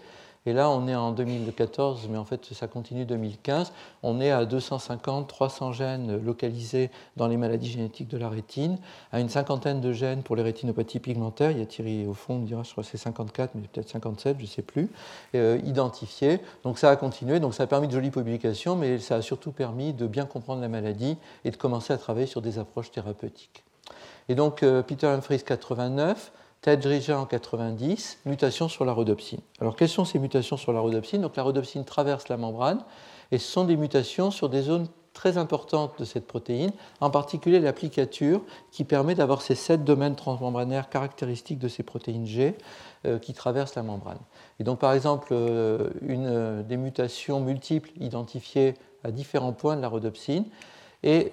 Et 0.45 0.53
là, 0.53 0.69
on 0.69 0.87
est 0.87 0.95
en 0.95 1.11
2014, 1.11 2.07
mais 2.09 2.17
en 2.17 2.25
fait, 2.25 2.53
ça 2.53 2.67
continue 2.67 3.05
2015. 3.05 3.73
On 4.03 4.21
est 4.21 4.29
à 4.29 4.45
250, 4.45 5.27
300 5.27 5.71
gènes 5.71 6.23
localisés 6.23 6.91
dans 7.17 7.27
les 7.27 7.37
maladies 7.37 7.69
génétiques 7.69 8.07
de 8.07 8.17
la 8.17 8.29
rétine, 8.29 8.77
à 9.11 9.19
une 9.19 9.29
cinquantaine 9.29 9.81
de 9.81 9.91
gènes 9.91 10.21
pour 10.21 10.35
les 10.35 10.43
rétinopathies 10.43 10.99
pigmentaires. 10.99 11.51
Il 11.51 11.59
y 11.59 11.61
a 11.61 11.65
Thierry 11.65 12.05
au 12.05 12.13
fond, 12.13 12.35
on 12.35 12.39
dira, 12.39 12.61
je 12.63 12.71
crois 12.71 12.83
que 12.83 12.89
c'est 12.89 12.97
54, 12.97 13.55
mais 13.55 13.67
peut-être 13.67 13.89
57, 13.89 14.37
je 14.37 14.43
ne 14.43 14.47
sais 14.47 14.61
plus, 14.61 14.89
euh, 15.33 15.59
identifiés. 15.65 16.39
Donc 16.63 16.77
ça 16.77 16.91
a 16.91 16.95
continué. 16.95 17.39
Donc 17.39 17.55
ça 17.55 17.63
a 17.63 17.67
permis 17.67 17.87
de 17.87 17.93
jolies 17.93 18.11
publications, 18.11 18.75
mais 18.75 18.99
ça 18.99 19.15
a 19.15 19.21
surtout 19.21 19.51
permis 19.51 19.93
de 19.93 20.05
bien 20.05 20.25
comprendre 20.25 20.61
la 20.61 20.69
maladie 20.69 21.17
et 21.43 21.51
de 21.51 21.57
commencer 21.57 21.91
à 21.91 21.97
travailler 21.97 22.27
sur 22.27 22.41
des 22.41 22.59
approches 22.59 22.91
thérapeutiques. 22.91 23.63
Et 24.29 24.35
donc, 24.35 24.63
euh, 24.63 24.81
Peter 24.81 25.07
Humphries, 25.07 25.43
89 25.43 26.31
Ted 26.65 27.13
en 27.13 27.27
90, 27.27 28.21
mutation 28.25 28.67
sur 28.67 28.85
la 28.85 28.91
rhodopsine. 28.91 29.41
Alors 29.61 29.75
quelles 29.75 29.87
sont 29.87 30.03
ces 30.03 30.17
mutations 30.17 30.57
sur 30.57 30.73
la 30.73 30.79
rhodopsine? 30.79 31.21
Donc 31.21 31.35
la 31.35 31.43
rhodopsine 31.43 31.85
traverse 31.85 32.27
la 32.27 32.37
membrane 32.37 32.83
et 33.31 33.37
ce 33.37 33.45
sont 33.45 33.65
des 33.65 33.77
mutations 33.77 34.31
sur 34.31 34.49
des 34.49 34.63
zones 34.63 34.87
très 35.13 35.37
importantes 35.37 35.93
de 35.99 36.05
cette 36.05 36.25
protéine, 36.25 36.71
en 37.01 37.11
particulier 37.11 37.59
l'applicature 37.59 38.41
qui 38.71 38.83
permet 38.83 39.13
d'avoir 39.13 39.43
ces 39.43 39.53
sept 39.53 39.83
domaines 39.83 40.15
transmembranaires 40.15 40.89
caractéristiques 40.89 41.59
de 41.59 41.67
ces 41.67 41.83
protéines 41.83 42.25
G 42.25 42.55
euh, 43.05 43.19
qui 43.19 43.35
traversent 43.35 43.75
la 43.75 43.83
membrane. 43.83 44.17
Et 44.59 44.63
donc 44.63 44.79
par 44.79 44.93
exemple, 44.93 45.27
euh, 45.33 45.91
une 46.01 46.25
euh, 46.25 46.63
des 46.63 46.77
mutations 46.77 47.41
multiples 47.41 47.91
identifiées 47.99 48.73
à 49.03 49.11
différents 49.11 49.53
points 49.53 49.75
de 49.75 49.81
la 49.81 49.87
rhodopsine 49.87 50.45
et 51.03 51.31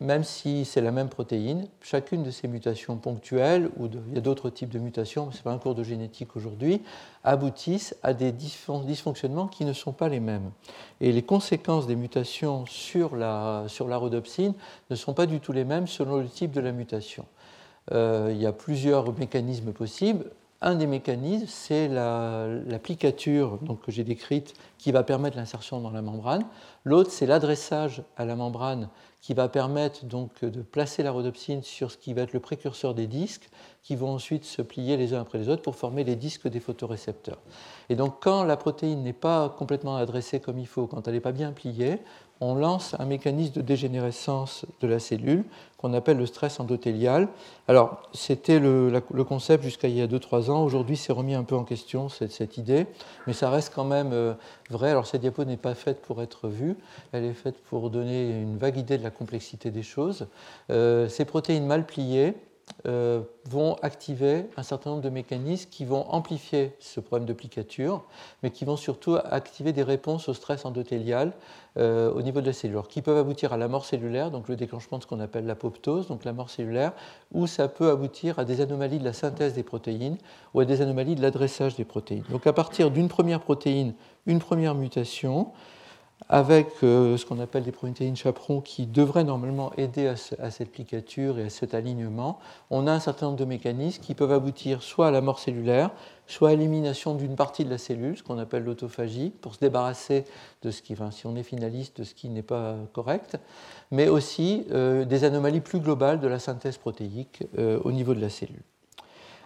même 0.00 0.24
si 0.24 0.64
c'est 0.64 0.80
la 0.80 0.92
même 0.92 1.10
protéine, 1.10 1.68
chacune 1.82 2.22
de 2.22 2.30
ces 2.30 2.48
mutations 2.48 2.96
ponctuelles, 2.96 3.70
ou 3.78 3.86
il 4.08 4.14
y 4.14 4.18
a 4.18 4.22
d'autres 4.22 4.48
types 4.48 4.70
de 4.70 4.78
mutations, 4.78 5.26
mais 5.26 5.32
ce 5.32 5.38
n'est 5.38 5.42
pas 5.42 5.52
un 5.52 5.58
cours 5.58 5.74
de 5.74 5.84
génétique 5.84 6.36
aujourd'hui, 6.36 6.80
aboutissent 7.22 7.94
à 8.02 8.14
des 8.14 8.32
dysfonctionnements 8.32 9.46
qui 9.46 9.66
ne 9.66 9.74
sont 9.74 9.92
pas 9.92 10.08
les 10.08 10.20
mêmes. 10.20 10.50
Et 11.02 11.12
les 11.12 11.22
conséquences 11.22 11.86
des 11.86 11.96
mutations 11.96 12.64
sur 12.66 13.14
la, 13.14 13.64
sur 13.68 13.88
la 13.88 13.98
rhodopsine 13.98 14.54
ne 14.88 14.96
sont 14.96 15.12
pas 15.12 15.26
du 15.26 15.38
tout 15.38 15.52
les 15.52 15.64
mêmes 15.64 15.86
selon 15.86 16.16
le 16.16 16.28
type 16.28 16.52
de 16.52 16.60
la 16.60 16.72
mutation. 16.72 17.26
Euh, 17.92 18.30
il 18.32 18.40
y 18.40 18.46
a 18.46 18.52
plusieurs 18.52 19.12
mécanismes 19.18 19.72
possibles. 19.72 20.30
Un 20.62 20.74
des 20.74 20.86
mécanismes, 20.86 21.46
c'est 21.46 21.88
l'applicature 21.88 23.58
que 23.82 23.90
j'ai 23.90 24.04
décrite 24.04 24.54
qui 24.76 24.92
va 24.92 25.02
permettre 25.02 25.36
l'insertion 25.38 25.80
dans 25.80 25.90
la 25.90 26.02
membrane. 26.02 26.44
L'autre, 26.84 27.10
c'est 27.10 27.26
l'adressage 27.26 28.02
à 28.18 28.26
la 28.26 28.36
membrane 28.36 28.88
qui 29.20 29.34
va 29.34 29.48
permettre 29.48 30.06
donc 30.06 30.44
de 30.44 30.62
placer 30.62 31.02
la 31.02 31.10
rhodopsine 31.10 31.62
sur 31.62 31.90
ce 31.90 31.98
qui 31.98 32.14
va 32.14 32.22
être 32.22 32.32
le 32.32 32.40
précurseur 32.40 32.94
des 32.94 33.06
disques, 33.06 33.50
qui 33.82 33.94
vont 33.94 34.10
ensuite 34.10 34.44
se 34.44 34.62
plier 34.62 34.96
les 34.96 35.12
uns 35.12 35.20
après 35.20 35.38
les 35.38 35.48
autres 35.48 35.62
pour 35.62 35.76
former 35.76 36.04
les 36.04 36.16
disques 36.16 36.48
des 36.48 36.60
photorécepteurs. 36.60 37.40
Et 37.88 37.96
donc 37.96 38.16
quand 38.20 38.44
la 38.44 38.56
protéine 38.56 39.02
n'est 39.02 39.12
pas 39.12 39.50
complètement 39.50 39.96
adressée 39.96 40.40
comme 40.40 40.58
il 40.58 40.66
faut, 40.66 40.86
quand 40.86 41.06
elle 41.06 41.14
n'est 41.14 41.20
pas 41.20 41.32
bien 41.32 41.52
pliée, 41.52 41.98
on 42.40 42.54
lance 42.54 42.94
un 42.98 43.04
mécanisme 43.04 43.52
de 43.54 43.60
dégénérescence 43.60 44.64
de 44.80 44.88
la 44.88 44.98
cellule 44.98 45.44
qu'on 45.76 45.94
appelle 45.94 46.18
le 46.18 46.26
stress 46.26 46.60
endothélial. 46.60 47.28
Alors, 47.68 48.02
c'était 48.12 48.58
le, 48.58 49.02
concept 49.26 49.64
jusqu'à 49.64 49.88
il 49.88 49.96
y 49.96 50.02
a 50.02 50.06
2-3 50.06 50.50
ans. 50.50 50.62
Aujourd'hui, 50.62 50.96
c'est 50.96 51.12
remis 51.12 51.34
un 51.34 51.44
peu 51.44 51.54
en 51.54 51.64
question, 51.64 52.08
cette, 52.08 52.58
idée, 52.58 52.86
mais 53.26 53.32
ça 53.32 53.48
reste 53.50 53.72
quand 53.74 53.84
même 53.84 54.10
euh, 54.12 54.34
vrai. 54.68 54.90
Alors, 54.90 55.06
cette 55.06 55.22
diapo 55.22 55.44
n'est 55.44 55.56
pas 55.56 55.74
faite 55.74 56.02
pour 56.02 56.22
être 56.22 56.48
vue, 56.48 56.76
elle 57.12 57.24
est 57.24 57.34
faite 57.34 57.56
pour 57.64 57.88
donner 57.90 58.30
une 58.30 58.58
vague 58.58 58.76
idée 58.76 58.98
de 58.98 59.02
la 59.02 59.10
complexité 59.10 59.70
des 59.70 59.82
choses. 59.82 60.26
Euh, 60.70 61.08
ces 61.08 61.24
protéines 61.24 61.66
mal 61.66 61.86
pliées, 61.86 62.34
euh, 62.86 63.20
vont 63.48 63.74
activer 63.82 64.46
un 64.56 64.62
certain 64.62 64.90
nombre 64.90 65.02
de 65.02 65.10
mécanismes 65.10 65.68
qui 65.70 65.84
vont 65.84 66.08
amplifier 66.10 66.72
ce 66.78 67.00
problème 67.00 67.26
de 67.26 67.32
plicature, 67.32 68.04
mais 68.42 68.50
qui 68.50 68.64
vont 68.64 68.76
surtout 68.76 69.16
activer 69.22 69.72
des 69.72 69.82
réponses 69.82 70.28
au 70.28 70.34
stress 70.34 70.64
endothélial 70.64 71.32
euh, 71.76 72.10
au 72.12 72.22
niveau 72.22 72.40
de 72.40 72.46
la 72.46 72.52
cellule, 72.52 72.80
qui 72.88 73.02
peuvent 73.02 73.18
aboutir 73.18 73.52
à 73.52 73.56
la 73.56 73.68
mort 73.68 73.84
cellulaire, 73.84 74.30
donc 74.30 74.48
le 74.48 74.56
déclenchement 74.56 74.98
de 74.98 75.02
ce 75.02 75.08
qu'on 75.08 75.20
appelle 75.20 75.46
l'apoptose, 75.46 76.06
donc 76.06 76.24
la 76.24 76.32
mort 76.32 76.48
cellulaire, 76.48 76.92
ou 77.32 77.46
ça 77.46 77.68
peut 77.68 77.90
aboutir 77.90 78.38
à 78.38 78.44
des 78.44 78.60
anomalies 78.60 78.98
de 78.98 79.04
la 79.04 79.12
synthèse 79.12 79.54
des 79.54 79.62
protéines 79.62 80.16
ou 80.54 80.60
à 80.60 80.64
des 80.64 80.80
anomalies 80.80 81.16
de 81.16 81.22
l'adressage 81.22 81.76
des 81.76 81.84
protéines. 81.84 82.24
Donc 82.30 82.46
à 82.46 82.52
partir 82.52 82.90
d'une 82.90 83.08
première 83.08 83.40
protéine, 83.40 83.94
une 84.26 84.38
première 84.38 84.74
mutation, 84.74 85.48
avec 86.32 86.68
euh, 86.84 87.16
ce 87.16 87.26
qu'on 87.26 87.40
appelle 87.40 87.64
des 87.64 87.72
protéines 87.72 88.14
chaperons 88.14 88.60
qui 88.60 88.86
devraient 88.86 89.24
normalement 89.24 89.72
aider 89.76 90.06
à, 90.06 90.50
cette 90.50 90.70
plicature 90.70 91.40
et 91.40 91.46
à 91.46 91.50
cet 91.50 91.74
alignement, 91.74 92.38
on 92.70 92.86
a 92.86 92.92
un 92.92 93.00
certain 93.00 93.26
nombre 93.26 93.38
de 93.38 93.44
mécanismes 93.44 94.00
qui 94.00 94.14
peuvent 94.14 94.30
aboutir 94.30 94.80
soit 94.84 95.08
à 95.08 95.10
la 95.10 95.22
mort 95.22 95.40
cellulaire, 95.40 95.90
soit 96.28 96.50
à 96.50 96.52
l'élimination 96.52 97.16
d'une 97.16 97.34
partie 97.34 97.64
de 97.64 97.70
la 97.70 97.78
cellule, 97.78 98.16
ce 98.16 98.22
qu'on 98.22 98.38
appelle 98.38 98.62
l'autophagie, 98.62 99.30
pour 99.40 99.56
se 99.56 99.58
débarrasser 99.58 100.24
de 100.62 100.70
ce 100.70 100.82
qui, 100.82 100.94
si 101.10 101.26
on 101.26 101.34
est 101.34 101.42
finaliste, 101.42 101.98
de 101.98 102.04
ce 102.04 102.14
qui 102.14 102.28
n'est 102.28 102.42
pas 102.42 102.76
correct, 102.92 103.36
mais 103.90 104.06
aussi 104.06 104.66
euh, 104.70 105.04
des 105.04 105.24
anomalies 105.24 105.60
plus 105.60 105.80
globales 105.80 106.20
de 106.20 106.28
la 106.28 106.38
synthèse 106.38 106.78
protéique 106.78 107.42
euh, 107.58 107.80
au 107.82 107.90
niveau 107.90 108.14
de 108.14 108.20
la 108.20 108.28
cellule. 108.28 108.62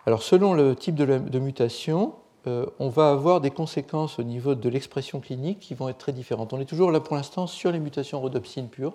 Alors 0.05 0.23
selon 0.23 0.53
le 0.53 0.77
type 0.77 0.97
de 0.97 1.38
mutation, 1.38 2.12
euh, 2.46 2.66
on 2.78 2.88
va 2.88 3.11
avoir 3.11 3.40
des 3.40 3.50
conséquences 3.50 4.18
au 4.18 4.22
niveau 4.22 4.54
de 4.54 4.68
l'expression 4.68 5.20
clinique 5.20 5.61
qui 5.61 5.74
vont 5.74 5.88
être 5.88 5.98
très 5.98 6.12
différentes. 6.12 6.52
On 6.52 6.61
est 6.61 6.64
toujours 6.64 6.90
là 6.90 7.00
pour 7.00 7.16
l'instant 7.16 7.46
sur 7.46 7.72
les 7.72 7.80
mutations 7.80 8.20
rhodopsine 8.20 8.68
pures. 8.68 8.94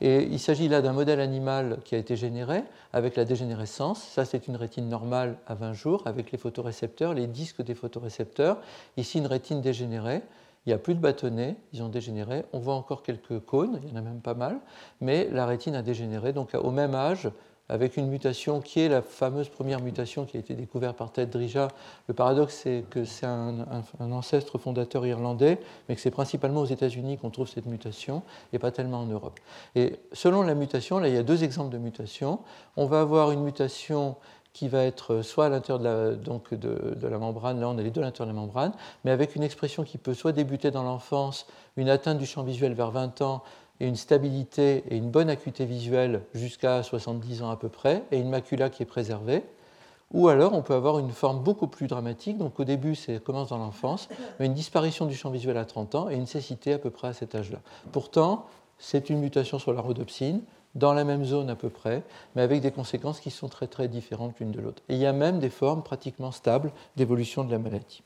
Et 0.00 0.22
il 0.30 0.38
s'agit 0.38 0.68
là 0.68 0.80
d'un 0.80 0.92
modèle 0.92 1.18
animal 1.18 1.78
qui 1.84 1.94
a 1.96 1.98
été 1.98 2.14
généré 2.14 2.62
avec 2.92 3.16
la 3.16 3.24
dégénérescence. 3.24 4.00
Ça, 4.00 4.24
c'est 4.24 4.46
une 4.46 4.54
rétine 4.54 4.88
normale 4.88 5.38
à 5.46 5.54
20 5.54 5.72
jours 5.72 6.02
avec 6.06 6.30
les 6.30 6.38
photorécepteurs, 6.38 7.14
les 7.14 7.26
disques 7.26 7.62
des 7.62 7.74
photorécepteurs. 7.74 8.58
Ici, 8.96 9.18
une 9.18 9.26
rétine 9.26 9.60
dégénérée. 9.60 10.22
Il 10.66 10.70
n'y 10.70 10.74
a 10.74 10.78
plus 10.78 10.94
de 10.94 11.00
bâtonnets, 11.00 11.56
ils 11.72 11.82
ont 11.82 11.88
dégénéré. 11.88 12.44
On 12.52 12.58
voit 12.58 12.74
encore 12.74 13.02
quelques 13.02 13.40
cônes, 13.40 13.80
il 13.82 13.88
y 13.88 13.92
en 13.92 13.96
a 13.96 14.02
même 14.02 14.20
pas 14.20 14.34
mal, 14.34 14.58
mais 15.00 15.28
la 15.32 15.46
rétine 15.46 15.74
a 15.74 15.82
dégénéré. 15.82 16.32
Donc, 16.32 16.54
au 16.54 16.70
même 16.70 16.94
âge, 16.94 17.30
avec 17.68 17.96
une 17.96 18.08
mutation 18.08 18.60
qui 18.60 18.80
est 18.80 18.88
la 18.88 19.02
fameuse 19.02 19.48
première 19.48 19.80
mutation 19.80 20.24
qui 20.24 20.36
a 20.36 20.40
été 20.40 20.54
découverte 20.54 20.96
par 20.96 21.12
Ted 21.12 21.30
Drija. 21.30 21.68
Le 22.06 22.14
paradoxe, 22.14 22.60
c'est 22.62 22.84
que 22.88 23.04
c'est 23.04 23.26
un, 23.26 23.66
ancêtre 24.00 24.58
fondateur 24.58 25.06
irlandais, 25.06 25.60
mais 25.88 25.94
que 25.94 26.00
c'est 26.00 26.10
principalement 26.10 26.60
aux 26.62 26.66
États-Unis 26.66 27.18
qu'on 27.18 27.30
trouve 27.30 27.48
cette 27.48 27.66
mutation 27.66 28.22
et 28.52 28.58
pas 28.58 28.70
tellement 28.70 29.00
en 29.00 29.06
Europe. 29.06 29.38
Et 29.74 29.96
selon 30.12 30.42
la 30.42 30.54
mutation, 30.54 30.98
là, 30.98 31.08
il 31.08 31.14
y 31.14 31.18
a 31.18 31.22
deux 31.22 31.44
exemples 31.44 31.70
de 31.70 31.78
mutations. 31.78 32.40
On 32.76 32.86
va 32.86 33.00
avoir 33.00 33.32
une 33.32 33.42
mutation 33.42 34.16
qui 34.54 34.68
va 34.68 34.84
être 34.84 35.22
soit 35.22 35.46
à 35.46 35.48
l'intérieur 35.50 35.78
de 35.78 35.84
la, 35.84 36.16
donc 36.16 36.52
de, 36.52 36.96
de 36.96 37.06
la 37.06 37.18
membrane, 37.18 37.60
là 37.60 37.68
on 37.68 37.78
a 37.78 37.82
les 37.82 37.90
deux 37.90 38.00
à 38.00 38.04
l'intérieur 38.04 38.32
de 38.32 38.36
la 38.36 38.44
membrane, 38.44 38.72
mais 39.04 39.12
avec 39.12 39.36
une 39.36 39.44
expression 39.44 39.84
qui 39.84 39.98
peut 39.98 40.14
soit 40.14 40.32
débuter 40.32 40.72
dans 40.72 40.82
l'enfance, 40.82 41.46
une 41.76 41.88
atteinte 41.88 42.18
du 42.18 42.26
champ 42.26 42.42
visuel 42.42 42.74
vers 42.74 42.90
20 42.90 43.22
ans, 43.22 43.44
et 43.80 43.86
une 43.86 43.96
stabilité 43.96 44.84
et 44.88 44.96
une 44.96 45.10
bonne 45.10 45.30
acuité 45.30 45.64
visuelle 45.64 46.22
jusqu'à 46.34 46.82
70 46.82 47.42
ans 47.42 47.50
à 47.50 47.56
peu 47.56 47.68
près, 47.68 48.02
et 48.10 48.18
une 48.18 48.30
macula 48.30 48.70
qui 48.70 48.82
est 48.82 48.86
préservée. 48.86 49.44
Ou 50.12 50.28
alors 50.28 50.54
on 50.54 50.62
peut 50.62 50.74
avoir 50.74 50.98
une 50.98 51.10
forme 51.10 51.42
beaucoup 51.42 51.66
plus 51.66 51.86
dramatique, 51.86 52.38
donc 52.38 52.58
au 52.58 52.64
début 52.64 52.94
ça 52.94 53.18
commence 53.18 53.48
dans 53.48 53.58
l'enfance, 53.58 54.08
mais 54.40 54.46
une 54.46 54.54
disparition 54.54 55.04
du 55.06 55.14
champ 55.14 55.30
visuel 55.30 55.56
à 55.58 55.66
30 55.66 55.94
ans 55.94 56.10
et 56.10 56.14
une 56.14 56.26
cécité 56.26 56.72
à 56.72 56.78
peu 56.78 56.90
près 56.90 57.08
à 57.08 57.12
cet 57.12 57.34
âge-là. 57.34 57.60
Pourtant, 57.92 58.46
c'est 58.78 59.10
une 59.10 59.18
mutation 59.18 59.58
sur 59.58 59.72
la 59.72 59.80
rhodopsine, 59.82 60.40
dans 60.74 60.92
la 60.92 61.04
même 61.04 61.24
zone 61.24 61.50
à 61.50 61.56
peu 61.56 61.68
près, 61.68 62.02
mais 62.34 62.42
avec 62.42 62.60
des 62.60 62.70
conséquences 62.70 63.20
qui 63.20 63.30
sont 63.30 63.48
très 63.48 63.66
très 63.66 63.88
différentes 63.88 64.38
l'une 64.38 64.52
de 64.52 64.60
l'autre. 64.60 64.82
Et 64.88 64.94
il 64.94 65.00
y 65.00 65.06
a 65.06 65.12
même 65.12 65.40
des 65.40 65.50
formes 65.50 65.82
pratiquement 65.82 66.30
stables 66.30 66.72
d'évolution 66.96 67.44
de 67.44 67.50
la 67.50 67.58
maladie. 67.58 68.02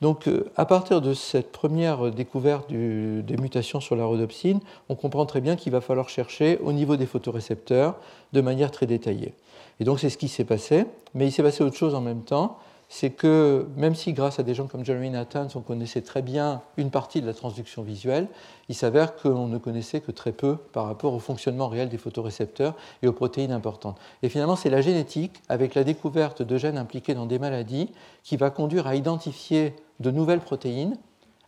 Donc, 0.00 0.28
euh, 0.28 0.50
à 0.56 0.66
partir 0.66 1.00
de 1.00 1.14
cette 1.14 1.52
première 1.52 2.10
découverte 2.10 2.70
des 2.70 3.36
mutations 3.40 3.80
sur 3.80 3.96
la 3.96 4.04
rhodopsine, 4.04 4.60
on 4.88 4.94
comprend 4.94 5.26
très 5.26 5.40
bien 5.40 5.56
qu'il 5.56 5.72
va 5.72 5.80
falloir 5.80 6.08
chercher 6.08 6.58
au 6.62 6.72
niveau 6.72 6.96
des 6.96 7.06
photorécepteurs 7.06 7.96
de 8.32 8.40
manière 8.40 8.70
très 8.70 8.86
détaillée. 8.86 9.34
Et 9.80 9.84
donc, 9.84 10.00
c'est 10.00 10.10
ce 10.10 10.18
qui 10.18 10.28
s'est 10.28 10.44
passé. 10.44 10.84
Mais 11.14 11.26
il 11.26 11.32
s'est 11.32 11.42
passé 11.42 11.64
autre 11.64 11.76
chose 11.76 11.94
en 11.94 12.00
même 12.00 12.22
temps 12.22 12.58
c'est 12.88 13.10
que 13.10 13.66
même 13.76 13.94
si 13.94 14.12
grâce 14.12 14.38
à 14.38 14.42
des 14.42 14.54
gens 14.54 14.66
comme 14.66 14.84
Jeremy 14.84 15.10
Nathans, 15.10 15.48
on 15.54 15.60
connaissait 15.60 16.02
très 16.02 16.22
bien 16.22 16.62
une 16.76 16.90
partie 16.90 17.20
de 17.20 17.26
la 17.26 17.34
transduction 17.34 17.82
visuelle, 17.82 18.28
il 18.68 18.74
s'avère 18.74 19.16
qu'on 19.16 19.48
ne 19.48 19.58
connaissait 19.58 20.00
que 20.00 20.12
très 20.12 20.32
peu 20.32 20.56
par 20.56 20.86
rapport 20.86 21.12
au 21.12 21.18
fonctionnement 21.18 21.68
réel 21.68 21.88
des 21.88 21.98
photorécepteurs 21.98 22.74
et 23.02 23.08
aux 23.08 23.12
protéines 23.12 23.52
importantes. 23.52 23.98
Et 24.22 24.28
finalement, 24.28 24.56
c'est 24.56 24.70
la 24.70 24.80
génétique, 24.80 25.42
avec 25.48 25.74
la 25.74 25.84
découverte 25.84 26.42
de 26.42 26.58
gènes 26.58 26.78
impliqués 26.78 27.14
dans 27.14 27.26
des 27.26 27.38
maladies, 27.38 27.90
qui 28.22 28.36
va 28.36 28.50
conduire 28.50 28.86
à 28.86 28.94
identifier 28.94 29.74
de 30.00 30.10
nouvelles 30.10 30.40
protéines, 30.40 30.96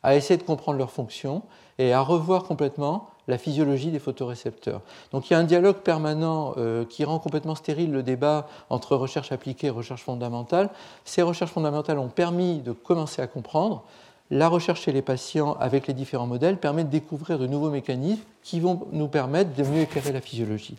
à 0.02 0.16
essayer 0.16 0.38
de 0.38 0.44
comprendre 0.44 0.78
leur 0.78 0.90
fonction 0.90 1.42
et 1.78 1.92
à 1.92 2.00
revoir 2.00 2.44
complètement 2.44 3.08
la 3.28 3.38
physiologie 3.38 3.90
des 3.90 3.98
photorécepteurs. 3.98 4.80
Donc 5.12 5.28
il 5.28 5.34
y 5.34 5.36
a 5.36 5.38
un 5.38 5.44
dialogue 5.44 5.76
permanent 5.76 6.54
euh, 6.56 6.84
qui 6.84 7.04
rend 7.04 7.18
complètement 7.18 7.54
stérile 7.54 7.92
le 7.92 8.02
débat 8.02 8.48
entre 8.70 8.96
recherche 8.96 9.32
appliquée 9.32 9.68
et 9.68 9.70
recherche 9.70 10.02
fondamentale. 10.02 10.70
Ces 11.04 11.22
recherches 11.22 11.52
fondamentales 11.52 11.98
ont 11.98 12.08
permis 12.08 12.60
de 12.60 12.72
commencer 12.72 13.22
à 13.22 13.26
comprendre. 13.26 13.84
La 14.30 14.48
recherche 14.48 14.82
chez 14.82 14.92
les 14.92 15.02
patients 15.02 15.56
avec 15.60 15.86
les 15.86 15.94
différents 15.94 16.26
modèles 16.26 16.58
permet 16.58 16.84
de 16.84 16.90
découvrir 16.90 17.38
de 17.38 17.46
nouveaux 17.46 17.70
mécanismes 17.70 18.22
qui 18.42 18.60
vont 18.60 18.86
nous 18.92 19.08
permettre 19.08 19.54
de 19.54 19.62
mieux 19.62 19.82
éclairer 19.82 20.12
la 20.12 20.20
physiologie. 20.20 20.76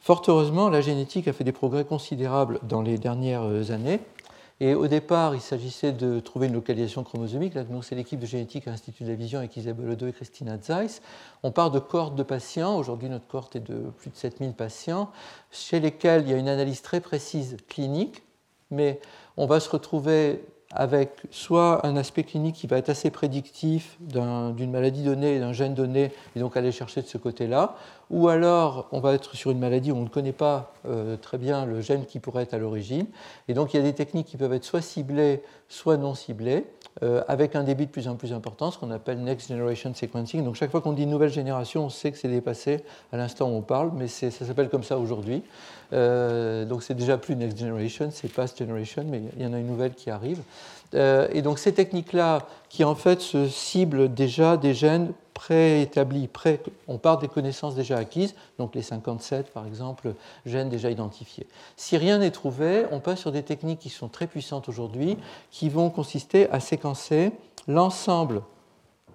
Fort 0.00 0.22
heureusement, 0.26 0.68
la 0.68 0.80
génétique 0.80 1.28
a 1.28 1.32
fait 1.32 1.44
des 1.44 1.52
progrès 1.52 1.84
considérables 1.84 2.58
dans 2.64 2.82
les 2.82 2.98
dernières 2.98 3.70
années. 3.70 4.00
Et 4.64 4.76
au 4.76 4.86
départ, 4.86 5.34
il 5.34 5.40
s'agissait 5.40 5.90
de 5.90 6.20
trouver 6.20 6.46
une 6.46 6.52
localisation 6.52 7.02
chromosomique. 7.02 7.54
Là, 7.54 7.64
c'est 7.82 7.96
l'équipe 7.96 8.20
de 8.20 8.26
génétique 8.26 8.68
à 8.68 8.70
l'Institut 8.70 9.02
de 9.02 9.08
la 9.08 9.16
Vision 9.16 9.40
avec 9.40 9.56
Isabelle 9.56 9.90
Odo 9.90 10.06
et 10.06 10.12
Christina 10.12 10.56
Zeiss. 10.56 11.02
On 11.42 11.50
part 11.50 11.72
de 11.72 11.80
cohortes 11.80 12.14
de 12.14 12.22
patients. 12.22 12.76
Aujourd'hui, 12.76 13.08
notre 13.08 13.26
cohorte 13.26 13.56
est 13.56 13.60
de 13.68 13.90
plus 13.98 14.10
de 14.10 14.14
7000 14.14 14.52
patients, 14.52 15.10
chez 15.50 15.80
lesquels 15.80 16.22
il 16.22 16.30
y 16.30 16.32
a 16.32 16.36
une 16.36 16.48
analyse 16.48 16.80
très 16.80 17.00
précise 17.00 17.56
clinique, 17.66 18.22
mais 18.70 19.00
on 19.36 19.46
va 19.46 19.58
se 19.58 19.68
retrouver 19.68 20.44
avec 20.70 21.22
soit 21.32 21.84
un 21.84 21.96
aspect 21.96 22.22
clinique 22.22 22.54
qui 22.54 22.68
va 22.68 22.78
être 22.78 22.88
assez 22.88 23.10
prédictif 23.10 23.98
d'une 24.00 24.70
maladie 24.70 25.02
donnée, 25.02 25.40
d'un 25.40 25.52
gène 25.52 25.74
donné, 25.74 26.12
et 26.36 26.40
donc 26.40 26.56
aller 26.56 26.70
chercher 26.70 27.02
de 27.02 27.08
ce 27.08 27.18
côté-là, 27.18 27.74
ou 28.12 28.28
alors 28.28 28.86
on 28.92 29.00
va 29.00 29.14
être 29.14 29.34
sur 29.34 29.50
une 29.50 29.58
maladie 29.58 29.90
où 29.90 29.96
on 29.96 30.02
ne 30.02 30.08
connaît 30.08 30.32
pas 30.32 30.74
euh, 30.86 31.16
très 31.16 31.38
bien 31.38 31.66
le 31.66 31.80
gène 31.80 32.04
qui 32.06 32.20
pourrait 32.20 32.44
être 32.44 32.54
à 32.54 32.58
l'origine, 32.58 33.06
et 33.48 33.54
donc 33.54 33.74
il 33.74 33.78
y 33.78 33.80
a 33.80 33.82
des 33.82 33.94
techniques 33.94 34.28
qui 34.28 34.36
peuvent 34.36 34.52
être 34.52 34.64
soit 34.64 34.82
ciblées, 34.82 35.42
soit 35.68 35.96
non 35.96 36.14
ciblées, 36.14 36.66
euh, 37.02 37.22
avec 37.26 37.56
un 37.56 37.64
débit 37.64 37.86
de 37.86 37.90
plus 37.90 38.06
en 38.06 38.16
plus 38.16 38.34
important, 38.34 38.70
ce 38.70 38.78
qu'on 38.78 38.90
appelle 38.90 39.18
Next 39.22 39.48
Generation 39.48 39.94
Sequencing. 39.94 40.44
Donc 40.44 40.56
chaque 40.56 40.70
fois 40.70 40.82
qu'on 40.82 40.92
dit 40.92 41.06
nouvelle 41.06 41.32
génération, 41.32 41.86
on 41.86 41.88
sait 41.88 42.12
que 42.12 42.18
c'est 42.18 42.28
dépassé 42.28 42.84
à 43.12 43.16
l'instant 43.16 43.48
où 43.48 43.54
on 43.54 43.62
parle, 43.62 43.92
mais 43.96 44.08
ça 44.08 44.30
s'appelle 44.30 44.68
comme 44.68 44.84
ça 44.84 44.98
aujourd'hui. 44.98 45.42
Euh, 45.94 46.66
donc 46.66 46.82
c'est 46.82 46.94
déjà 46.94 47.16
plus 47.16 47.34
Next 47.34 47.58
Generation, 47.58 48.10
c'est 48.12 48.28
Past 48.28 48.58
Generation, 48.58 49.04
mais 49.08 49.22
il 49.36 49.42
y 49.42 49.46
en 49.46 49.54
a 49.54 49.58
une 49.58 49.68
nouvelle 49.68 49.94
qui 49.94 50.10
arrive. 50.10 50.42
Euh, 50.94 51.28
et 51.32 51.42
donc 51.42 51.58
ces 51.58 51.72
techniques-là, 51.72 52.46
qui 52.68 52.84
en 52.84 52.94
fait 52.94 53.20
se 53.20 53.48
ciblent 53.48 54.12
déjà 54.12 54.56
des 54.56 54.74
gènes 54.74 55.12
préétablis, 55.34 56.28
pré, 56.28 56.60
on 56.88 56.98
part 56.98 57.18
des 57.18 57.28
connaissances 57.28 57.74
déjà 57.74 57.96
acquises, 57.96 58.34
donc 58.58 58.74
les 58.74 58.82
57 58.82 59.52
par 59.52 59.66
exemple, 59.66 60.14
gènes 60.46 60.68
déjà 60.68 60.90
identifiés. 60.90 61.46
Si 61.76 61.96
rien 61.96 62.18
n'est 62.18 62.30
trouvé, 62.30 62.84
on 62.92 63.00
passe 63.00 63.20
sur 63.20 63.32
des 63.32 63.42
techniques 63.42 63.80
qui 63.80 63.90
sont 63.90 64.08
très 64.08 64.26
puissantes 64.26 64.68
aujourd'hui, 64.68 65.16
qui 65.50 65.68
vont 65.68 65.90
consister 65.90 66.48
à 66.50 66.60
séquencer 66.60 67.32
l'ensemble 67.66 68.42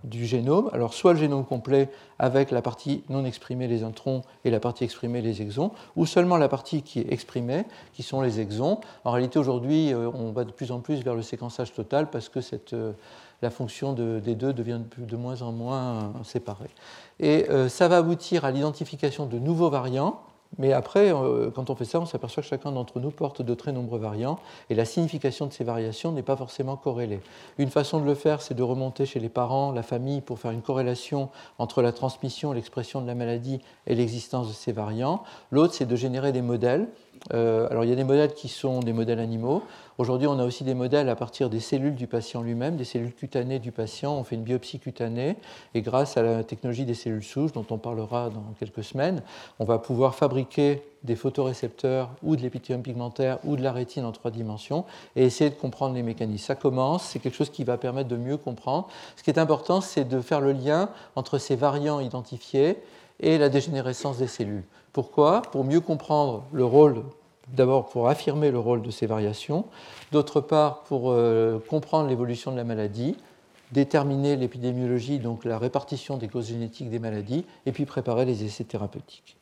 du 0.03 0.25
génome, 0.25 0.69
alors 0.73 0.93
soit 0.93 1.13
le 1.13 1.19
génome 1.19 1.45
complet 1.45 1.89
avec 2.19 2.51
la 2.51 2.62
partie 2.62 3.03
non 3.10 3.25
exprimée, 3.25 3.67
les 3.67 3.83
introns, 3.83 4.21
et 4.45 4.49
la 4.49 4.60
partie 4.60 4.83
exprimée, 4.83 5.21
les 5.21 5.41
exons, 5.41 5.71
ou 5.95 6.05
seulement 6.05 6.38
la 6.38 6.49
partie 6.49 6.81
qui 6.81 6.99
est 6.99 7.12
exprimée, 7.12 7.65
qui 7.93 8.03
sont 8.03 8.21
les 8.21 8.39
exons. 8.39 8.79
En 9.03 9.12
réalité, 9.12 9.39
aujourd'hui, 9.39 9.93
euh, 9.93 10.10
on 10.13 10.31
va 10.31 10.43
de 10.43 10.51
plus 10.51 10.71
en 10.71 10.79
plus 10.79 11.03
vers 11.03 11.15
le 11.15 11.21
séquençage 11.21 11.73
total 11.73 12.10
parce 12.10 12.29
que 12.29 12.41
cette, 12.41 12.73
euh, 12.73 12.93
la 13.41 13.49
fonction 13.49 13.93
des 13.93 14.36
deux 14.36 14.53
devient 14.53 14.81
de, 14.97 15.15
moins 15.15 15.41
en 15.41 15.51
moins 15.51 16.13
séparée. 16.23 16.69
Et 17.19 17.49
euh, 17.49 17.69
ça 17.69 17.88
va 17.88 17.97
aboutir 17.97 18.45
à 18.45 18.51
l'identification 18.51 19.25
de 19.27 19.38
nouveaux 19.38 19.69
variants 19.69 20.21
mais 20.57 20.73
après, 20.73 21.13
euh, 21.13 21.51
quand 21.51 21.69
on 21.69 21.75
fait 21.75 21.86
ça, 21.86 21.99
on 21.99 22.05
s'aperçoit 22.05 22.41
que 22.41 22.49
chacun 22.49 22.71
d'entre 22.71 22.99
nous 22.99 23.12
porte 23.12 23.41
de 23.41 23.53
très 23.53 23.71
nombreux 23.71 23.99
variants 23.99 24.39
et 24.69 24.75
la 24.75 24.86
signification 24.86 25.45
de 25.45 25.53
ces 25.53 25.63
variations 25.63 26.12
n'est 26.12 26.23
pas 26.23 26.36
forcément 26.36 26.75
corrélée. 26.77 27.19
Une 27.57 27.69
façon 27.69 27.99
de 27.99 28.05
le 28.05 28.15
faire, 28.15 28.41
c'est 28.41 28.53
de 28.53 28.63
remonter 28.63 29.05
chez 29.05 29.19
les 29.19 29.29
parents, 29.29 29.71
la 29.71 29.83
famille, 29.83 30.21
pour 30.21 30.39
faire 30.39 30.51
une 30.51 30.62
corrélation 30.62 31.29
entre 31.60 31.81
la 31.81 31.91
transmission, 31.91 32.53
l'expression 32.53 33.01
de 33.01 33.07
la 33.07 33.15
maladie 33.15 33.60
et 33.86 33.95
l'existence 33.95 34.47
de 34.47 34.53
ces 34.53 34.71
variants. 34.71 35.23
L'autre, 35.51 35.73
c'est 35.73 35.86
de 35.86 35.95
générer 35.95 36.31
des 36.31 36.41
modèles. 36.41 36.88
Euh, 37.34 37.67
alors, 37.69 37.84
il 37.84 37.89
y 37.89 37.93
a 37.93 37.95
des 37.95 38.03
modèles 38.03 38.34
qui 38.34 38.47
sont 38.47 38.80
des 38.80 38.93
modèles 38.93 39.19
animaux. 39.19 39.63
Aujourd'hui, 39.97 40.27
on 40.27 40.38
a 40.38 40.45
aussi 40.45 40.63
des 40.63 40.75
modèles 40.75 41.10
à 41.10 41.15
partir 41.15 41.49
des 41.49 41.60
cellules 41.60 41.95
du 41.95 42.06
patient 42.06 42.43
lui-même, 42.43 42.75
des 42.75 42.84
cellules 42.84 43.13
cutanées 43.13 43.58
du 43.58 43.71
patient. 43.71 44.15
On 44.15 44.23
fait 44.23 44.36
une 44.36 44.43
biopsie 44.43 44.80
cutanée 44.80 45.38
et 45.73 45.82
grâce 45.82 46.17
à 46.17 46.21
la 46.21 46.43
technologie 46.43 46.86
des 46.86 46.93
cellules 46.93 47.23
souches, 47.23 47.51
dont 47.51 47.65
on 47.71 47.77
parlera 47.77 48.30
dans 48.30 48.43
quelques 48.60 48.84
semaines, 48.84 49.23
on 49.58 49.65
va 49.65 49.80
pouvoir 49.80 50.13
fabriquer 50.13 50.84
des 51.03 51.15
photorécepteurs 51.15 52.10
ou 52.21 52.36
de 52.36 52.41
l'épithélium 52.41 52.84
pigmentaire 52.84 53.39
ou 53.43 53.56
de 53.56 53.63
la 53.63 53.71
rétine 53.71 54.06
en 54.06 54.12
trois 54.12 54.30
dimensions 54.30 54.86
et 55.15 55.23
essayer 55.23 55.49
de 55.49 55.56
comprendre 55.56 55.95
les 55.95 56.03
mécanismes. 56.03 56.45
Ça 56.45 56.56
commence, 56.56 57.03
c'est 57.03 57.19
quelque 57.19 57.36
chose 57.36 57.49
qui 57.49 57.63
va 57.63 57.77
permettre 57.77 58.10
de 58.10 58.17
mieux 58.17 58.38
comprendre. 58.38 58.88
Ce 59.15 59.23
qui 59.23 59.32
est 59.32 59.39
important, 59.39 59.82
c'est 59.82 60.08
de 60.08 60.21
faire 60.21 60.41
le 60.41 60.51
lien 60.51 60.89
entre 61.15 61.39
ces 61.39 61.56
variants 61.56 61.99
identifiés 61.99 62.77
et 63.19 63.38
la 63.38 63.49
dégénérescence 63.49 64.17
des 64.17 64.27
cellules. 64.27 64.63
Pourquoi? 64.93 65.41
Pour 65.41 65.63
mieux 65.63 65.82
comprendre 65.82 66.43
le 66.51 66.65
rôle 66.65 67.03
d'abord 67.53 67.88
pour 67.88 68.10
affirmer 68.10 68.51
le 68.51 68.60
rôle 68.60 68.82
de 68.82 68.91
ces 68.91 69.06
variations, 69.06 69.65
d'autre 70.12 70.41
part 70.41 70.84
pour 70.84 71.12
euh, 71.12 71.60
comprendre 71.69 72.10
l'évolution 72.10 72.51
de 72.51 72.58
la 72.58 72.63
maladie, 72.63 73.15
déterminer 73.71 74.36
l'épidémiologie, 74.36 75.19
donc 75.19 75.45
la 75.45 75.58
répartition 75.58 76.17
des 76.17 76.27
causes 76.27 76.47
génétiques 76.47 76.89
des 76.89 76.99
maladies, 76.99 77.45
et 77.65 77.71
puis 77.71 77.86
préparer 77.86 78.25
les 78.25 78.43
essais 78.43 78.63
thérapeutiques. 78.63 79.38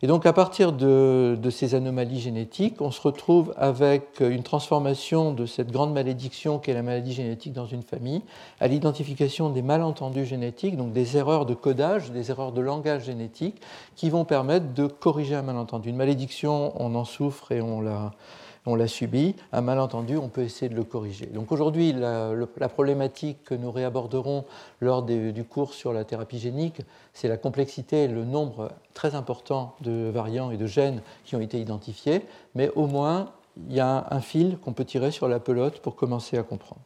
Et 0.00 0.06
donc 0.06 0.26
à 0.26 0.32
partir 0.32 0.72
de, 0.72 1.36
ces 1.50 1.74
anomalies 1.74 2.20
génétiques, 2.20 2.80
on 2.80 2.92
se 2.92 3.00
retrouve 3.00 3.52
avec 3.56 4.20
une 4.20 4.44
transformation 4.44 5.32
de 5.32 5.44
cette 5.44 5.72
grande 5.72 5.92
malédiction 5.92 6.60
qu'est 6.60 6.72
la 6.72 6.82
maladie 6.82 7.12
génétique 7.12 7.52
dans 7.52 7.66
une 7.66 7.82
famille 7.82 8.22
à 8.60 8.68
l'identification 8.68 9.50
des 9.50 9.62
malentendus 9.62 10.24
génétiques, 10.24 10.76
donc 10.76 10.92
des 10.92 11.16
erreurs 11.16 11.46
de 11.46 11.54
codage, 11.54 12.12
des 12.12 12.30
erreurs 12.30 12.52
de 12.52 12.60
langage 12.60 13.06
génétique 13.06 13.60
qui 13.96 14.08
vont 14.08 14.24
permettre 14.24 14.72
de 14.72 14.86
corriger 14.86 15.34
un 15.34 15.42
malentendu. 15.42 15.88
Une 15.88 15.96
malédiction, 15.96 16.72
on 16.80 16.94
en 16.94 17.04
souffre 17.04 17.50
et 17.50 17.60
on 17.60 17.80
la 17.80 18.12
on 18.68 18.74
l'a 18.74 18.86
subi, 18.86 19.34
un 19.52 19.62
malentendu, 19.62 20.16
on 20.16 20.28
peut 20.28 20.42
essayer 20.42 20.68
de 20.68 20.74
le 20.74 20.84
corriger. 20.84 21.26
Donc 21.26 21.50
aujourd'hui, 21.52 21.92
la, 21.92 22.34
problématique 22.68 23.42
que 23.44 23.54
nous 23.54 23.72
réaborderons 23.72 24.44
lors 24.80 25.02
du 25.02 25.44
cours 25.44 25.72
sur 25.72 25.92
la 25.92 26.04
thérapie 26.04 26.38
génique, 26.38 26.82
c'est 27.14 27.28
la 27.28 27.38
complexité 27.38 28.04
et 28.04 28.08
le 28.08 28.24
nombre 28.24 28.70
très 28.94 29.14
important 29.14 29.74
de 29.80 30.10
variants 30.10 30.50
et 30.50 30.56
de 30.56 30.66
gènes 30.66 31.00
qui 31.24 31.34
ont 31.34 31.40
été 31.40 31.58
identifiés, 31.60 32.22
mais 32.54 32.70
au 32.76 32.86
moins, 32.86 33.32
il 33.68 33.74
y 33.74 33.80
a 33.80 34.06
un 34.10 34.20
fil 34.20 34.58
qu'on 34.58 34.72
peut 34.72 34.84
tirer 34.84 35.10
sur 35.10 35.28
la 35.28 35.40
pelote 35.40 35.80
pour 35.80 35.96
commencer 35.96 36.36
à 36.36 36.42
comprendre. 36.42 36.82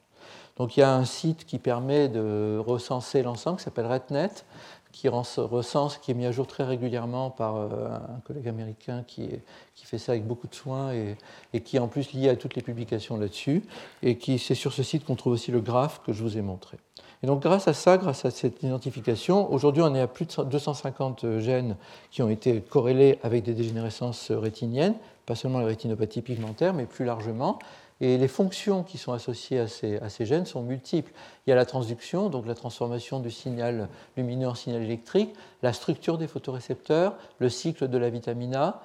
Donc 0.56 0.76
il 0.76 0.80
y 0.80 0.82
a 0.82 0.94
un 0.94 1.04
site 1.04 1.44
qui 1.46 1.58
permet 1.58 2.08
de 2.08 2.58
recenser 2.58 3.22
l'ensemble 3.22 3.56
qui 3.56 3.64
s'appelle 3.64 3.86
RedNet, 3.86 4.44
qui 4.92 5.08
recense, 5.08 5.98
qui 5.98 6.10
est 6.10 6.14
mis 6.14 6.26
à 6.26 6.32
jour 6.32 6.46
très 6.46 6.64
régulièrement 6.64 7.30
par 7.30 7.56
euh, 7.56 7.68
un 8.16 8.20
collègue 8.24 8.46
américain 8.46 9.04
qui, 9.06 9.30
fait 9.74 9.98
ça 9.98 10.12
avec 10.12 10.26
beaucoup 10.26 10.46
de 10.46 10.54
soin 10.54 10.92
et, 10.92 11.60
qui 11.60 11.76
est 11.76 11.80
en 11.80 11.88
plus 11.88 12.12
lié 12.12 12.28
à 12.28 12.36
toutes 12.36 12.54
les 12.54 12.62
publications 12.62 13.16
là-dessus. 13.16 13.62
Et 14.02 14.16
qui 14.16 14.38
c'est 14.38 14.54
sur 14.54 14.72
ce 14.72 14.82
site 14.82 15.04
qu'on 15.04 15.16
trouve 15.16 15.32
aussi 15.32 15.50
le 15.50 15.60
graphe 15.60 16.00
que 16.06 16.12
je 16.12 16.22
vous 16.22 16.38
ai 16.38 16.42
montré. 16.42 16.78
Et 17.22 17.26
donc 17.26 17.42
grâce 17.42 17.68
à 17.68 17.72
ça, 17.72 17.98
grâce 17.98 18.24
à 18.24 18.30
cette 18.30 18.62
identification, 18.62 19.52
aujourd'hui 19.52 19.82
on 19.82 19.94
est 19.94 20.00
à 20.00 20.06
plus 20.06 20.26
de 20.26 20.44
250 20.44 21.38
gènes 21.38 21.76
qui 22.10 22.22
ont 22.22 22.28
été 22.28 22.60
corrélés 22.60 23.18
avec 23.22 23.44
des 23.44 23.54
dégénérescences 23.54 24.30
rétiniennes, 24.30 24.94
pas 25.26 25.34
seulement 25.34 25.60
la 25.60 25.66
rétinopathie 25.66 26.22
pigmentaire, 26.22 26.74
mais 26.74 26.86
plus 26.86 27.04
largement. 27.04 27.58
Et 28.02 28.18
les 28.18 28.26
fonctions 28.26 28.82
qui 28.82 28.98
sont 28.98 29.12
associées 29.12 29.60
à 29.60 29.68
ces, 29.68 30.26
gènes 30.26 30.44
sont 30.44 30.62
multiples. 30.62 31.12
Il 31.46 31.50
y 31.50 31.52
a 31.52 31.56
la 31.56 31.64
transduction, 31.64 32.30
donc 32.30 32.48
la 32.48 32.56
transformation 32.56 33.20
du 33.20 33.30
signal 33.30 33.88
lumineux 34.16 34.48
en 34.48 34.56
signal 34.56 34.82
électrique, 34.82 35.32
la 35.62 35.72
structure 35.72 36.18
des 36.18 36.26
photorécepteurs, 36.26 37.14
le 37.38 37.48
cycle 37.48 37.86
de 37.86 37.98
la 37.98 38.10
vitamine 38.10 38.56
A, 38.56 38.82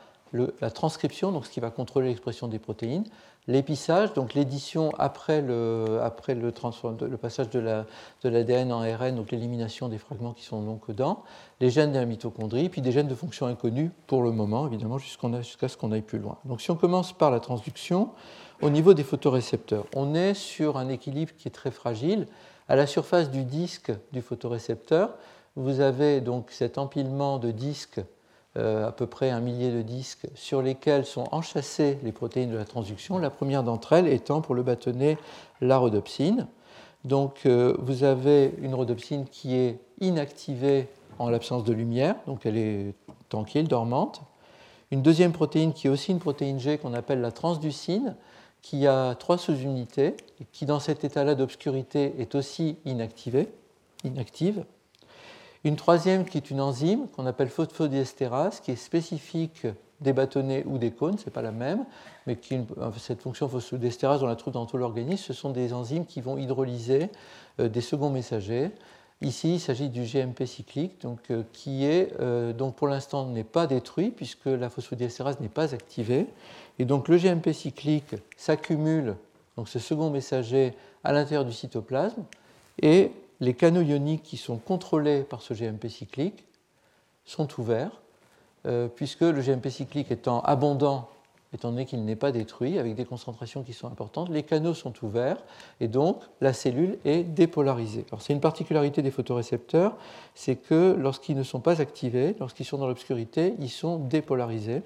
la 0.61 0.69
transcription, 0.69 1.31
donc 1.31 1.47
ce 1.47 1.49
qui 1.49 1.59
va 1.59 1.71
contrôler 1.71 2.09
l'expression 2.09 2.47
des 2.47 2.59
protéines, 2.59 3.05
l'épissage, 3.47 4.13
donc 4.13 4.35
l'édition 4.35 4.91
après, 4.99 5.41
le, 5.41 5.99
après 6.03 6.35
le, 6.35 6.51
passage 7.17 7.49
de 7.49 8.29
l'ADN 8.29 8.71
en 8.71 8.81
ARN, 8.81 9.15
donc 9.15 9.31
l'élimination 9.31 9.89
des 9.89 9.97
fragments 9.97 10.33
qui 10.33 10.43
sont 10.43 10.61
donc 10.61 10.87
dedans, 10.89 11.23
les 11.59 11.71
gènes 11.71 11.91
de 11.91 11.97
la 11.97 12.05
mitochondrie, 12.05 12.69
puis 12.69 12.81
des 12.81 12.91
gènes 12.91 13.07
de 13.07 13.15
fonction 13.15 13.47
inconnus 13.47 13.89
pour 14.05 14.21
le 14.21 14.31
moment, 14.31 14.67
évidemment, 14.67 14.99
jusqu'à 14.99 15.69
ce 15.69 15.77
qu'on 15.77 15.91
aille 15.91 16.01
plus 16.01 16.19
loin. 16.19 16.37
Donc 16.45 16.61
si 16.61 16.69
on 16.69 16.75
commence 16.75 17.13
par 17.13 17.31
la 17.31 17.39
transduction, 17.39 18.11
au 18.61 18.69
niveau 18.69 18.93
des 18.93 19.03
photorécepteurs, 19.03 19.85
on 19.95 20.15
est 20.15 20.33
sur 20.33 20.77
un 20.77 20.89
équilibre 20.89 21.31
qui 21.37 21.47
est 21.47 21.51
très 21.51 21.71
fragile. 21.71 22.27
À 22.67 22.75
la 22.75 22.87
surface 22.87 23.29
du 23.29 23.43
disque 23.43 23.91
du 24.11 24.21
photorécepteur, 24.21 25.13
vous 25.55 25.79
avez 25.79 26.21
donc 26.21 26.51
cet 26.51 26.77
empilement 26.77 27.37
de 27.37 27.51
disques 27.51 28.01
euh, 28.57 28.87
à 28.87 28.91
peu 28.91 29.05
près 29.05 29.29
un 29.29 29.39
millier 29.39 29.71
de 29.71 29.81
disques 29.81 30.27
sur 30.33 30.61
lesquels 30.61 31.05
sont 31.05 31.25
enchâssées 31.31 31.99
les 32.03 32.11
protéines 32.11 32.51
de 32.51 32.57
la 32.57 32.65
transduction, 32.65 33.19
la 33.19 33.29
première 33.29 33.63
d'entre 33.63 33.93
elles 33.93 34.07
étant 34.07 34.41
pour 34.41 34.55
le 34.55 34.63
bâtonnet 34.63 35.17
la 35.61 35.77
rhodopsine. 35.77 36.47
Donc 37.05 37.45
euh, 37.45 37.75
vous 37.79 38.03
avez 38.03 38.55
une 38.59 38.73
rhodopsine 38.73 39.25
qui 39.25 39.55
est 39.55 39.79
inactivée 40.01 40.87
en 41.19 41.29
l'absence 41.29 41.63
de 41.63 41.73
lumière, 41.73 42.15
donc 42.25 42.45
elle 42.45 42.57
est 42.57 42.95
tranquille, 43.29 43.67
dormante. 43.67 44.21
Une 44.89 45.01
deuxième 45.01 45.33
protéine 45.33 45.73
qui 45.73 45.87
est 45.87 45.89
aussi 45.89 46.11
une 46.11 46.19
protéine 46.19 46.59
G 46.59 46.77
qu'on 46.77 46.93
appelle 46.93 47.21
la 47.21 47.31
transducine, 47.31 48.15
qui 48.61 48.87
a 48.87 49.15
trois 49.15 49.37
sous-unités, 49.37 50.15
qui 50.51 50.65
dans 50.65 50.79
cet 50.79 51.03
état-là 51.03 51.35
d'obscurité 51.35 52.13
est 52.19 52.35
aussi 52.35 52.77
inactive. 52.85 53.45
Une 55.63 55.75
troisième 55.75 56.25
qui 56.25 56.37
est 56.37 56.49
une 56.51 56.61
enzyme 56.61 57.07
qu'on 57.09 57.25
appelle 57.25 57.49
phosphodiesterase, 57.49 58.59
qui 58.59 58.71
est 58.71 58.75
spécifique 58.75 59.67
des 60.01 60.13
bâtonnets 60.13 60.63
ou 60.67 60.77
des 60.77 60.91
cônes, 60.91 61.17
ce 61.17 61.25
n'est 61.25 61.31
pas 61.31 61.41
la 61.41 61.51
même, 61.51 61.85
mais 62.27 62.37
cette 62.97 63.21
fonction 63.21 63.49
phosphodiesterase, 63.49 64.21
on 64.21 64.27
la 64.27 64.35
trouve 64.35 64.53
dans 64.53 64.65
tout 64.65 64.77
l'organisme, 64.77 65.23
ce 65.23 65.33
sont 65.33 65.49
des 65.49 65.73
enzymes 65.73 66.05
qui 66.05 66.21
vont 66.21 66.37
hydrolyser 66.37 67.09
euh, 67.59 67.67
des 67.67 67.81
seconds 67.81 68.09
messagers. 68.09 68.71
Ici, 69.21 69.55
il 69.55 69.59
s'agit 69.59 69.89
du 69.89 70.03
GMP 70.03 70.45
cyclique, 70.45 71.01
donc, 71.01 71.19
euh, 71.31 71.41
qui 71.51 71.85
est, 71.85 72.13
euh, 72.19 72.53
donc 72.53 72.75
pour 72.75 72.87
l'instant 72.87 73.25
n'est 73.25 73.43
pas 73.43 73.65
détruit 73.65 74.11
puisque 74.11 74.45
la 74.45 74.69
phosphodiesterase 74.69 75.39
n'est 75.39 75.49
pas 75.49 75.73
activée. 75.73 76.27
Et 76.77 76.85
donc 76.85 77.07
le 77.07 77.17
GMP 77.17 77.51
cyclique 77.51 78.15
s'accumule, 78.35 79.15
donc 79.55 79.69
ce 79.69 79.79
second 79.79 80.11
messager, 80.11 80.75
à 81.03 81.13
l'intérieur 81.13 81.45
du 81.45 81.53
cytoplasme, 81.53 82.23
et 82.81 83.11
les 83.39 83.55
canaux 83.55 83.81
ioniques 83.81 84.21
qui 84.21 84.37
sont 84.37 84.57
contrôlés 84.57 85.23
par 85.23 85.41
ce 85.41 85.55
GMP 85.55 85.87
cyclique 85.87 86.45
sont 87.25 87.47
ouverts, 87.59 88.01
euh, 88.67 88.87
puisque 88.87 89.21
le 89.21 89.41
GMP 89.41 89.69
cyclique 89.69 90.11
étant 90.11 90.41
abondant, 90.41 91.09
étant 91.53 91.71
donné 91.71 91.85
qu'il 91.85 92.03
n'est 92.03 92.15
pas 92.15 92.31
détruit, 92.31 92.77
avec 92.77 92.95
des 92.95 93.05
concentrations 93.05 93.63
qui 93.63 93.73
sont 93.73 93.87
importantes, 93.87 94.29
les 94.29 94.43
canaux 94.43 94.73
sont 94.73 94.93
ouverts 95.03 95.37
et 95.79 95.87
donc 95.87 96.21
la 96.41 96.53
cellule 96.53 96.97
est 97.05 97.23
dépolarisée. 97.23 98.05
C'est 98.19 98.33
une 98.33 98.41
particularité 98.41 99.01
des 99.01 99.11
photorécepteurs, 99.11 99.95
c'est 100.35 100.55
que 100.55 100.95
lorsqu'ils 100.97 101.37
ne 101.37 101.43
sont 101.43 101.59
pas 101.59 101.81
activés, 101.81 102.35
lorsqu'ils 102.39 102.65
sont 102.65 102.77
dans 102.77 102.87
l'obscurité, 102.87 103.55
ils 103.59 103.69
sont 103.69 103.97
dépolarisés, 103.97 104.81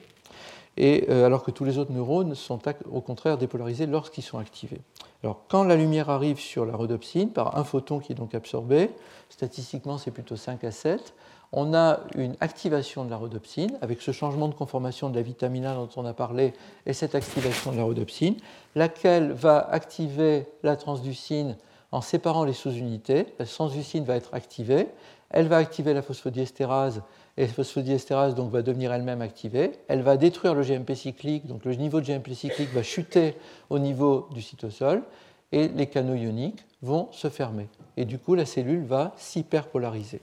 et, 0.78 1.06
euh, 1.10 1.26
alors 1.26 1.44
que 1.44 1.52
tous 1.52 1.66
les 1.66 1.78
autres 1.78 1.92
neurones 1.92 2.36
sont 2.36 2.60
au 2.90 3.02
contraire 3.02 3.38
dépolarisés 3.38 3.86
lorsqu'ils 3.86 4.24
sont 4.24 4.38
activés. 4.38 4.80
Alors, 5.24 5.44
quand 5.50 5.64
la 5.64 5.76
lumière 5.76 6.10
arrive 6.10 6.40
sur 6.40 6.66
la 6.66 6.76
rhodopsine 6.76 7.30
par 7.30 7.58
un 7.58 7.64
photon 7.64 8.00
qui 8.00 8.14
est 8.14 8.16
donc 8.16 8.34
absorbé, 8.34 8.90
statistiquement 9.30 9.98
c'est 9.98 10.12
plutôt 10.12 10.36
5 10.36 10.64
à 10.64 10.72
7, 10.72 11.14
on 11.54 11.74
a 11.74 12.00
une 12.16 12.36
activation 12.40 13.04
de 13.04 13.10
la 13.10 13.18
rhodopsine 13.18 13.78
avec 13.82 14.02
ce 14.02 14.12
changement 14.12 14.48
de 14.48 14.54
conformation 14.54 15.10
de 15.10 15.16
la 15.16 15.22
vitamine 15.22 15.66
A 15.66 15.76
dont 15.76 15.90
on 15.98 16.06
a 16.06 16.14
parlé 16.14 16.54
et 16.86 16.94
cette 16.94 17.16
activation 17.16 17.72
de 17.72 17.78
la 17.78 17.84
rhodopsine, 17.84 18.38
laquelle 18.76 19.32
va 19.32 19.60
activer 19.70 20.46
la 20.64 20.76
transducine 20.76 21.58
en 21.92 22.02
séparant 22.02 22.46
les 22.46 22.54
sous-unités. 22.54 23.28
La 23.38 23.46
transducine 23.46 24.06
va 24.06 24.16
être 24.16 24.34
activée, 24.34 24.88
elle 25.30 25.48
va 25.48 25.58
activer 25.58 25.94
la 25.94 26.02
phosphodiestérase 26.02 27.02
et 27.38 27.48
la 27.48 27.54
phosphodiestérase 27.54 28.36
donc, 28.36 28.52
va 28.52 28.62
devenir 28.62 28.94
elle-même 28.94 29.22
activée. 29.22 29.74
Elle 29.90 30.02
va 30.02 30.16
détruire 30.16 30.54
le 30.54 30.64
GMP 30.64 30.94
cyclique, 30.94 31.48
donc 31.48 31.66
le 31.66 31.74
niveau 31.76 32.00
de 32.00 32.06
GMP 32.06 32.34
cyclique 32.34 32.74
va 32.74 32.84
chuter 32.84 33.36
au 33.70 33.80
niveau 33.80 34.28
du 34.32 34.42
cytosol 34.42 35.04
et 35.52 35.68
les 35.68 35.88
canaux 35.88 36.16
ioniques 36.16 36.64
vont 36.82 37.10
se 37.12 37.30
fermer. 37.30 37.68
Et 37.98 38.06
du 38.06 38.20
coup, 38.20 38.36
la 38.36 38.46
cellule 38.46 38.86
va 38.86 39.14
s'hyperpolariser. 39.18 40.22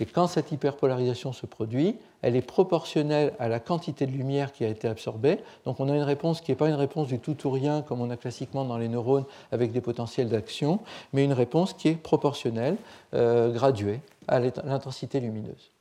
Et 0.00 0.06
quand 0.06 0.26
cette 0.26 0.52
hyperpolarisation 0.52 1.32
se 1.32 1.46
produit, 1.46 1.96
elle 2.22 2.36
est 2.36 2.42
proportionnelle 2.42 3.32
à 3.38 3.48
la 3.48 3.60
quantité 3.60 4.06
de 4.06 4.12
lumière 4.12 4.52
qui 4.52 4.64
a 4.64 4.68
été 4.68 4.88
absorbée. 4.88 5.40
Donc 5.64 5.80
on 5.80 5.88
a 5.88 5.96
une 5.96 6.02
réponse 6.02 6.40
qui 6.40 6.52
n'est 6.52 6.56
pas 6.56 6.68
une 6.68 6.74
réponse 6.74 7.08
du 7.08 7.18
tout 7.18 7.36
ou 7.46 7.50
rien 7.50 7.82
comme 7.82 8.00
on 8.00 8.10
a 8.10 8.16
classiquement 8.16 8.64
dans 8.64 8.78
les 8.78 8.88
neurones 8.88 9.24
avec 9.50 9.72
des 9.72 9.80
potentiels 9.80 10.28
d'action, 10.28 10.80
mais 11.12 11.24
une 11.24 11.32
réponse 11.32 11.72
qui 11.72 11.88
est 11.88 11.94
proportionnelle, 11.94 12.76
euh, 13.14 13.50
graduée 13.50 14.00
à 14.28 14.38
l'intensité 14.38 15.18
lumineuse. 15.20 15.71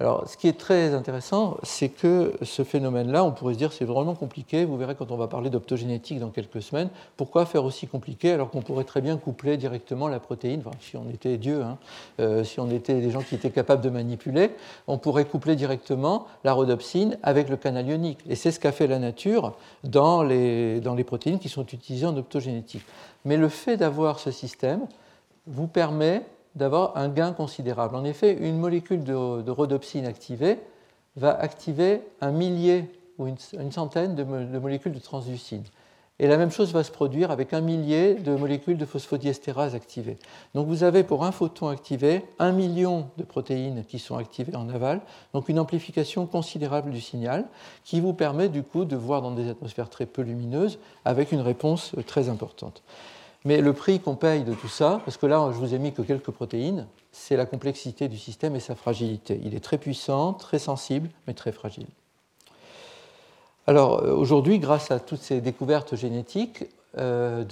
Alors, 0.00 0.28
ce 0.28 0.36
qui 0.36 0.48
est 0.48 0.58
très 0.58 0.92
intéressant, 0.92 1.56
c'est 1.62 1.88
que 1.88 2.32
ce 2.42 2.64
phénomène-là, 2.64 3.24
on 3.24 3.30
pourrait 3.30 3.54
se 3.54 3.58
dire 3.58 3.72
c'est 3.72 3.84
vraiment 3.84 4.16
compliqué. 4.16 4.64
Vous 4.64 4.76
verrez 4.76 4.96
quand 4.96 5.12
on 5.12 5.16
va 5.16 5.28
parler 5.28 5.50
d'optogénétique 5.50 6.18
dans 6.18 6.30
quelques 6.30 6.62
semaines. 6.62 6.88
Pourquoi 7.16 7.46
faire 7.46 7.64
aussi 7.64 7.86
compliqué 7.86 8.32
alors 8.32 8.50
qu'on 8.50 8.60
pourrait 8.60 8.84
très 8.84 9.00
bien 9.00 9.16
coupler 9.16 9.56
directement 9.56 10.08
la 10.08 10.18
protéine 10.18 10.62
Si 10.80 10.96
on 10.96 11.08
était 11.10 11.36
Dieu, 11.36 11.62
hein, 11.62 11.78
euh, 12.18 12.42
si 12.42 12.58
on 12.58 12.70
était 12.70 13.00
des 13.00 13.12
gens 13.12 13.22
qui 13.22 13.36
étaient 13.36 13.50
capables 13.50 13.82
de 13.82 13.90
manipuler, 13.90 14.50
on 14.88 14.98
pourrait 14.98 15.26
coupler 15.26 15.54
directement 15.54 16.26
la 16.42 16.52
rhodopsine 16.52 17.16
avec 17.22 17.48
le 17.48 17.56
canal 17.56 17.86
ionique. 17.88 18.18
Et 18.28 18.34
c'est 18.34 18.50
ce 18.50 18.58
qu'a 18.58 18.72
fait 18.72 18.88
la 18.88 18.98
nature 18.98 19.52
dans 19.84 20.24
les, 20.24 20.80
dans 20.80 20.96
les 20.96 21.04
protéines 21.04 21.38
qui 21.38 21.48
sont 21.48 21.66
utilisées 21.66 22.06
en 22.06 22.16
optogénétique. 22.16 22.82
Mais 23.24 23.36
le 23.36 23.48
fait 23.48 23.76
d'avoir 23.76 24.18
ce 24.18 24.32
système 24.32 24.88
vous 25.46 25.68
permet 25.68 26.22
d'avoir 26.54 26.96
un 26.96 27.08
gain 27.08 27.32
considérable. 27.32 27.96
En 27.96 28.04
effet, 28.04 28.32
une 28.32 28.58
molécule 28.58 29.02
de, 29.04 29.50
rhodopsine 29.50 30.06
activée 30.06 30.58
va 31.16 31.38
activer 31.38 32.02
un 32.20 32.32
millier 32.32 32.90
ou 33.18 33.26
une, 33.26 33.70
centaine 33.70 34.14
de, 34.14 34.24
molécules 34.58 34.92
de 34.92 34.98
transducine. 34.98 35.64
Et 36.20 36.28
la 36.28 36.36
même 36.36 36.52
chose 36.52 36.72
va 36.72 36.84
se 36.84 36.92
produire 36.92 37.32
avec 37.32 37.52
un 37.52 37.60
millier 37.60 38.14
de 38.14 38.36
molécules 38.36 38.78
de 38.78 38.86
phosphodiestérase 38.86 39.74
activées. 39.74 40.16
Donc 40.54 40.68
vous 40.68 40.84
avez 40.84 41.02
pour 41.02 41.24
un 41.24 41.32
photon 41.32 41.68
activé 41.68 42.24
un 42.38 42.52
million 42.52 43.08
de 43.16 43.24
protéines 43.24 43.84
qui 43.84 43.98
sont 43.98 44.16
activées 44.16 44.54
en 44.54 44.68
aval, 44.68 45.00
donc 45.32 45.48
une 45.48 45.58
amplification 45.58 46.26
considérable 46.26 46.92
du 46.92 47.00
signal 47.00 47.46
qui 47.82 48.00
vous 48.00 48.12
permet 48.12 48.48
du 48.48 48.62
coup 48.62 48.84
de 48.84 48.94
voir 48.94 49.22
dans 49.22 49.32
des 49.32 49.48
atmosphères 49.50 49.90
très 49.90 50.06
peu 50.06 50.22
lumineuses 50.22 50.78
avec 51.04 51.32
une 51.32 51.40
réponse 51.40 51.96
très 52.06 52.28
importante. 52.28 52.84
Mais 53.44 53.60
le 53.60 53.72
prix 53.74 54.00
qu'on 54.00 54.16
paye 54.16 54.42
de 54.42 54.54
tout 54.54 54.68
ça, 54.68 55.00
parce 55.04 55.18
que 55.18 55.26
là, 55.26 55.50
je 55.52 55.58
vous 55.58 55.74
ai 55.74 55.78
mis 55.78 55.92
que 55.92 56.02
quelques 56.02 56.30
protéines, 56.30 56.86
c'est 57.12 57.36
la 57.36 57.44
complexité 57.44 58.08
du 58.08 58.16
système 58.16 58.56
et 58.56 58.60
sa 58.60 58.74
fragilité. 58.74 59.40
Il 59.44 59.54
est 59.54 59.60
très 59.60 59.76
puissant, 59.76 60.32
très 60.32 60.58
sensible, 60.58 61.10
mais 61.26 61.34
très 61.34 61.52
fragile. 61.52 61.86
Alors 63.66 64.02
euh, 64.02 64.14
aujourd'hui, 64.14 64.58
grâce 64.58 64.90
à 64.90 64.98
toutes 64.98 65.20
ces 65.20 65.40
découvertes 65.40 65.96
génétiques, 65.96 66.64
euh, 66.98 67.44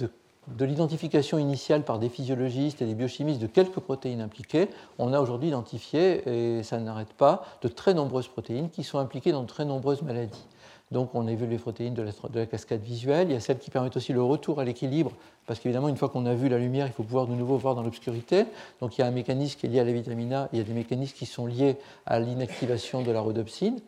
de 0.47 0.65
l'identification 0.65 1.37
initiale 1.37 1.83
par 1.83 1.99
des 1.99 2.09
physiologistes 2.09 2.81
et 2.81 2.85
des 2.85 2.95
biochimistes 2.95 3.39
de 3.39 3.47
quelques 3.47 3.79
protéines 3.79 4.21
impliquées, 4.21 4.67
on 4.99 5.13
a 5.13 5.19
aujourd'hui 5.19 5.49
identifié, 5.49 6.57
et 6.57 6.63
ça 6.63 6.79
n'arrête 6.79 7.13
pas, 7.13 7.45
de 7.61 7.67
très 7.67 7.93
nombreuses 7.93 8.27
protéines 8.27 8.69
qui 8.69 8.83
sont 8.83 8.99
impliquées 8.99 9.31
dans 9.31 9.43
de 9.43 9.47
très 9.47 9.63
nombreuses 9.63 10.01
maladies. 10.01 10.45
Donc 10.93 11.15
on 11.15 11.27
a 11.27 11.33
vu 11.33 11.47
les 11.47 11.57
protéines 11.57 11.95
de 11.95 12.03
la, 12.35 12.45
cascade 12.45 12.81
visuelle, 12.81 13.29
il 13.29 13.33
y 13.33 13.35
a 13.35 13.39
celles 13.39 13.57
qui 13.57 13.71
permettent 13.71 13.97
aussi 13.97 14.13
le 14.13 14.21
retour 14.21 14.59
à 14.59 14.63
l'équilibre, 14.63 15.11
parce 15.47 15.59
qu'évidemment 15.59 15.89
une 15.89 15.97
fois 15.97 16.07
qu'on 16.07 16.27
a 16.27 16.35
vu 16.35 16.49
la 16.49 16.59
lumière, 16.59 16.85
il 16.85 16.93
faut 16.93 17.01
pouvoir 17.01 17.25
de 17.25 17.33
nouveau 17.33 17.57
voir 17.57 17.73
dans 17.73 17.81
l'obscurité. 17.81 18.45
Donc 18.79 18.95
il 18.95 19.01
y 19.01 19.03
a 19.03 19.07
un 19.07 19.11
mécanisme 19.11 19.59
qui 19.59 19.65
est 19.65 19.69
lié 19.69 19.79
à 19.79 19.83
la 19.83 19.91
vitamine 19.91 20.31
A, 20.33 20.49
il 20.53 20.59
y 20.59 20.61
a 20.61 20.63
des 20.63 20.73
mécanismes 20.73 21.15
qui 21.15 21.25
sont 21.25 21.47
liés 21.47 21.77
à 22.05 22.19
l'inactivation 22.19 23.01
de 23.01 23.11
la 23.11 23.21
rhodopsine. 23.21 23.79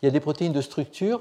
Il 0.00 0.06
y 0.06 0.08
a 0.08 0.12
des 0.12 0.20
protéines 0.20 0.52
de 0.52 0.60
structure 0.60 1.20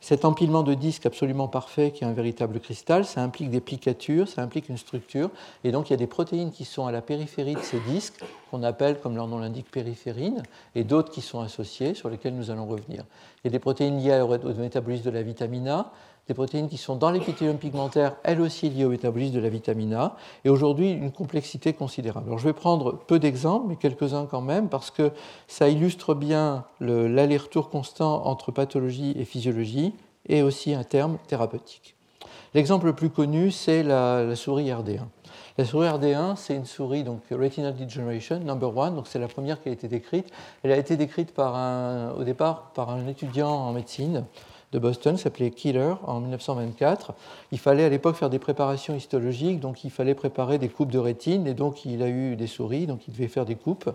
cet 0.00 0.24
empilement 0.24 0.62
de 0.62 0.74
disques 0.74 1.06
absolument 1.06 1.48
parfait, 1.48 1.90
qui 1.90 2.04
est 2.04 2.06
un 2.06 2.12
véritable 2.12 2.58
cristal, 2.58 3.04
ça 3.04 3.22
implique 3.22 3.50
des 3.50 3.60
plicatures, 3.60 4.28
ça 4.28 4.42
implique 4.42 4.68
une 4.68 4.78
structure, 4.78 5.30
et 5.62 5.72
donc 5.72 5.90
il 5.90 5.92
y 5.92 5.94
a 5.94 5.98
des 5.98 6.06
protéines 6.06 6.50
qui 6.50 6.64
sont 6.64 6.86
à 6.86 6.92
la 6.92 7.02
périphérie 7.02 7.54
de 7.54 7.60
ces 7.60 7.80
disques, 7.80 8.24
qu'on 8.50 8.62
appelle, 8.62 8.98
comme 9.00 9.14
leur 9.14 9.26
nom 9.26 9.38
l'indique, 9.38 9.70
périphérines, 9.70 10.42
et 10.74 10.84
d'autres 10.84 11.12
qui 11.12 11.20
sont 11.20 11.40
associées, 11.40 11.94
sur 11.94 12.08
lesquelles 12.08 12.34
nous 12.34 12.50
allons 12.50 12.66
revenir. 12.66 13.04
Il 13.44 13.46
y 13.46 13.48
a 13.48 13.50
des 13.50 13.58
protéines 13.58 13.98
liées 13.98 14.20
au 14.20 14.54
métabolisme 14.54 15.04
de 15.04 15.10
la 15.10 15.22
vitamine 15.22 15.68
A, 15.68 15.92
des 16.30 16.34
protéines 16.34 16.68
qui 16.68 16.76
sont 16.76 16.94
dans 16.94 17.10
l'épithélium 17.10 17.58
pigmentaire, 17.58 18.14
elles 18.22 18.40
aussi 18.40 18.70
liées 18.70 18.84
au 18.84 18.90
métabolisme 18.90 19.34
de 19.34 19.40
la 19.40 19.48
vitamine 19.48 19.94
A, 19.94 20.14
et 20.44 20.48
aujourd'hui 20.48 20.92
une 20.92 21.10
complexité 21.10 21.72
considérable. 21.72 22.30
Je 22.38 22.44
vais 22.44 22.52
prendre 22.52 22.92
peu 22.92 23.18
d'exemples, 23.18 23.66
mais 23.68 23.74
quelques-uns 23.74 24.26
quand 24.26 24.40
même, 24.40 24.68
parce 24.68 24.92
que 24.92 25.10
ça 25.48 25.68
illustre 25.68 26.14
bien 26.14 26.66
l'aller-retour 26.78 27.68
constant 27.68 28.24
entre 28.26 28.52
pathologie 28.52 29.12
et 29.18 29.24
physiologie, 29.24 29.92
et 30.28 30.42
aussi 30.42 30.72
un 30.72 30.84
terme 30.84 31.18
thérapeutique. 31.26 31.96
L'exemple 32.54 32.86
le 32.86 32.92
plus 32.92 33.10
connu, 33.10 33.50
c'est 33.50 33.82
la, 33.82 34.36
souris 34.36 34.68
RD1. 34.70 35.00
La 35.58 35.64
souris 35.64 35.88
RD1, 35.88 36.36
c'est 36.36 36.54
une 36.54 36.64
souris, 36.64 37.02
donc 37.02 37.22
Retinal 37.32 37.74
Degeneration, 37.74 38.38
number 38.38 38.76
one, 38.76 38.94
donc 38.94 39.08
c'est 39.08 39.18
la 39.18 39.26
première 39.26 39.60
qui 39.60 39.68
a 39.68 39.72
été 39.72 39.88
décrite. 39.88 40.30
Elle 40.62 40.70
a 40.70 40.76
été 40.76 40.96
décrite 40.96 41.34
au 41.36 42.22
départ 42.22 42.70
par 42.72 42.90
un 42.90 43.08
étudiant 43.08 43.50
en 43.50 43.72
médecine 43.72 44.24
de 44.72 44.78
Boston, 44.78 45.16
s'appelait 45.16 45.50
Killer, 45.50 45.94
en 46.06 46.20
1924. 46.20 47.12
Il 47.52 47.58
fallait 47.58 47.84
à 47.84 47.88
l'époque 47.88 48.16
faire 48.16 48.30
des 48.30 48.38
préparations 48.38 48.94
histologiques, 48.94 49.60
donc 49.60 49.84
il 49.84 49.90
fallait 49.90 50.14
préparer 50.14 50.58
des 50.58 50.68
coupes 50.68 50.92
de 50.92 50.98
rétine, 50.98 51.46
et 51.46 51.54
donc 51.54 51.84
il 51.84 52.02
a 52.02 52.08
eu 52.08 52.36
des 52.36 52.46
souris, 52.46 52.86
donc 52.86 53.08
il 53.08 53.12
devait 53.12 53.28
faire 53.28 53.44
des 53.44 53.56
coupes 53.56 53.90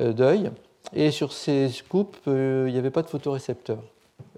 euh, 0.00 0.12
d'œil. 0.12 0.50
Et 0.94 1.10
sur 1.10 1.32
ces 1.32 1.70
coupes, 1.88 2.16
euh, 2.26 2.66
il 2.68 2.72
n'y 2.72 2.78
avait 2.78 2.90
pas 2.90 3.02
de 3.02 3.08
photorécepteur. 3.08 3.78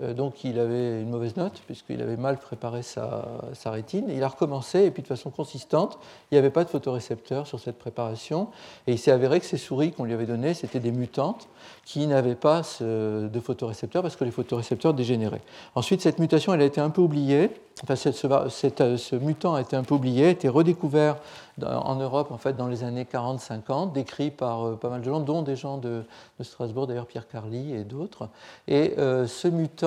Euh, 0.00 0.14
donc 0.14 0.44
il 0.44 0.58
avait 0.58 1.02
une 1.02 1.10
mauvaise 1.10 1.36
note, 1.36 1.60
puisqu'il 1.66 2.00
avait 2.00 2.16
mal 2.16 2.38
préparé 2.38 2.82
sa, 2.82 3.24
rétine. 3.66 4.06
Il 4.08 4.22
a 4.22 4.28
recommencé, 4.28 4.84
et 4.84 4.90
puis 4.90 5.02
de 5.02 5.08
façon 5.08 5.30
consistante, 5.30 5.98
il 6.30 6.34
n'y 6.34 6.38
avait 6.38 6.50
pas 6.50 6.64
de 6.64 6.70
photorécepteur 6.70 7.46
sur 7.46 7.60
cette 7.60 7.78
préparation. 7.78 8.48
Et 8.86 8.92
il 8.92 8.98
s'est 8.98 9.10
avéré 9.10 9.40
que 9.40 9.46
ces 9.46 9.58
souris 9.58 9.92
qu'on 9.92 10.04
lui 10.04 10.14
avait 10.14 10.26
données, 10.26 10.54
c'était 10.54 10.80
des 10.80 10.92
mutantes 10.92 11.48
qui 11.84 12.06
n'avaient 12.06 12.34
pas 12.34 12.62
de 12.80 13.40
photorécepteurs, 13.40 14.02
parce 14.02 14.16
que 14.16 14.24
les 14.24 14.30
photorécepteurs 14.30 14.94
dégénéraient. 14.94 15.42
Ensuite, 15.74 16.00
cette 16.00 16.18
mutation, 16.18 16.54
elle 16.54 16.62
a 16.62 16.66
été 16.66 16.80
un 16.80 16.90
peu 16.90 17.02
oubliée. 17.02 17.50
Enfin, 17.82 17.96
ce, 17.96 19.16
mutant 19.16 19.54
a 19.54 19.60
été 19.60 19.76
un 19.76 19.82
peu 19.82 19.94
oublié, 19.94 20.26
a 20.26 20.30
été 20.30 20.48
redécouvert 20.48 21.16
en 21.60 21.96
Europe 21.96 22.30
en 22.30 22.38
fait, 22.38 22.56
dans 22.56 22.68
les 22.68 22.84
années 22.84 23.04
40-50, 23.04 23.92
décrit 23.92 24.30
par 24.30 24.66
euh, 24.66 24.76
pas 24.76 24.88
mal 24.88 25.00
de 25.00 25.06
gens, 25.06 25.20
dont 25.20 25.42
des 25.42 25.56
gens 25.56 25.78
de, 25.78 26.04
Strasbourg, 26.40 26.86
d'ailleurs 26.86 27.06
Pierre 27.06 27.28
Carly 27.28 27.72
et 27.72 27.84
d'autres. 27.84 28.28
Et 28.68 28.94
euh, 28.98 29.26
ce 29.26 29.48
mutant 29.48 29.81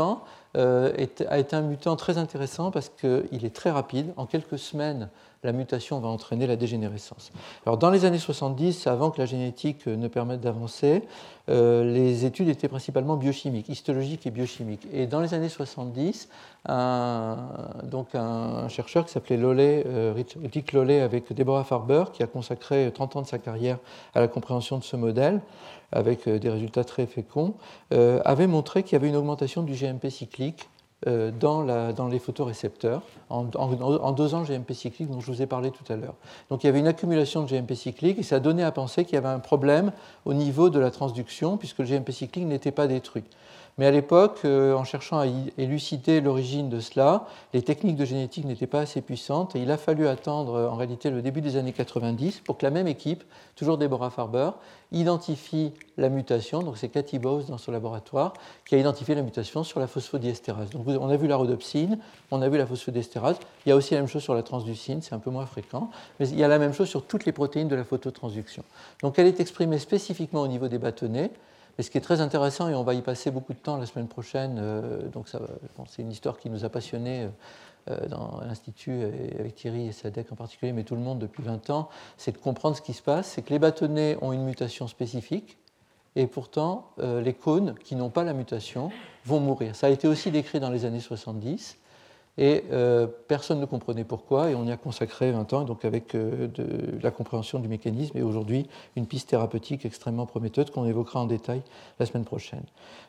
euh, 0.57 0.93
a 1.27 1.37
été 1.37 1.55
un 1.55 1.61
mutant 1.61 1.95
très 1.95 2.17
intéressant 2.17 2.71
parce 2.71 2.89
qu'il 2.89 3.45
est 3.45 3.55
très 3.55 3.71
rapide. 3.71 4.13
En 4.17 4.25
quelques 4.25 4.59
semaines, 4.59 5.09
la 5.45 5.53
mutation 5.53 5.99
va 5.99 6.09
entraîner 6.09 6.47
la 6.47 6.55
dégénérescence. 6.55 7.31
Dans 7.65 7.89
les 7.89 8.03
années 8.03 8.19
70, 8.19 8.87
avant 8.87 9.11
que 9.11 9.19
la 9.19 9.25
génétique 9.25 9.87
ne 9.87 10.07
permette 10.07 10.41
d'avancer, 10.41 11.03
euh, 11.47 11.83
les 11.83 12.25
études 12.25 12.49
étaient 12.49 12.67
principalement 12.67 13.15
biochimiques, 13.15 13.69
histologiques 13.69 14.25
et 14.25 14.31
biochimiques. 14.31 14.87
Et 14.91 15.05
dans 15.05 15.21
les 15.21 15.33
années 15.33 15.49
70, 15.49 16.29
un, 16.67 17.37
donc 17.83 18.15
un, 18.15 18.67
chercheur 18.67 19.05
qui 19.05 19.11
s'appelait 19.11 19.37
Lollet, 19.37 19.83
euh, 19.85 20.23
Dick 20.51 20.73
Lollet 20.73 21.01
avec 21.01 21.31
Deborah 21.33 21.63
Farber, 21.63 22.05
qui 22.13 22.23
a 22.23 22.27
consacré 22.27 22.91
30 22.91 23.15
ans 23.17 23.21
de 23.21 23.27
sa 23.27 23.37
carrière 23.37 23.77
à 24.15 24.19
la 24.19 24.27
compréhension 24.27 24.79
de 24.79 24.83
ce 24.83 24.95
modèle, 24.95 25.41
avec 25.91 26.27
euh, 26.27 26.39
des 26.39 26.49
résultats 26.49 26.83
très 26.83 27.05
féconds, 27.05 27.53
avait 27.91 28.47
montré 28.47 28.83
qu'il 28.83 28.93
y 28.93 28.95
avait 28.95 29.07
une 29.07 29.15
augmentation 29.15 29.63
du 29.63 29.73
GMP 29.73 30.09
cyclique 30.09 30.67
euh, 31.07 31.29
dans, 31.29 32.07
les 32.07 32.19
photorécepteurs 32.19 33.01
en, 33.29 33.47
en, 33.55 34.11
dosant 34.13 34.43
GMP 34.43 34.71
cyclique 34.71 35.11
dont 35.11 35.19
je 35.19 35.29
vous 35.29 35.41
ai 35.41 35.45
parlé 35.45 35.69
tout 35.69 35.83
à 35.91 35.97
l'heure. 35.97 36.15
Donc 36.49 36.63
il 36.63 36.67
y 36.67 36.69
avait 36.69 36.79
une 36.79 36.87
accumulation 36.87 37.43
de 37.43 37.49
GMP 37.49 37.73
cyclique 37.73 38.17
et 38.17 38.23
ça 38.23 38.39
donné 38.39 38.63
à 38.63 38.71
penser 38.71 39.03
qu'il 39.03 39.15
y 39.15 39.17
avait 39.17 39.27
un 39.27 39.39
problème 39.39 39.91
au 40.23 40.33
niveau 40.33 40.69
de 40.69 40.79
la 40.79 40.91
transduction 40.91 41.57
puisque 41.57 41.79
le 41.79 41.85
GMP 41.85 42.11
cyclique 42.11 42.45
n'était 42.45 42.71
pas 42.71 42.87
détruit. 42.87 43.25
Mais 43.77 43.85
à 43.85 43.91
l'époque, 43.91 44.39
euh, 44.45 44.73
en 44.73 44.85
cherchant 44.85 45.19
à 45.19 45.25
élucider 45.57 46.21
l'origine 46.21 46.69
de 46.69 46.79
cela, 46.79 47.25
les 47.53 47.61
techniques 47.61 47.97
de 47.97 48.05
génétique 48.05 48.45
n'étaient 48.45 48.67
pas 48.67 48.79
assez 48.79 49.01
puissantes 49.01 49.53
et 49.57 49.59
il 49.59 49.69
a 49.69 49.77
fallu 49.77 50.07
attendre 50.07 50.53
euh, 50.53 50.69
en 50.69 50.75
réalité 50.75 51.09
le 51.09 51.21
début 51.21 51.41
des 51.41 51.57
années 51.57 51.73
90 51.73 52.39
pour 52.39 52.57
que 52.57 52.65
la 52.65 52.69
même 52.69 52.87
équipe, 52.87 53.25
toujours 53.57 53.77
Deborah 53.77 54.11
Farber, 54.11 54.51
identifie 54.93 55.73
la 55.97 56.07
mutation. 56.07 56.63
Donc 56.63 56.77
c'est 56.77 56.87
Cathy 56.87 57.19
Bowes 57.19 57.47
dans 57.47 57.57
son 57.57 57.73
laboratoire 57.73 58.31
qui 58.65 58.75
a 58.75 58.77
identifié 58.77 59.13
la 59.13 59.23
mutation 59.23 59.65
sur 59.65 59.81
la 59.81 59.87
phosphodiesterase. 59.87 60.69
Donc 60.69 60.87
on 60.87 61.09
a 61.09 61.17
vu 61.17 61.27
la 61.27 61.35
rhodopsine, 61.35 61.99
on 62.31 62.41
a 62.41 62.47
vu 62.47 62.57
la 62.57 62.65
phosphodiesterase. 62.65 63.37
Il 63.65 63.69
y 63.69 63.71
a 63.73 63.75
aussi 63.75 63.93
la 63.93 63.99
même 63.99 64.09
chose 64.09 64.23
sur 64.23 64.35
la 64.35 64.43
transducine, 64.43 65.01
c'est 65.01 65.15
un 65.15 65.19
peu 65.19 65.31
moins 65.31 65.45
fréquent, 65.45 65.89
mais 66.21 66.29
il 66.29 66.39
y 66.39 66.45
a 66.45 66.47
la 66.47 66.59
même 66.59 66.73
chose 66.73 66.87
sur 66.87 67.05
toutes 67.05 67.25
les 67.25 67.33
protéines 67.33 67.67
de 67.67 67.75
la 67.75 67.83
phototransduction. 67.83 68.63
Donc 69.01 69.19
elle 69.19 69.27
est 69.27 69.41
exprimée 69.41 69.79
spécifiquement 69.79 70.43
au 70.43 70.47
niveau 70.47 70.69
des 70.69 70.77
bâtonnets. 70.77 71.31
Mais 71.77 71.83
ce 71.83 71.91
qui 71.91 71.97
est 71.97 72.01
très 72.01 72.21
intéressant, 72.21 72.69
et 72.69 72.75
on 72.75 72.83
va 72.83 72.93
y 72.93 73.01
passer 73.01 73.31
beaucoup 73.31 73.53
de 73.53 73.59
temps 73.59 73.77
la 73.77 73.85
semaine 73.85 74.07
prochaine, 74.07 74.57
euh, 74.59 75.07
donc 75.09 75.27
c'est 75.87 76.01
une 76.01 76.11
histoire 76.11 76.37
qui 76.37 76.49
nous 76.49 76.63
a 76.63 76.69
passionnés 76.69 77.29
euh, 77.89 78.07
dans 78.07 78.41
l'Institut, 78.45 79.03
avec 79.39 79.55
Thierry 79.55 79.87
et 79.87 79.91
Sadek 79.91 80.31
en 80.31 80.35
particulier, 80.35 80.71
mais 80.71 80.83
tout 80.83 80.95
le 80.95 81.01
monde 81.01 81.19
depuis 81.19 81.43
20 81.43 81.69
ans, 81.69 81.89
c'est 82.17 82.31
de 82.31 82.37
comprendre 82.37 82.75
ce 82.75 82.81
qui 82.81 82.93
se 82.93 83.01
passe. 83.01 83.27
C'est 83.27 83.41
que 83.41 83.51
les 83.51 83.59
bâtonnets 83.59 84.17
ont 84.21 84.31
une 84.31 84.43
mutation 84.43 84.87
spécifique, 84.87 85.57
et 86.15 86.27
pourtant, 86.27 86.91
euh, 86.99 87.21
les 87.21 87.33
cônes 87.33 87.75
qui 87.83 87.95
n'ont 87.95 88.09
pas 88.09 88.23
la 88.23 88.33
mutation 88.33 88.89
vont 89.25 89.39
mourir. 89.39 89.75
Ça 89.75 89.87
a 89.87 89.89
été 89.89 90.07
aussi 90.07 90.31
décrit 90.31 90.59
dans 90.59 90.69
les 90.69 90.85
années 90.85 91.01
70. 91.01 91.77
Et 92.37 92.65
euh, 92.71 93.07
personne 93.27 93.61
ne 93.61 93.65
comprenait 93.65 94.03
pourquoi, 94.03 94.49
et 94.49 94.55
on 94.55 94.65
y 94.65 94.71
a 94.71 94.75
consacré 94.75 95.31
20 95.31 95.53
ans, 95.53 95.63
donc 95.63 95.85
avec 95.85 96.15
euh, 96.15 96.49
la 97.01 97.09
compréhension 97.09 97.59
du 97.59 97.69
mécanisme, 97.69 98.17
et 98.17 98.23
aujourd'hui 98.23 98.67
une 98.97 99.05
piste 99.05 99.29
thérapeutique 99.29 99.85
extrêmement 99.85 100.25
prometteuse 100.25 100.69
qu'on 100.69 100.85
évoquera 100.85 101.21
en 101.21 101.27
détail 101.27 101.61
la 101.97 102.05
semaine 102.05 102.25
prochaine. 102.25 102.63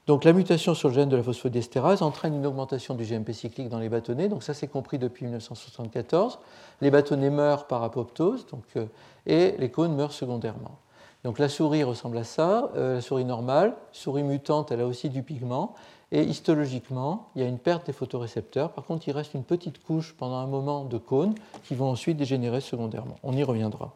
Donc 0.06 0.22
la 0.22 0.32
mutation 0.32 0.74
sur 0.74 0.90
le 0.90 0.94
gène 0.94 1.08
de 1.08 1.16
la 1.16 1.24
phosphodiesterase 1.24 2.02
entraîne 2.02 2.34
une 2.34 2.46
augmentation 2.46 2.94
du 2.94 3.04
GMP 3.04 3.32
cyclique 3.32 3.68
dans 3.68 3.80
les 3.80 3.88
bâtonnets, 3.88 4.28
donc 4.28 4.44
ça 4.44 4.54
c'est 4.54 4.68
compris 4.68 4.98
depuis 4.98 5.24
1974. 5.24 6.38
Les 6.80 6.92
bâtonnets 6.92 7.30
meurent 7.30 7.66
par 7.66 7.82
apoptose, 7.82 8.46
donc, 8.46 8.64
euh, 8.76 8.86
et 9.26 9.56
les 9.58 9.70
cônes 9.70 9.96
meurent 9.96 10.12
secondairement. 10.12 10.78
Donc 11.24 11.40
la 11.40 11.48
souris 11.48 11.82
ressemble 11.82 12.18
à 12.18 12.24
ça, 12.24 12.70
la 12.76 13.00
souris 13.00 13.24
normale, 13.24 13.74
souris 13.90 14.22
mutante, 14.22 14.70
elle 14.70 14.80
a 14.80 14.86
aussi 14.86 15.10
du 15.10 15.24
pigment, 15.24 15.74
et 16.12 16.22
histologiquement, 16.22 17.30
il 17.34 17.42
y 17.42 17.44
a 17.44 17.48
une 17.48 17.58
perte 17.58 17.86
des 17.86 17.92
photorécepteurs. 17.92 18.72
Par 18.72 18.84
contre, 18.84 19.08
il 19.08 19.12
reste 19.12 19.34
une 19.34 19.42
petite 19.42 19.82
couche 19.82 20.14
pendant 20.16 20.36
un 20.36 20.46
moment 20.46 20.84
de 20.84 20.98
cônes 20.98 21.34
qui 21.64 21.74
vont 21.74 21.90
ensuite 21.90 22.16
dégénérer 22.16 22.60
secondairement. 22.60 23.16
On 23.22 23.32
y 23.32 23.42
reviendra. 23.42 23.92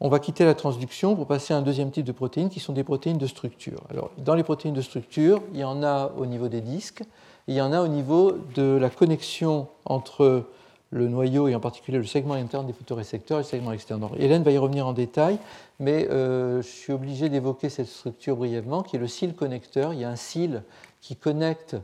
On 0.00 0.08
va 0.08 0.20
quitter 0.20 0.44
la 0.44 0.54
transduction 0.54 1.16
pour 1.16 1.26
passer 1.26 1.54
à 1.54 1.56
un 1.56 1.62
deuxième 1.62 1.90
type 1.90 2.04
de 2.04 2.12
protéines 2.12 2.50
qui 2.50 2.60
sont 2.60 2.72
des 2.72 2.84
protéines 2.84 3.18
de 3.18 3.26
structure. 3.26 3.82
Alors, 3.90 4.10
dans 4.18 4.34
les 4.34 4.44
protéines 4.44 4.74
de 4.74 4.82
structure, 4.82 5.42
il 5.52 5.60
y 5.60 5.64
en 5.64 5.82
a 5.82 6.12
au 6.16 6.26
niveau 6.26 6.48
des 6.48 6.60
disques, 6.60 7.02
il 7.48 7.54
y 7.54 7.60
en 7.60 7.72
a 7.72 7.82
au 7.82 7.88
niveau 7.88 8.32
de 8.54 8.76
la 8.76 8.90
connexion 8.90 9.66
entre 9.86 10.44
le 10.90 11.08
noyau 11.08 11.48
et 11.48 11.54
en 11.54 11.60
particulier 11.60 11.98
le 11.98 12.04
segment 12.04 12.34
interne 12.34 12.66
des 12.66 12.72
photorécepteurs 12.72 13.38
et 13.38 13.42
le 13.42 13.46
segment 13.46 13.72
externe. 13.72 14.08
Hélène 14.18 14.42
va 14.42 14.52
y 14.52 14.58
revenir 14.58 14.86
en 14.86 14.92
détail, 14.92 15.38
mais 15.80 16.08
euh, 16.10 16.62
je 16.62 16.68
suis 16.68 16.92
obligé 16.92 17.28
d'évoquer 17.28 17.68
cette 17.68 17.88
structure 17.88 18.36
brièvement, 18.36 18.82
qui 18.82 18.96
est 18.96 18.98
le 18.98 19.08
cil 19.08 19.34
connecteur. 19.34 19.92
Il 19.92 20.00
y 20.00 20.04
a 20.04 20.10
un 20.10 20.16
cil 20.16 20.62
qui 21.00 21.16
connecte 21.16 21.76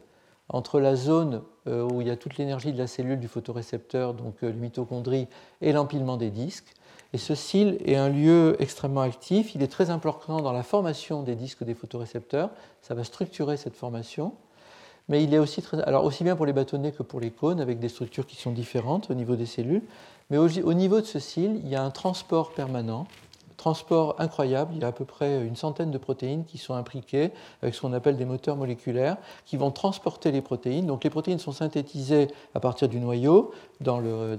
entre 0.48 0.80
la 0.80 0.96
zone 0.96 1.42
euh, 1.66 1.88
où 1.90 2.00
il 2.00 2.08
y 2.08 2.10
a 2.10 2.16
toute 2.16 2.36
l'énergie 2.36 2.72
de 2.72 2.78
la 2.78 2.86
cellule 2.86 3.18
du 3.18 3.28
photorécepteur, 3.28 4.14
donc 4.14 4.42
euh, 4.42 4.48
le 4.48 4.58
mitochondrie, 4.58 5.28
et 5.62 5.72
l'empilement 5.72 6.16
des 6.16 6.30
disques. 6.30 6.74
Et 7.14 7.18
ce 7.18 7.34
cil 7.34 7.78
est 7.84 7.96
un 7.96 8.08
lieu 8.08 8.56
extrêmement 8.58 9.00
actif. 9.00 9.54
Il 9.54 9.62
est 9.62 9.68
très 9.68 9.90
important 9.90 10.40
dans 10.40 10.52
la 10.52 10.62
formation 10.62 11.22
des 11.22 11.36
disques 11.36 11.64
des 11.64 11.74
photorécepteurs. 11.74 12.50
Ça 12.82 12.94
va 12.94 13.04
structurer 13.04 13.56
cette 13.56 13.76
formation. 13.76 14.32
Mais 15.08 15.22
il 15.22 15.32
est 15.32 15.38
aussi 15.38 15.62
très. 15.62 15.80
Alors, 15.82 16.04
aussi 16.04 16.24
bien 16.24 16.34
pour 16.34 16.46
les 16.46 16.52
bâtonnets 16.52 16.92
que 16.92 17.02
pour 17.02 17.20
les 17.20 17.30
cônes, 17.30 17.60
avec 17.60 17.78
des 17.78 17.88
structures 17.88 18.26
qui 18.26 18.36
sont 18.36 18.50
différentes 18.50 19.10
au 19.10 19.14
niveau 19.14 19.36
des 19.36 19.46
cellules. 19.46 19.82
Mais 20.30 20.38
au 20.38 20.72
niveau 20.72 21.00
de 21.00 21.06
ce 21.06 21.18
cil, 21.18 21.60
il 21.62 21.68
y 21.68 21.76
a 21.76 21.84
un 21.84 21.90
transport 21.90 22.52
permanent 22.52 23.06
transport 23.64 24.16
incroyable. 24.18 24.72
Il 24.74 24.82
y 24.82 24.84
a 24.84 24.88
à 24.88 24.92
peu 24.92 25.06
près 25.06 25.42
une 25.42 25.56
centaine 25.56 25.90
de 25.90 25.96
protéines 25.96 26.44
qui 26.44 26.58
sont 26.58 26.74
impliquées 26.74 27.30
avec 27.62 27.74
ce 27.74 27.80
qu'on 27.80 27.94
appelle 27.94 28.18
des 28.18 28.26
moteurs 28.26 28.56
moléculaires 28.56 29.16
qui 29.46 29.56
vont 29.56 29.70
transporter 29.70 30.32
les 30.32 30.42
protéines. 30.42 30.84
Donc 30.84 31.02
les 31.02 31.08
protéines 31.08 31.38
sont 31.38 31.52
synthétisées 31.52 32.28
à 32.54 32.60
partir 32.60 32.90
du 32.90 33.00
noyau 33.00 33.52
dans 33.80 34.00
le, 34.00 34.36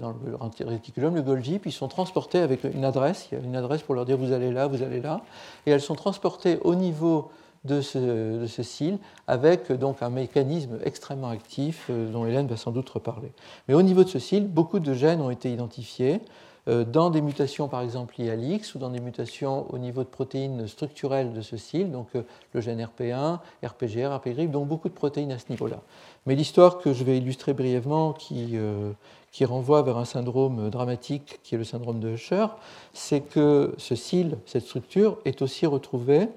réticulum, 0.68 1.16
le 1.16 1.24
Golgi, 1.24 1.58
puis 1.58 1.72
sont 1.72 1.88
transportées 1.88 2.38
avec 2.38 2.64
une 2.66 2.86
adresse. 2.86 3.28
Il 3.32 3.40
a 3.40 3.42
une 3.42 3.56
adresse 3.56 3.82
pour 3.82 3.96
leur 3.96 4.06
dire 4.06 4.16
vous 4.16 4.32
allez 4.32 4.52
là, 4.52 4.68
vous 4.68 4.84
allez 4.84 5.02
là. 5.02 5.22
Et 5.66 5.72
elles 5.72 5.82
sont 5.82 5.96
transportées 5.96 6.60
au 6.64 6.76
niveau 6.76 7.32
de 7.64 7.82
ce, 7.82 7.98
de 8.42 8.46
ce, 8.46 8.62
cil 8.62 9.00
avec 9.26 9.72
donc 9.72 10.04
un 10.04 10.12
mécanisme 10.12 10.78
extrêmement 10.84 11.30
actif 11.30 11.88
euh, 11.90 12.12
dont 12.12 12.28
Hélène 12.28 12.46
va 12.46 12.58
sans 12.58 12.70
doute 12.70 12.88
reparler. 12.92 13.32
Mais 13.68 13.74
au 13.74 13.82
niveau 13.82 14.04
de 14.04 14.10
ce 14.10 14.20
cil, 14.20 14.48
beaucoup 14.48 14.80
de 14.80 14.94
gènes 14.94 15.20
ont 15.20 15.32
été 15.32 15.52
identifiés. 15.52 16.22
Euh, 16.68 16.84
dans 16.84 17.12
des 17.12 17.22
mutations 17.22 17.68
par 17.68 17.82
exemple 17.82 18.16
liées 18.18 18.32
à 18.32 18.36
l'X 18.36 18.74
ou 18.74 18.80
dans 18.80 18.90
des 18.90 19.00
mutations 19.00 19.72
au 19.72 19.78
niveau 19.78 20.04
de 20.04 20.10
protéines 20.10 20.68
structurelles 20.68 21.32
de 21.32 21.42
ce 21.42 21.58
cil, 21.58 21.92
donc 21.92 22.08
euh, 22.16 22.24
le 22.54 22.62
gène 22.62 22.82
RP1, 22.82 23.40
RPGR, 23.64 24.16
RPGRIP, 24.16 24.50
donc 24.50 24.68
beaucoup 24.68 24.90
de 24.90 24.94
protéines 24.94 25.32
à 25.32 25.38
ce 25.38 25.46
niveau-là. 25.52 25.82
Mais 26.26 26.36
l'histoire 26.36 26.80
que 26.80 26.92
je 26.92 27.04
vais 27.04 27.20
illustrer 27.20 27.54
brièvement, 27.54 28.14
qui, 28.14 28.52
euh, 28.54 28.92
qui 29.32 29.46
renvoie 29.46 29.84
vers 29.84 29.98
un 29.98 30.06
syndrome 30.06 30.72
dramatique 30.72 31.40
qui 31.44 31.54
est 31.54 31.58
le 31.60 31.64
syndrome 31.64 32.00
de 32.00 32.10
Usher, 32.10 32.48
c'est 32.94 33.22
que 33.22 33.76
ce 33.78 33.94
cil, 33.94 34.38
cette 34.48 34.64
structure, 34.64 35.20
est 35.26 35.44
aussi 35.44 35.68
retrouvée 35.68 36.30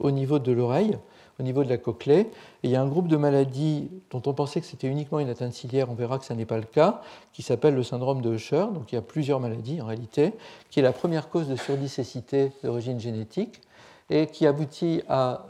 au 0.00 0.10
niveau 0.10 0.40
de 0.40 0.50
l'oreille 0.50 0.98
au 1.38 1.42
niveau 1.42 1.64
de 1.64 1.68
la 1.68 1.78
cochlée. 1.78 2.20
Et 2.20 2.28
il 2.64 2.70
y 2.70 2.76
a 2.76 2.82
un 2.82 2.86
groupe 2.86 3.08
de 3.08 3.16
maladies 3.16 3.90
dont 4.10 4.22
on 4.26 4.32
pensait 4.32 4.60
que 4.60 4.66
c'était 4.66 4.88
uniquement 4.88 5.20
une 5.20 5.28
atteinte 5.28 5.52
ciliaire, 5.52 5.90
on 5.90 5.94
verra 5.94 6.18
que 6.18 6.24
ce 6.24 6.32
n'est 6.32 6.46
pas 6.46 6.56
le 6.56 6.64
cas, 6.64 7.00
qui 7.32 7.42
s'appelle 7.42 7.74
le 7.74 7.82
syndrome 7.82 8.22
de 8.22 8.34
Usher. 8.34 8.66
Donc 8.72 8.92
il 8.92 8.94
y 8.94 8.98
a 8.98 9.02
plusieurs 9.02 9.40
maladies 9.40 9.80
en 9.80 9.86
réalité, 9.86 10.32
qui 10.70 10.80
est 10.80 10.82
la 10.82 10.92
première 10.92 11.28
cause 11.28 11.48
de 11.48 11.56
surdicécité 11.56 12.52
d'origine 12.62 13.00
génétique 13.00 13.60
et 14.10 14.26
qui 14.26 14.46
aboutit 14.46 15.02
à 15.08 15.46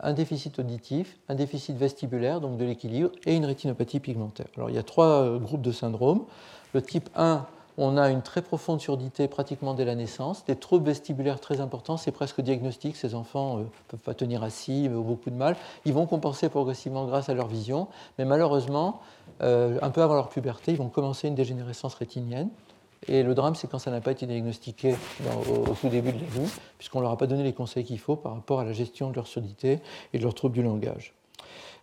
un 0.00 0.12
déficit 0.12 0.58
auditif, 0.58 1.18
un 1.28 1.34
déficit 1.34 1.76
vestibulaire, 1.76 2.40
donc 2.40 2.58
de 2.58 2.64
l'équilibre, 2.64 3.10
et 3.24 3.34
une 3.34 3.46
rétinopathie 3.46 4.00
pigmentaire. 4.00 4.46
Alors 4.56 4.70
il 4.70 4.76
y 4.76 4.78
a 4.78 4.82
trois 4.82 5.22
euh, 5.22 5.38
groupes 5.38 5.62
de 5.62 5.72
syndromes. 5.72 6.24
Le 6.74 6.82
type 6.82 7.08
1, 7.16 7.46
on 7.78 7.96
a 7.96 8.10
une 8.10 8.22
très 8.22 8.42
profonde 8.42 8.80
surdité 8.80 9.28
pratiquement 9.28 9.74
dès 9.74 9.84
la 9.84 9.94
naissance, 9.94 10.44
des 10.44 10.56
troubles 10.56 10.86
vestibulaires 10.86 11.40
très 11.40 11.60
importants, 11.60 11.96
c'est 11.96 12.12
presque 12.12 12.40
diagnostique, 12.40 12.96
ces 12.96 13.14
enfants 13.14 13.56
ne 13.56 13.62
euh, 13.62 13.66
peuvent 13.88 14.00
pas 14.00 14.14
tenir 14.14 14.42
assis, 14.42 14.88
ont 14.92 15.00
beaucoup 15.00 15.30
de 15.30 15.36
mal. 15.36 15.56
Ils 15.84 15.92
vont 15.92 16.06
compenser 16.06 16.48
progressivement 16.48 17.06
grâce 17.06 17.28
à 17.28 17.34
leur 17.34 17.48
vision, 17.48 17.88
mais 18.18 18.24
malheureusement, 18.24 19.00
euh, 19.42 19.78
un 19.82 19.90
peu 19.90 20.02
avant 20.02 20.14
leur 20.14 20.28
puberté, 20.28 20.72
ils 20.72 20.78
vont 20.78 20.88
commencer 20.88 21.28
une 21.28 21.34
dégénérescence 21.34 21.94
rétinienne. 21.94 22.48
Et 23.08 23.22
le 23.22 23.34
drame, 23.34 23.54
c'est 23.54 23.68
quand 23.70 23.78
ça 23.78 23.90
n'a 23.90 24.00
pas 24.00 24.12
été 24.12 24.26
diagnostiqué 24.26 24.96
au, 25.48 25.74
tout 25.74 25.88
début 25.88 26.12
de 26.12 26.18
la 26.18 26.26
vie, 26.26 26.50
puisqu'on 26.78 26.98
ne 26.98 27.04
leur 27.04 27.12
a 27.12 27.18
pas 27.18 27.26
donné 27.26 27.44
les 27.44 27.52
conseils 27.52 27.84
qu'il 27.84 27.98
faut 27.98 28.16
par 28.16 28.34
rapport 28.34 28.60
à 28.60 28.64
la 28.64 28.72
gestion 28.72 29.10
de 29.10 29.14
leur 29.14 29.26
surdité 29.26 29.80
et 30.12 30.18
de 30.18 30.22
leurs 30.22 30.34
troubles 30.34 30.54
du 30.54 30.62
langage. 30.62 31.15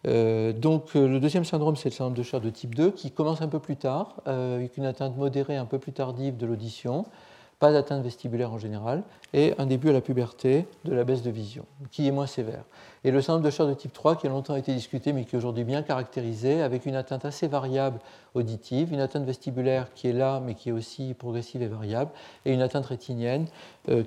Euh, 0.06 0.52
donc 0.52 0.96
euh, 0.96 1.08
le 1.08 1.20
deuxième 1.20 1.46
syndrome, 1.46 1.76
c'est 1.76 1.90
le 1.90 1.94
syndrome 1.94 2.14
de 2.14 2.24
Scher 2.24 2.42
de 2.42 2.50
type 2.50 2.76
2, 2.76 2.92
qui 2.92 3.12
commence 3.12 3.42
un 3.42 3.48
peu 3.48 3.60
plus 3.60 3.78
tard, 3.78 4.22
euh, 4.28 4.56
avec 4.56 4.78
une 4.78 4.86
atteinte 4.86 5.16
modérée 5.16 5.56
un 5.56 5.66
peu 5.66 5.80
plus 5.80 5.94
tardive 5.94 6.38
de 6.38 6.46
l'audition, 6.46 7.06
pas 7.60 7.72
d'atteinte 7.72 8.04
vestibulaire 8.04 8.52
en 8.52 8.58
général, 8.58 9.04
et 9.34 9.54
un 9.58 9.66
début 9.66 9.90
à 9.90 9.94
la 9.94 10.02
puberté 10.02 10.68
de 10.86 10.94
la 10.94 11.04
baisse 11.04 11.22
de 11.22 11.32
vision, 11.32 11.66
qui 11.92 12.08
est 12.08 12.12
moins 12.12 12.28
sévère. 12.28 12.64
Et 13.04 13.12
le 13.12 13.22
syndrome 13.22 13.44
de 13.44 13.50
Scher 13.50 13.68
de 13.68 13.74
type 13.74 13.94
3, 13.94 14.16
qui 14.16 14.28
a 14.28 14.30
longtemps 14.30 14.56
été 14.56 14.74
discuté, 14.74 15.14
mais 15.14 15.26
qui 15.26 15.36
est 15.36 15.38
aujourd'hui 15.38 15.64
bien 15.64 15.82
caractérisé, 15.82 16.62
avec 16.62 16.86
une 16.86 16.96
atteinte 16.96 17.26
assez 17.26 17.48
variable 17.48 18.00
auditive, 18.34 18.94
une 18.94 19.02
atteinte 19.02 19.26
vestibulaire 19.26 19.94
qui 19.94 20.08
est 20.08 20.14
là, 20.14 20.42
mais 20.46 20.56
qui 20.56 20.70
est 20.70 20.74
aussi 20.74 21.14
progressive 21.14 21.62
et 21.62 21.68
variable, 21.68 22.12
et 22.46 22.54
une 22.54 22.62
atteinte 22.62 22.86
rétinienne 22.86 23.48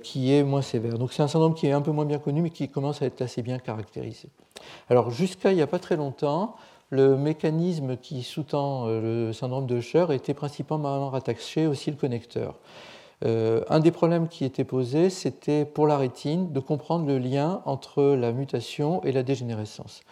qui 0.03 0.33
est 0.33 0.43
moins 0.43 0.63
sévère. 0.63 0.99
Donc 0.99 1.13
c'est 1.13 1.23
un 1.23 1.29
syndrome 1.29 1.55
qui 1.55 1.67
est 1.67 1.73
un 1.73 1.83
peu 1.83 1.93
moins 1.93 2.07
bien 2.07 2.19
connu, 2.19 2.43
mais 2.43 2.51
qui 2.51 2.69
commence 2.69 3.03
à 3.03 3.07
être 3.07 3.21
assez 3.21 3.43
bien 3.43 3.59
caractérisé. 3.59 4.29
Alors 4.89 5.11
jusqu'à 5.11 5.53
il 5.53 5.57
n'y 5.57 5.63
a 5.63 5.67
pas 5.67 5.79
très 5.79 5.97
longtemps, 5.97 6.57
le 6.91 7.17
mécanisme 7.17 7.97
qui 7.97 8.23
sous-tend 8.23 8.87
euh, 8.87 9.27
le 9.29 9.33
syndrome 9.33 9.67
de 9.67 9.79
Usher 9.79 10.07
était 10.11 10.35
principalement 10.35 11.11
rattaché 11.11 11.67
au 11.67 11.75
cil 11.75 11.97
connecteur. 11.97 12.55
Euh, 13.25 13.63
un 13.69 13.81
des 13.81 13.91
problèmes 13.91 14.29
qui 14.29 14.45
était 14.45 14.65
posé, 14.65 15.09
c'était 15.09 15.65
pour 15.65 15.87
la 15.87 15.97
rétine 15.97 16.53
de 16.53 16.61
comprendre 16.61 17.07
le 17.07 17.19
lien 17.19 17.63
entre 17.65 18.03
la 18.03 18.33
mutation 18.33 19.03
et 19.05 19.13
la 19.13 19.23
dégénérescence. 19.23 20.03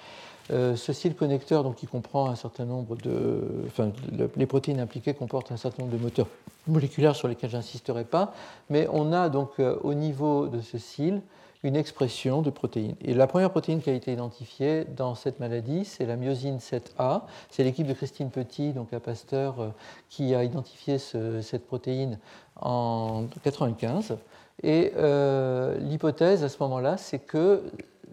Euh, 0.50 0.76
ce 0.76 0.92
cil 0.92 1.14
connecteur, 1.14 1.64
donc, 1.64 1.76
qui 1.76 1.86
comprend 1.86 2.28
un 2.28 2.34
certain 2.34 2.64
nombre 2.64 2.96
de. 2.96 3.64
Enfin, 3.66 3.92
les 4.36 4.46
protéines 4.46 4.80
impliquées 4.80 5.14
comportent 5.14 5.52
un 5.52 5.56
certain 5.56 5.82
nombre 5.84 5.96
de 5.96 6.02
moteurs 6.02 6.28
moléculaires 6.66 7.16
sur 7.16 7.28
lesquels 7.28 7.50
je 7.50 7.56
n'insisterai 7.56 8.04
pas, 8.04 8.34
mais 8.68 8.86
on 8.92 9.12
a 9.12 9.28
donc 9.28 9.58
au 9.58 9.94
niveau 9.94 10.46
de 10.46 10.60
ce 10.60 10.78
cil 10.78 11.22
une 11.64 11.76
expression 11.76 12.42
de 12.42 12.50
protéines. 12.50 12.94
Et 13.00 13.14
la 13.14 13.26
première 13.26 13.50
protéine 13.50 13.80
qui 13.80 13.88
a 13.88 13.94
été 13.94 14.12
identifiée 14.12 14.84
dans 14.84 15.14
cette 15.14 15.40
maladie, 15.40 15.86
c'est 15.86 16.04
la 16.04 16.16
myosine 16.16 16.58
7A. 16.58 17.22
C'est 17.50 17.64
l'équipe 17.64 17.86
de 17.86 17.94
Christine 17.94 18.30
Petit, 18.30 18.72
donc 18.72 18.92
à 18.92 19.00
Pasteur, 19.00 19.60
euh, 19.60 19.68
qui 20.10 20.34
a 20.34 20.44
identifié 20.44 20.98
cette 20.98 21.66
protéine 21.66 22.18
en 22.60 23.22
1995. 23.22 24.18
Et 24.62 24.92
euh, 24.96 25.78
l'hypothèse 25.78 26.44
à 26.44 26.50
ce 26.50 26.58
moment-là, 26.60 26.98
c'est 26.98 27.18
que 27.18 27.62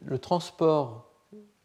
le 0.06 0.18
transport 0.18 1.06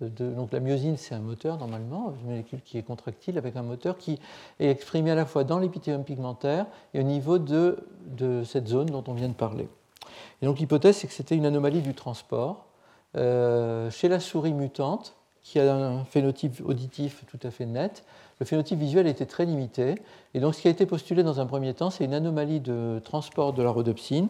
de, 0.01 0.31
donc 0.31 0.53
la 0.53 0.61
myosine, 0.61 0.97
c'est 0.97 1.15
un 1.15 1.21
moteur 1.21 1.57
normalement, 1.57 2.13
une 2.21 2.31
molécule 2.31 2.61
qui 2.63 2.79
est 2.79 2.83
contractile 2.83 3.39
avec 3.39 3.57
un 3.57 3.63
moteur 3.63 3.97
qui 3.97 4.19
est 4.59 4.69
exprimé 4.69 5.13
à 5.13 5.15
la 5.15 5.25
fois 5.25 5.45
dans 5.45 5.59
l'épithélium 5.59 6.05
pigmentaire 6.05 6.67
et 6.93 7.01
au 7.01 7.05
niveau 7.05 7.39
de, 7.39 7.79
de 8.07 8.43
cette 8.45 8.67
zone 8.67 8.87
dont 8.87 9.05
on 9.07 9.15
vient 9.15 9.29
de 9.29 9.35
parler. 9.35 9.69
Et 10.43 10.47
donc 10.47 10.59
l'hypothèse, 10.59 10.97
c'est 10.97 11.07
que 11.07 11.13
c'était 11.13 11.37
une 11.37 11.47
anomalie 11.47 11.81
du 11.81 11.95
transport. 11.95 12.67
Euh, 13.17 13.91
chez 13.91 14.09
la 14.09 14.21
souris 14.21 14.53
mutante, 14.53 15.15
qui 15.43 15.61
a 15.61 15.75
un 15.75 16.05
phénotype 16.05 16.61
auditif 16.65 17.25
tout 17.29 17.39
à 17.43 17.51
fait 17.51 17.67
net, 17.67 18.05
le 18.41 18.47
phénotype 18.47 18.79
visuel 18.79 19.07
était 19.07 19.27
très 19.27 19.47
limité. 19.47 19.95
Et 20.35 20.41
donc 20.41 20.55
ce 20.55 20.61
qui 20.61 20.69
a 20.69 20.71
été 20.71 20.87
postulé 20.87 21.23
dans 21.23 21.41
un 21.41 21.47
premier 21.47 21.73
temps, 21.73 21.91
c'est 21.91 22.05
une 22.05 22.15
anomalie 22.15 22.61
de 22.61 23.01
transport 23.05 23.53
de 23.53 23.63
la 23.63 23.71
rhodopsine 23.71 24.29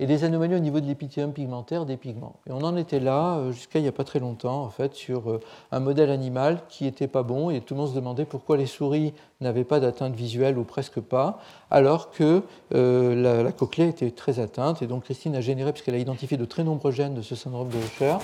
et 0.00 0.06
des 0.06 0.24
anomalies 0.24 0.54
au 0.54 0.60
niveau 0.60 0.80
de 0.80 0.86
l'épithélium 0.86 1.32
pigmentaire 1.32 1.84
des 1.84 1.96
pigments. 1.96 2.36
Et 2.46 2.52
on 2.52 2.62
en 2.62 2.76
était 2.76 3.00
là 3.00 3.38
euh, 3.38 3.52
jusqu'à 3.52 3.78
il 3.78 3.82
n'y 3.82 3.88
a 3.88 3.92
pas 3.92 4.04
très 4.04 4.20
longtemps, 4.20 4.62
en 4.62 4.70
fait, 4.70 4.94
sur 4.94 5.30
euh, 5.30 5.40
un 5.72 5.80
modèle 5.80 6.10
animal 6.10 6.60
qui 6.68 6.84
n'était 6.84 7.08
pas 7.08 7.22
bon, 7.22 7.50
et 7.50 7.60
tout 7.60 7.74
le 7.74 7.80
monde 7.80 7.90
se 7.90 7.94
demandait 7.94 8.24
pourquoi 8.24 8.56
les 8.56 8.66
souris 8.66 9.12
n'avaient 9.40 9.64
pas 9.64 9.80
d'atteinte 9.80 10.14
visuelle 10.14 10.56
ou 10.56 10.64
presque 10.64 11.00
pas, 11.00 11.40
alors 11.70 12.10
que 12.10 12.42
euh, 12.74 13.42
la, 13.42 13.52
cochlée 13.52 13.88
était 13.88 14.10
très 14.12 14.38
atteinte. 14.38 14.82
Et 14.82 14.86
donc 14.86 15.04
Christine 15.04 15.34
a 15.34 15.40
généré, 15.40 15.72
puisqu'elle 15.72 15.96
a 15.96 15.98
identifié 15.98 16.36
de 16.36 16.44
très 16.44 16.62
nombreux 16.62 16.92
gènes 16.92 17.14
de 17.14 17.22
ce 17.22 17.34
syndrome 17.34 17.68
de 17.68 17.78
Usher, 17.78 18.16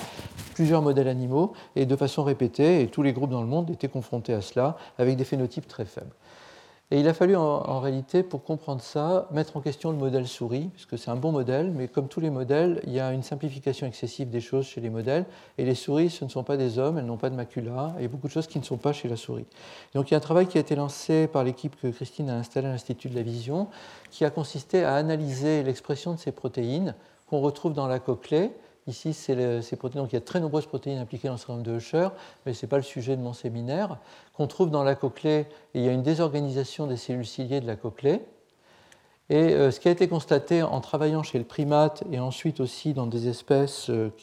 plusieurs 0.53 0.81
modèles 0.81 1.09
animaux, 1.09 1.53
et 1.75 1.85
de 1.85 1.95
façon 1.95 2.23
répétée, 2.23 2.81
et 2.81 2.87
tous 2.87 3.03
les 3.03 3.11
groupes 3.11 3.31
dans 3.31 3.41
le 3.41 3.47
monde 3.47 3.69
étaient 3.69 3.89
confrontés 3.89 4.33
à 4.33 4.41
cela, 4.41 4.77
avec 4.97 5.17
des 5.17 5.25
phénotypes 5.25 5.67
très 5.67 5.85
faibles. 5.85 6.15
Et 6.91 6.99
il 6.99 7.07
a 7.07 7.15
fallu 7.15 7.35
en, 7.35 7.79
réalité, 7.79 8.21
pour 8.21 8.43
comprendre 8.43 8.79
ça, 8.79 9.27
mettre 9.31 9.57
en 9.57 9.61
question 9.61 9.89
le 9.89 9.97
modèle 9.97 10.27
souris, 10.27 10.69
puisque 10.71 10.99
c'est 10.99 11.09
un 11.09 11.15
bon 11.15 11.31
modèle, 11.31 11.71
mais 11.71 11.87
comme 11.87 12.07
tous 12.07 12.19
les 12.19 12.29
modèles, 12.29 12.79
il 12.85 12.93
y 12.93 12.99
a 12.99 13.11
une 13.11 13.23
simplification 13.23 13.87
excessive 13.87 14.29
des 14.29 14.39
choses 14.39 14.67
chez 14.67 14.81
les 14.81 14.91
modèles. 14.91 15.25
Et 15.57 15.65
les 15.65 15.73
souris, 15.73 16.11
ce 16.11 16.23
ne 16.23 16.29
sont 16.29 16.43
pas 16.43 16.57
des 16.57 16.77
hommes, 16.77 16.99
elles 16.99 17.05
n'ont 17.05 17.17
pas 17.17 17.31
de 17.31 17.35
macula, 17.35 17.95
et 17.99 18.07
beaucoup 18.07 18.27
de 18.27 18.31
choses 18.31 18.45
qui 18.45 18.59
ne 18.59 18.63
sont 18.63 18.77
pas 18.77 18.93
chez 18.93 19.07
la 19.07 19.15
souris. 19.15 19.47
Donc 19.95 20.11
il 20.11 20.13
y 20.13 20.13
a 20.13 20.17
un 20.17 20.21
travail 20.21 20.45
qui 20.45 20.59
a 20.59 20.61
été 20.61 20.75
lancé 20.75 21.25
par 21.25 21.43
l'équipe 21.43 21.75
que 21.81 21.87
Christine 21.87 22.29
a 22.29 22.35
installée 22.35 22.67
à 22.67 22.71
l'Institut 22.71 23.09
de 23.09 23.15
la 23.15 23.23
Vision, 23.23 23.67
qui 24.11 24.23
a 24.23 24.29
consisté 24.29 24.83
à 24.83 24.93
analyser 24.93 25.63
l'expression 25.63 26.13
de 26.13 26.19
ces 26.19 26.31
protéines 26.31 26.93
qu'on 27.27 27.41
retrouve 27.41 27.73
dans 27.73 27.87
la 27.87 27.97
cochlée 27.97 28.51
Ici, 28.87 29.13
c'est. 29.13 29.35
Donc, 29.35 30.11
il 30.11 30.15
y 30.15 30.17
a 30.17 30.21
très 30.21 30.39
nombreuses 30.39 30.67
protéines 30.67 30.99
impliquées 30.99 31.27
dans 31.27 31.33
le 31.33 31.39
syndrome 31.39 31.63
de 31.63 31.77
Usher, 31.77 32.09
mais 32.45 32.53
ce 32.53 32.65
n'est 32.65 32.69
pas 32.69 32.77
le 32.77 32.83
sujet 32.83 33.17
de 33.17 33.21
mon 33.21 33.33
séminaire, 33.33 33.97
qu'on 34.33 34.45
trouve 34.45 34.69
dans 34.69 34.83
la 34.83 34.93
cochlée. 34.93 35.47
Il 35.73 35.81
y 35.81 35.89
a 35.89 35.91
une 35.91 36.03
désorganisation 36.03 36.85
des 36.85 36.97
cellules 36.97 37.25
ciliées 37.25 37.61
de 37.61 37.67
la 37.67 37.75
cochlée. 37.75 38.21
Et 39.29 39.53
euh, 39.53 39.71
ce 39.71 39.79
qui 39.79 39.87
a 39.87 39.91
été 39.91 40.07
constaté 40.07 40.61
en 40.61 40.81
travaillant 40.81 41.23
chez 41.23 41.39
le 41.39 41.45
primate 41.45 42.03
et 42.11 42.19
ensuite 42.19 42.59
aussi 42.59 42.93
dans 42.93 43.07
des 43.07 43.27
espèces 43.27 43.89
euh, 43.89 44.13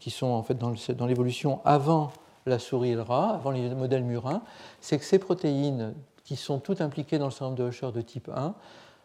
qui, 0.00 0.10
sont 0.10 0.26
en 0.26 0.42
fait 0.42 0.58
dans 0.58 1.06
l'évolution 1.06 1.60
avant 1.64 2.10
la 2.44 2.58
souris 2.58 2.90
et 2.90 2.94
le 2.94 3.02
rat, 3.02 3.34
avant 3.34 3.52
les 3.52 3.68
modèles 3.74 4.02
murins, 4.02 4.42
c'est 4.80 4.98
que 4.98 5.04
ces 5.04 5.20
protéines 5.20 5.94
qui 6.24 6.34
sont 6.34 6.58
toutes 6.58 6.80
impliquées 6.80 7.18
dans 7.18 7.26
le 7.26 7.30
syndrome 7.30 7.54
de 7.54 7.68
Usher 7.68 7.92
de 7.92 8.00
type 8.00 8.28
1 8.34 8.54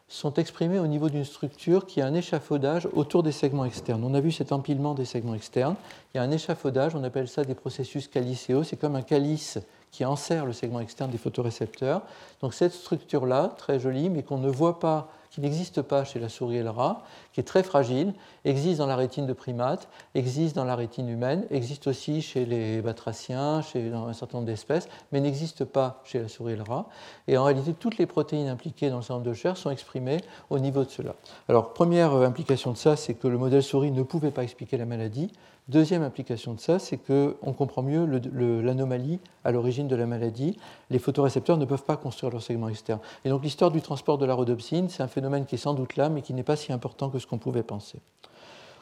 sont 0.07 0.33
exprimés 0.35 0.79
au 0.79 0.87
niveau 0.87 1.09
d'une 1.09 1.25
structure 1.25 1.85
qui 1.85 2.01
a 2.01 2.05
un 2.05 2.13
échafaudage 2.13 2.87
autour 2.93 3.23
des 3.23 3.31
segments 3.31 3.65
externes. 3.65 4.03
On 4.03 4.13
a 4.13 4.19
vu 4.19 4.31
cet 4.31 4.51
empilement 4.51 4.93
des 4.93 5.05
segments 5.05 5.33
externes. 5.33 5.75
Il 6.13 6.17
y 6.17 6.19
a 6.19 6.23
un 6.23 6.31
échafaudage, 6.31 6.93
on 6.95 7.03
appelle 7.03 7.27
ça 7.27 7.43
des 7.43 7.55
processus 7.55 8.07
calicéaux. 8.07 8.63
C'est 8.63 8.77
comme 8.77 8.95
un 8.95 9.01
calice 9.01 9.59
qui 9.91 10.05
enserre 10.05 10.45
le 10.45 10.53
segment 10.53 10.79
externe 10.79 11.11
des 11.11 11.17
photorécepteurs. 11.17 12.01
Donc 12.41 12.53
cette 12.53 12.73
structure-là, 12.73 13.53
très 13.57 13.79
jolie, 13.79 14.09
mais 14.09 14.23
qu'on 14.23 14.39
ne 14.39 14.49
voit 14.49 14.79
pas 14.79 15.09
qui 15.33 15.41
n'existe 15.41 15.81
pas 15.81 16.03
chez 16.03 16.19
la 16.19 16.29
souris 16.29 16.57
et 16.57 16.63
le 16.63 16.69
rat, 16.69 17.01
qui 17.31 17.39
est 17.39 17.43
très 17.43 17.63
fragile, 17.63 18.13
existe 18.45 18.77
dans 18.77 18.85
la 18.85 18.95
rétine 18.95 19.25
de 19.25 19.33
primates, 19.33 19.89
existe 20.13 20.55
dans 20.55 20.63
la 20.63 20.75
rétine 20.75 21.09
humaine, 21.09 21.47
existe 21.49 21.87
aussi 21.87 22.21
chez 22.21 22.45
les 22.45 22.83
batraciens, 22.83 23.63
chez 23.63 23.91
un 23.91 24.13
certain 24.13 24.37
nombre 24.37 24.45
d'espèces, 24.45 24.87
mais 25.11 25.21
n'existe 25.21 25.65
pas 25.65 26.01
chez 26.03 26.19
la 26.19 26.27
souris 26.27 26.53
et 26.53 26.55
le 26.55 26.61
rat. 26.61 26.87
Et 27.27 27.35
en 27.35 27.45
réalité, 27.45 27.73
toutes 27.73 27.97
les 27.97 28.05
protéines 28.05 28.47
impliquées 28.47 28.91
dans 28.91 28.97
le 28.97 29.01
syndrome 29.01 29.23
de 29.23 29.33
chair 29.33 29.57
sont 29.57 29.71
exprimées 29.71 30.21
au 30.51 30.59
niveau 30.59 30.83
de 30.83 30.89
cela. 30.89 31.15
Alors, 31.49 31.73
première 31.73 32.13
implication 32.13 32.71
de 32.71 32.77
ça, 32.77 32.95
c'est 32.95 33.15
que 33.15 33.27
le 33.27 33.39
modèle 33.39 33.63
souris 33.63 33.89
ne 33.89 34.03
pouvait 34.03 34.29
pas 34.29 34.43
expliquer 34.43 34.77
la 34.77 34.85
maladie. 34.85 35.31
Deuxième 35.69 36.03
implication 36.03 36.53
de 36.53 36.59
ça, 36.59 36.77
c'est 36.77 36.97
qu'on 36.97 37.53
comprend 37.53 37.83
mieux 37.83 38.05
l'anomalie 38.05 39.19
à 39.45 39.51
l'origine 39.53 39.87
de 39.87 39.95
la 39.95 40.05
maladie. 40.05 40.57
Les 40.89 40.99
photorécepteurs 40.99 41.55
ne 41.55 41.63
peuvent 41.63 41.85
pas 41.85 41.95
construire 41.95 42.33
leur 42.33 42.41
segment 42.41 42.67
externe. 42.67 42.99
Et 43.23 43.29
donc 43.29 43.43
l'histoire 43.43 43.71
du 43.71 43.81
transport 43.81 44.17
de 44.17 44.25
la 44.25 44.33
rhodopsine, 44.33 44.89
c'est 44.89 45.03
un 45.03 45.07
phénomène 45.07 45.22
qui 45.47 45.55
est 45.55 45.57
sans 45.57 45.73
doute 45.73 45.95
là, 45.95 46.09
mais 46.09 46.21
qui 46.21 46.33
n'est 46.33 46.43
pas 46.43 46.55
si 46.55 46.71
important 46.73 47.09
que 47.09 47.19
ce 47.19 47.27
qu'on 47.27 47.37
pouvait 47.37 47.63
penser. 47.63 47.99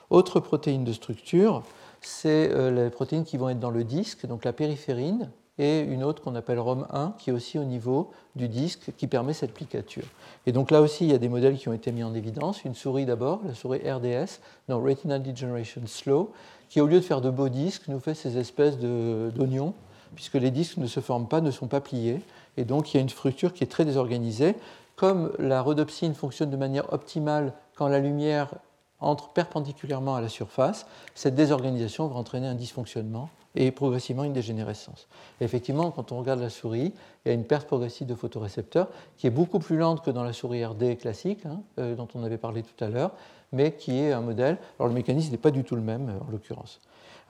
Autre 0.10 0.39
protéine 0.39 0.84
de 0.84 0.94
structure, 0.94 1.64
c'est 2.02 2.50
euh, 2.52 2.86
les 2.86 2.89
protéines 2.89 3.24
qui 3.24 3.38
vont 3.38 3.50
être 3.50 3.60
dans 3.60 3.70
le 3.70 3.84
disque, 3.84 4.26
donc 4.26 4.44
la 4.44 4.54
périphérine, 4.54 5.30
et 5.58 5.82
une 5.82 6.04
autre 6.04 6.24
qu'on 6.24 6.36
appelle 6.36 6.58
ROM1, 6.58 7.16
qui 7.18 7.30
est 7.30 7.34
aussi 7.34 7.60
au 7.60 7.64
niveau 7.64 8.12
du 8.36 8.48
disque, 8.48 8.92
qui 8.98 9.08
permet 9.08 9.34
cette 9.34 9.54
plicature. 9.54 10.06
Et 10.46 10.52
donc 10.52 10.72
là 10.72 10.82
aussi, 10.82 11.06
il 11.06 11.12
y 11.12 11.14
a 11.14 11.18
des 11.18 11.30
modèles 11.30 11.58
qui 11.58 11.70
ont 11.70 11.74
été 11.74 11.92
mis 11.92 12.04
en 12.04 12.16
évidence. 12.16 12.64
Une 12.64 12.74
souris 12.74 13.06
d'abord, 13.06 13.42
la 13.46 13.54
souris 13.54 13.80
RDS, 13.80 14.39
non, 14.70 14.82
Retinal 14.82 15.22
Degeneration 15.22 15.82
Slow, 15.86 16.32
qui 16.70 16.82
au 16.82 16.88
lieu 16.88 17.00
de 17.00 17.06
faire 17.06 17.22
de 17.22 17.30
beaux 17.30 17.50
disques, 17.50 17.84
nous 17.89 18.00
fait 18.00 18.16
ces 18.16 18.38
espèces 18.38 18.80
d'oignons, 18.80 19.74
puisque 20.16 20.36
les 20.36 20.52
disques 20.52 20.78
ne 20.78 20.88
se 20.88 21.00
forment 21.00 21.28
pas, 21.28 21.42
ne 21.42 21.52
sont 21.52 21.68
pas 21.68 21.82
pliés. 21.82 22.22
Et 22.58 22.66
donc 22.66 22.94
il 22.94 22.98
y 22.98 23.00
a 23.00 23.02
une 23.04 23.10
structure 23.10 23.54
qui 23.54 23.64
est 23.64 23.68
très 23.68 23.86
désorganisée. 23.86 24.56
Comme 25.02 25.32
la 25.39 25.64
rhodopsine 25.64 26.14
fonctionne 26.14 26.52
de 26.52 26.58
manière 26.58 26.93
optimale 26.93 27.54
quand 27.76 27.88
la 27.88 27.97
lumière 27.97 28.54
entre 28.99 29.30
perpendiculairement 29.30 30.16
à 30.16 30.22
la 30.22 30.30
surface, 30.30 30.86
cette 31.16 31.34
désorganisation 31.34 32.06
va 32.06 32.18
entraîner 32.18 32.45
un 32.45 32.54
dysfonctionnement 32.54 33.32
et 33.56 33.72
progressivement 33.72 34.26
une 34.26 34.34
dégénérescence. 34.34 35.08
effectivement, 35.39 35.89
quand 35.89 36.12
on 36.12 36.20
regarde 36.20 36.39
la 36.39 36.52
souris, 36.52 36.93
il 37.26 37.30
y 37.30 37.32
a 37.32 37.34
une 37.34 37.45
perte 37.45 37.66
progressive 37.66 38.06
de 38.06 38.14
photorécepteurs 38.14 38.89
qui 39.18 39.26
est 39.26 39.32
beaucoup 39.32 39.58
plus 39.58 39.76
lente 39.76 40.06
que 40.06 40.12
dans 40.12 40.24
la 40.24 40.34
souris 40.34 40.64
RD 40.64 40.99
classique, 40.99 41.47
hein, 41.47 41.64
euh, 41.80 41.95
dont 41.95 42.08
on 42.14 42.24
avait 42.24 42.38
parlé 42.38 42.62
tout 42.62 42.84
à 42.84 42.88
l'heure, 42.88 43.10
mais 43.52 43.72
qui 43.72 43.97
est 43.97 44.12
un 44.12 44.22
modèle. 44.22 44.60
Alors 44.78 44.88
le 44.88 44.93
mécanisme 44.93 45.32
n'est 45.32 45.39
pas 45.39 45.49
du 45.49 45.64
tout 45.64 45.76
le 45.76 45.82
même 45.82 46.14
en 46.28 46.30
l'occurrence. 46.32 46.80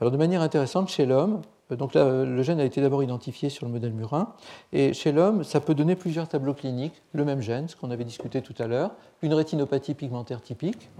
Alors 0.00 0.10
de 0.10 0.16
manière 0.16 0.42
intéressante, 0.42 0.88
chez 0.88 1.06
l'homme, 1.06 1.42
euh, 1.72 1.76
donc 1.76 1.94
là, 1.94 2.24
le 2.24 2.42
gène 2.42 2.60
a 2.60 2.64
été 2.64 2.80
d'abord 2.80 3.02
identifié 3.02 3.48
sur 3.48 3.66
le 3.66 3.72
modèle 3.72 3.92
murin, 3.92 4.32
et 4.72 4.92
chez 4.92 5.12
l'homme, 5.12 5.44
ça 5.44 5.60
peut 5.60 5.74
donner 5.74 5.96
plusieurs 5.96 6.28
tableaux 6.28 6.54
cliniques, 6.54 7.02
le 7.12 7.24
même 7.24 7.40
gène, 7.40 7.68
ce 7.68 7.76
qu'on 7.76 7.90
avait 7.90 8.04
discuté 8.04 8.42
tout 8.42 8.54
à 8.58 8.66
l'heure, 8.66 8.92
une 9.22 9.34
rétinopathie 9.34 9.94
pigmentaire 9.94 10.40
typique, 10.40 10.90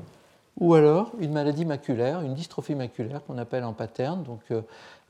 ou 0.61 0.75
alors 0.75 1.13
une 1.19 1.33
maladie 1.33 1.65
maculaire, 1.65 2.21
une 2.21 2.35
dystrophie 2.35 2.75
maculaire 2.75 3.25
qu'on 3.25 3.39
appelle 3.39 3.65
en 3.65 3.73
pattern, 3.73 4.23
donc 4.23 4.41
euh, 4.51 4.61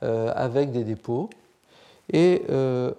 euh, 0.03 0.31
avec 0.35 0.71
des 0.71 0.83
dépôts. 0.83 1.29
Et 2.11 2.41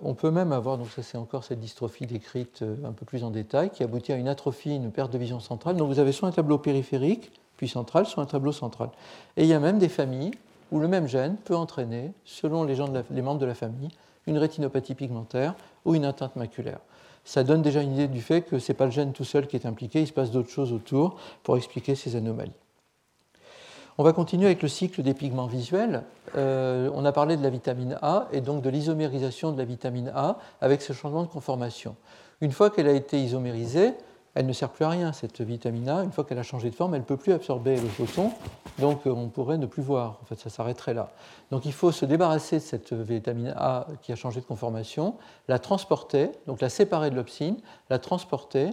on 0.03 0.15
peut 0.15 0.31
même 0.31 0.51
avoir, 0.51 0.79
donc 0.79 0.89
ça 0.89 1.03
c'est 1.03 1.19
encore 1.19 1.45
cette 1.45 1.61
dystrophie 1.61 2.07
décrite 2.07 2.65
un 2.87 2.93
peu 2.93 3.05
plus 3.05 3.23
en 3.23 3.31
détail, 3.31 3.69
qui 3.69 3.83
aboutit 3.83 4.13
à 4.13 4.17
une 4.17 4.29
atrophie, 4.29 4.75
une 4.75 4.91
perte 4.91 5.13
de 5.13 5.19
vision 5.19 5.41
centrale. 5.41 5.77
Donc 5.77 5.89
vous 5.89 5.99
avez 5.99 6.11
soit 6.11 6.27
un 6.27 6.33
tableau 6.33 6.57
périphérique, 6.57 7.31
puis 7.59 7.69
central, 7.69 8.07
soit 8.07 8.23
un 8.23 8.27
tableau 8.27 8.51
central. 8.51 8.89
Et 9.37 9.43
il 9.43 9.49
y 9.49 9.53
a 9.53 9.61
même 9.61 9.79
des 9.79 9.91
familles 9.91 10.33
où 10.71 10.79
le 10.79 10.89
même 10.89 11.07
gène 11.07 11.37
peut 11.37 11.57
entraîner, 11.57 12.13
selon 12.25 12.65
les, 12.65 12.77
membres 13.23 13.41
de 13.41 13.47
la 13.47 13.55
famille, 13.55 13.89
une 14.27 14.39
rétinopathie 14.39 14.95
pigmentaire 14.95 15.55
ou 15.85 15.95
une 15.95 16.05
atteinte 16.05 16.37
maculaire. 16.37 16.81
Ça 17.25 17.43
donne 17.43 17.63
déjà 17.63 17.83
une 17.83 17.93
idée 17.93 18.09
du 18.09 18.21
fait 18.21 18.43
que 18.43 18.59
ce 18.59 18.73
n'est 18.73 18.77
pas 18.77 18.85
le 18.85 18.91
gène 18.91 19.13
tout 19.13 19.25
seul 19.25 19.47
qui 19.47 19.57
est 19.57 19.67
impliqué, 19.67 20.03
il 20.03 20.07
se 20.07 20.13
passe 20.13 20.31
d'autres 20.31 20.51
choses 20.51 20.73
autour 20.73 21.17
pour 21.43 21.57
expliquer 21.57 21.95
ces 21.95 22.17
anomalies. 22.17 22.53
On 23.97 24.03
va 24.03 24.13
continuer 24.13 24.47
avec 24.47 24.61
le 24.61 24.69
cycle 24.69 25.03
des 25.03 25.15
pigments 25.15 25.47
visuels. 25.47 26.03
Euh, 26.37 26.91
on 26.95 27.05
a 27.05 27.13
parlé 27.13 27.37
de 27.37 27.43
la 27.43 27.51
vitamine 27.51 27.97
A 28.03 28.27
et 28.33 28.41
donc 28.41 28.61
de 28.61 28.69
l'isomérisation 28.69 29.53
de 29.53 29.59
la 29.59 29.65
vitamine 29.65 30.11
A 30.17 30.39
avec 30.61 30.83
ce 30.83 30.93
changement 30.93 31.23
de 31.23 31.29
conformation. 31.29 31.95
Une 32.41 32.51
fois 32.51 32.71
qu'elle 32.71 32.89
a 32.89 32.93
été 32.93 33.23
isomérisée, 33.23 33.95
elle 34.35 34.47
ne 34.47 34.53
sert 34.53 34.71
plus 34.71 34.85
à 34.85 34.91
rien, 34.91 35.13
cette 35.13 35.41
vitamine 35.41 35.89
A. 35.89 36.03
Une 36.03 36.11
fois 36.11 36.25
qu'elle 36.25 36.39
a 36.39 36.43
changé 36.43 36.71
de 36.71 36.75
forme, 36.75 36.95
elle 36.95 37.03
ne 37.03 37.07
peut 37.07 37.17
plus 37.17 37.33
absorber 37.33 37.77
le 37.81 37.89
photon, 37.89 38.33
donc 38.79 39.07
euh, 39.07 39.11
on 39.11 39.29
pourrait 39.29 39.59
ne 39.59 39.67
plus 39.67 39.83
voir. 39.83 40.19
En 40.23 40.27
fait, 40.27 40.39
ça 40.39 40.51
s'arrêterait 40.51 40.95
là. 40.95 41.11
Donc 41.51 41.67
il 41.67 41.73
faut 41.73 41.93
se 41.93 42.05
débarrasser 42.05 42.57
de 42.57 42.63
cette 42.63 42.93
vitamine 42.93 43.55
A 43.57 43.87
qui 44.03 44.13
a 44.13 44.17
changé 44.17 44.41
de 44.41 44.47
conformation, 44.47 45.15
la 45.47 45.59
transporter, 45.59 46.31
donc 46.47 46.61
la 46.61 46.69
séparer 46.69 47.11
de 47.11 47.17
l'opsine, 47.17 47.57
la 47.91 47.99
transporter, 47.99 48.71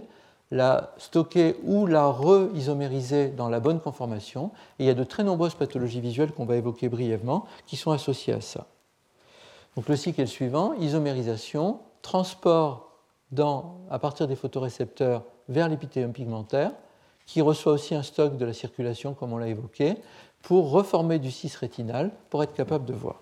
la 0.50 0.92
stocker 0.98 1.56
ou 1.64 1.86
la 1.86 2.08
re-isomériser 2.08 3.28
dans 3.28 3.48
la 3.48 3.60
bonne 3.60 3.80
conformation. 3.80 4.50
Et 4.78 4.84
il 4.84 4.86
y 4.86 4.90
a 4.90 4.94
de 4.94 5.04
très 5.04 5.24
nombreuses 5.24 5.54
pathologies 5.54 6.00
visuelles 6.00 6.32
qu'on 6.32 6.44
va 6.44 6.56
évoquer 6.56 6.88
brièvement 6.88 7.46
qui 7.66 7.76
sont 7.76 7.92
associées 7.92 8.34
à 8.34 8.40
ça. 8.40 8.66
Donc 9.76 9.88
le 9.88 9.96
cycle 9.96 10.20
est 10.20 10.24
le 10.24 10.28
suivant 10.28 10.74
isomérisation, 10.74 11.80
transport 12.02 12.92
à 13.90 13.98
partir 13.98 14.28
des 14.28 14.36
photorécepteurs 14.36 15.22
vers 15.48 15.68
l'épithélium 15.68 16.12
pigmentaire, 16.12 16.72
qui 17.26 17.40
reçoit 17.40 17.72
aussi 17.72 17.94
un 17.94 18.02
stock 18.02 18.36
de 18.36 18.44
la 18.44 18.52
circulation, 18.52 19.14
comme 19.14 19.32
on 19.32 19.38
l'a 19.38 19.48
évoqué, 19.48 19.96
pour 20.42 20.70
reformer 20.70 21.18
du 21.18 21.30
cis 21.30 21.52
rétinal 21.58 22.10
pour 22.30 22.42
être 22.42 22.52
capable 22.52 22.84
de 22.84 22.92
voir. 22.92 23.20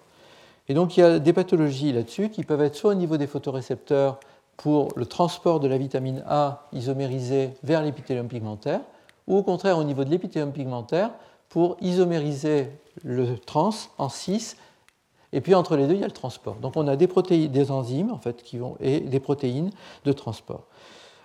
Et 0.69 0.75
donc 0.75 0.97
il 0.97 1.01
y 1.01 1.03
a 1.03 1.19
des 1.19 1.33
pathologies 1.33 1.93
là-dessus 1.93 2.31
qui 2.31 2.45
peuvent 2.45 2.63
être 2.63 2.77
soit 2.77 2.93
au 2.93 2.95
niveau 2.95 3.17
des 3.17 3.27
photorécepteurs 3.27 4.19
pour 4.57 4.89
le 4.97 5.07
transport 5.07 5.61
de 5.61 5.69
la 5.69 5.79
vitamine 5.79 6.23
A 6.27 6.67
isomérisée 6.73 7.51
vers 7.63 7.83
l'épithélium 7.83 8.29
pigmentaire, 8.29 8.81
ou 9.27 9.37
au 9.37 9.43
contraire 9.43 9.79
au 9.79 9.85
niveau 9.85 10.05
de 10.05 10.11
l'épithélium 10.11 10.53
pigmentaire 10.53 11.11
pour 11.49 11.77
isomériser 11.81 12.71
le 13.03 13.39
trans 13.39 13.71
en 13.99 14.09
cis 14.09 14.55
et 15.33 15.41
puis 15.41 15.55
entre 15.55 15.77
les 15.77 15.87
deux, 15.87 15.95
il 15.95 16.01
y 16.01 16.05
a 16.05 16.07
le 16.07 16.13
transport. 16.13 16.57
Donc 16.57 16.77
on 16.77 16.89
a 16.89 16.97
des, 16.97 17.07
protéines, 17.07 17.51
des 17.51 17.71
enzymes 17.71 18.11
en 18.11 18.19
fait, 18.19 18.43
qui 18.43 18.59
vont, 18.59 18.77
et 18.81 19.01
des 19.01 19.21
protéines 19.21 19.71
de 20.05 20.13
transport. 20.13 20.65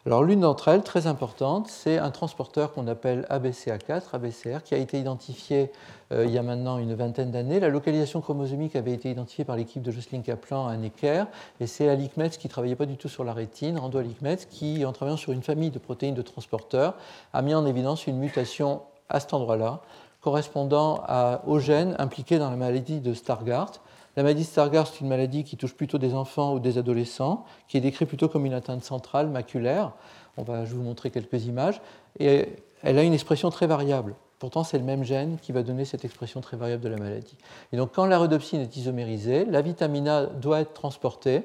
Alors 0.07 0.23
l'une 0.23 0.41
d'entre 0.41 0.67
elles, 0.67 0.83
très 0.83 1.07
importante, 1.07 1.67
c'est 1.67 1.97
un 1.97 2.11
transporteur 2.11 2.73
qu'on 2.73 2.85
appelle 2.85 3.25
ABCA4, 3.31 4.03
ABCR, 4.13 4.61
qui 4.63 4.75
a 4.75 4.77
été 4.77 4.99
identifié 4.99 5.71
euh, 6.11 6.25
il 6.25 6.31
y 6.31 6.37
a 6.37 6.43
maintenant 6.43 6.77
une 6.77 6.93
vingtaine 6.93 7.31
d'années. 7.31 7.59
La 7.59 7.69
localisation 7.69 8.21
chromosomique 8.21 8.75
avait 8.75 8.93
été 8.93 9.09
identifiée 9.09 9.45
par 9.45 9.55
l'équipe 9.55 9.81
de 9.81 9.89
Jocelyn 9.89 10.21
Kaplan 10.21 10.67
à 10.67 10.77
Necker, 10.77 11.23
et 11.59 11.65
c'est 11.65 11.89
Alik 11.89 12.17
Metz 12.17 12.37
qui 12.37 12.47
travaillait 12.47 12.75
pas 12.75 12.85
du 12.85 12.97
tout 12.97 13.09
sur 13.09 13.23
la 13.23 13.33
rétine, 13.33 13.79
Rando 13.79 13.97
Alik 13.97 14.21
Metz, 14.21 14.45
qui, 14.45 14.85
en 14.85 14.91
travaillant 14.91 15.17
sur 15.17 15.31
une 15.31 15.41
famille 15.41 15.71
de 15.71 15.79
protéines 15.79 16.13
de 16.13 16.21
transporteurs, 16.21 16.93
a 17.33 17.41
mis 17.41 17.55
en 17.55 17.65
évidence 17.65 18.05
une 18.05 18.19
mutation 18.19 18.83
à 19.09 19.19
cet 19.19 19.33
endroit-là, 19.33 19.81
correspondant 20.21 21.01
à, 21.07 21.41
au 21.47 21.57
gène 21.57 21.95
impliqué 21.97 22.37
dans 22.37 22.51
la 22.51 22.57
maladie 22.57 22.99
de 22.99 23.15
Stargardt, 23.15 23.81
la 24.15 24.23
maladie 24.23 24.43
de 24.43 24.47
Stargardt, 24.47 24.89
c'est 24.93 25.01
une 25.01 25.09
maladie 25.09 25.43
qui 25.43 25.57
touche 25.57 25.73
plutôt 25.73 25.97
des 25.97 26.13
enfants 26.13 26.53
ou 26.53 26.59
des 26.59 26.77
adolescents, 26.77 27.45
qui 27.67 27.77
est 27.77 27.81
décrite 27.81 28.07
plutôt 28.07 28.29
comme 28.29 28.45
une 28.45 28.53
atteinte 28.53 28.83
centrale 28.83 29.27
maculaire. 29.27 29.91
On 30.37 30.43
va, 30.43 30.63
vous 30.63 30.81
montrer 30.81 31.11
quelques 31.11 31.45
images. 31.45 31.81
Et 32.19 32.47
elle 32.83 32.97
a 32.97 33.03
une 33.03 33.13
expression 33.13 33.49
très 33.49 33.67
variable. 33.67 34.15
Pourtant, 34.39 34.63
c'est 34.63 34.77
le 34.77 34.83
même 34.83 35.03
gène 35.03 35.37
qui 35.41 35.51
va 35.51 35.63
donner 35.63 35.85
cette 35.85 36.05
expression 36.05 36.39
très 36.39 36.55
variable 36.55 36.83
de 36.83 36.89
la 36.89 36.97
maladie. 36.97 37.37
Et 37.73 37.77
donc, 37.77 37.91
quand 37.93 38.05
la 38.05 38.17
rhodopsine 38.17 38.61
est 38.61 38.77
isomérisée, 38.77 39.45
la 39.45 39.61
vitamine 39.61 40.07
A 40.07 40.25
doit 40.25 40.61
être 40.61 40.73
transportée, 40.73 41.43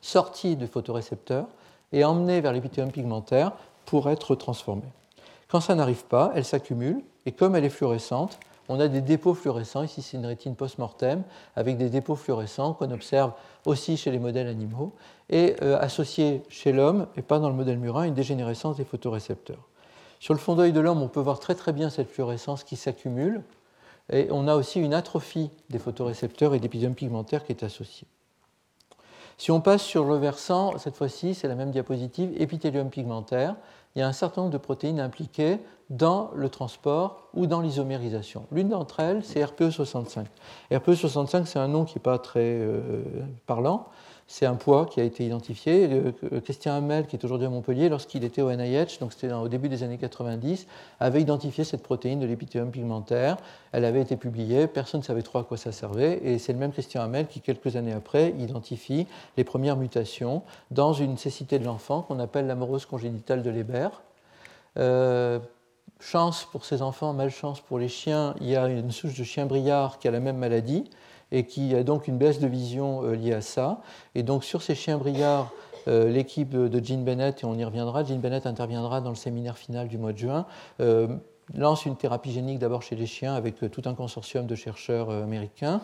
sortie 0.00 0.56
du 0.56 0.66
photorécepteur 0.66 1.46
et 1.92 2.04
emmenée 2.04 2.40
vers 2.40 2.52
l'épithélium 2.52 2.92
pigmentaire 2.92 3.52
pour 3.86 4.10
être 4.10 4.34
transformée. 4.34 4.82
Quand 5.48 5.60
ça 5.60 5.74
n'arrive 5.74 6.04
pas, 6.04 6.32
elle 6.34 6.44
s'accumule 6.44 7.02
et 7.24 7.32
comme 7.32 7.56
elle 7.56 7.64
est 7.64 7.70
fluorescente, 7.70 8.38
on 8.68 8.80
a 8.80 8.88
des 8.88 9.00
dépôts 9.00 9.34
fluorescents. 9.34 9.82
Ici, 9.82 10.02
c'est 10.02 10.16
une 10.16 10.26
rétine 10.26 10.54
post-mortem 10.54 11.22
avec 11.56 11.76
des 11.76 11.90
dépôts 11.90 12.16
fluorescents 12.16 12.74
qu'on 12.74 12.90
observe 12.90 13.32
aussi 13.64 13.96
chez 13.96 14.10
les 14.10 14.18
modèles 14.18 14.46
animaux 14.46 14.92
et 15.30 15.56
euh, 15.62 15.78
associés 15.78 16.42
chez 16.48 16.72
l'homme, 16.72 17.06
et 17.16 17.22
pas 17.22 17.38
dans 17.38 17.48
le 17.48 17.54
modèle 17.54 17.78
murin, 17.78 18.04
une 18.04 18.14
dégénérescence 18.14 18.76
des 18.76 18.84
photorécepteurs. 18.84 19.68
Sur 20.20 20.34
le 20.34 20.40
fond 20.40 20.54
d'œil 20.54 20.72
de 20.72 20.80
l'homme, 20.80 21.02
on 21.02 21.08
peut 21.08 21.20
voir 21.20 21.38
très 21.38 21.54
très 21.54 21.72
bien 21.72 21.90
cette 21.90 22.10
fluorescence 22.10 22.64
qui 22.64 22.76
s'accumule. 22.76 23.42
Et 24.10 24.28
on 24.30 24.48
a 24.48 24.54
aussi 24.54 24.80
une 24.80 24.94
atrophie 24.94 25.50
des 25.68 25.78
photorécepteurs 25.78 26.54
et 26.54 26.60
d'épisomes 26.60 26.94
pigmentaires 26.94 27.44
qui 27.44 27.52
est 27.52 27.62
associée. 27.62 28.06
Si 29.36 29.52
on 29.52 29.60
passe 29.60 29.82
sur 29.82 30.04
le 30.04 30.16
versant, 30.16 30.76
cette 30.78 30.96
fois-ci, 30.96 31.34
c'est 31.34 31.46
la 31.46 31.54
même 31.54 31.70
diapositive, 31.70 32.32
épithélium 32.40 32.90
pigmentaire, 32.90 33.54
il 33.98 34.02
y 34.02 34.04
a 34.04 34.06
un 34.06 34.12
certain 34.12 34.42
nombre 34.42 34.52
de 34.52 34.58
protéines 34.58 35.00
impliquées 35.00 35.58
dans 35.90 36.30
le 36.36 36.48
transport 36.48 37.28
ou 37.34 37.48
dans 37.48 37.60
l'isomérisation. 37.60 38.46
L'une 38.52 38.68
d'entre 38.68 39.00
elles, 39.00 39.24
c'est 39.24 39.42
RPE65. 39.42 40.26
RPE65, 40.70 41.46
c'est 41.46 41.58
un 41.58 41.66
nom 41.66 41.84
qui 41.84 41.96
n'est 41.96 42.02
pas 42.02 42.20
très 42.20 42.44
euh, 42.44 43.02
parlant. 43.46 43.88
C'est 44.30 44.44
un 44.44 44.56
poids 44.56 44.84
qui 44.84 45.00
a 45.00 45.04
été 45.04 45.24
identifié. 45.24 45.88
Christian 46.44 46.74
Hamel, 46.74 47.06
qui 47.06 47.16
est 47.16 47.24
aujourd'hui 47.24 47.46
à 47.46 47.50
Montpellier, 47.50 47.88
lorsqu'il 47.88 48.24
était 48.24 48.42
au 48.42 48.52
NIH, 48.52 48.98
donc 49.00 49.14
c'était 49.14 49.32
au 49.32 49.48
début 49.48 49.70
des 49.70 49.82
années 49.82 49.96
90, 49.96 50.66
avait 51.00 51.22
identifié 51.22 51.64
cette 51.64 51.82
protéine 51.82 52.20
de 52.20 52.26
l'épithélium 52.26 52.70
pigmentaire. 52.70 53.38
Elle 53.72 53.86
avait 53.86 54.02
été 54.02 54.18
publiée, 54.18 54.66
personne 54.66 55.00
ne 55.00 55.04
savait 55.04 55.22
trop 55.22 55.38
à 55.38 55.44
quoi 55.44 55.56
ça 55.56 55.72
servait, 55.72 56.20
et 56.22 56.38
c'est 56.38 56.52
le 56.52 56.58
même 56.58 56.72
Christian 56.72 57.00
Hamel 57.00 57.26
qui, 57.26 57.40
quelques 57.40 57.76
années 57.76 57.94
après, 57.94 58.34
identifie 58.38 59.06
les 59.38 59.44
premières 59.44 59.78
mutations 59.78 60.42
dans 60.70 60.92
une 60.92 61.16
cécité 61.16 61.58
de 61.58 61.64
l'enfant 61.64 62.02
qu'on 62.02 62.18
appelle 62.18 62.46
l'amoureuse 62.46 62.84
congénitale 62.84 63.42
de 63.42 63.48
Leber. 63.48 63.88
Euh, 64.76 65.38
chance 66.00 66.46
pour 66.52 66.66
ces 66.66 66.82
enfants, 66.82 67.14
malchance 67.14 67.62
pour 67.62 67.78
les 67.78 67.88
chiens, 67.88 68.34
il 68.42 68.48
y 68.48 68.56
a 68.56 68.68
une 68.68 68.90
souche 68.90 69.18
de 69.18 69.24
chien 69.24 69.46
briard 69.46 69.98
qui 69.98 70.06
a 70.06 70.10
la 70.10 70.20
même 70.20 70.36
maladie 70.36 70.84
et 71.32 71.44
qui 71.44 71.74
a 71.74 71.82
donc 71.82 72.08
une 72.08 72.18
baisse 72.18 72.40
de 72.40 72.46
vision 72.46 73.04
euh, 73.04 73.14
liée 73.14 73.34
à 73.34 73.40
ça. 73.40 73.80
Et 74.14 74.22
donc 74.22 74.44
sur 74.44 74.62
ces 74.62 74.74
chiens 74.74 74.98
briards, 74.98 75.52
euh, 75.88 76.08
l'équipe 76.08 76.50
de 76.50 76.84
Jean 76.84 77.02
Bennett, 77.02 77.42
et 77.42 77.46
on 77.46 77.54
y 77.54 77.64
reviendra, 77.64 78.04
Jean 78.04 78.18
Bennett 78.18 78.46
interviendra 78.46 79.00
dans 79.00 79.10
le 79.10 79.16
séminaire 79.16 79.56
final 79.56 79.88
du 79.88 79.98
mois 79.98 80.12
de 80.12 80.18
juin, 80.18 80.46
euh, 80.80 81.08
lance 81.54 81.86
une 81.86 81.96
thérapie 81.96 82.32
génique 82.32 82.58
d'abord 82.58 82.82
chez 82.82 82.96
les 82.96 83.06
chiens 83.06 83.34
avec 83.34 83.62
euh, 83.62 83.68
tout 83.68 83.82
un 83.86 83.94
consortium 83.94 84.46
de 84.46 84.54
chercheurs 84.54 85.10
euh, 85.10 85.22
américains 85.22 85.80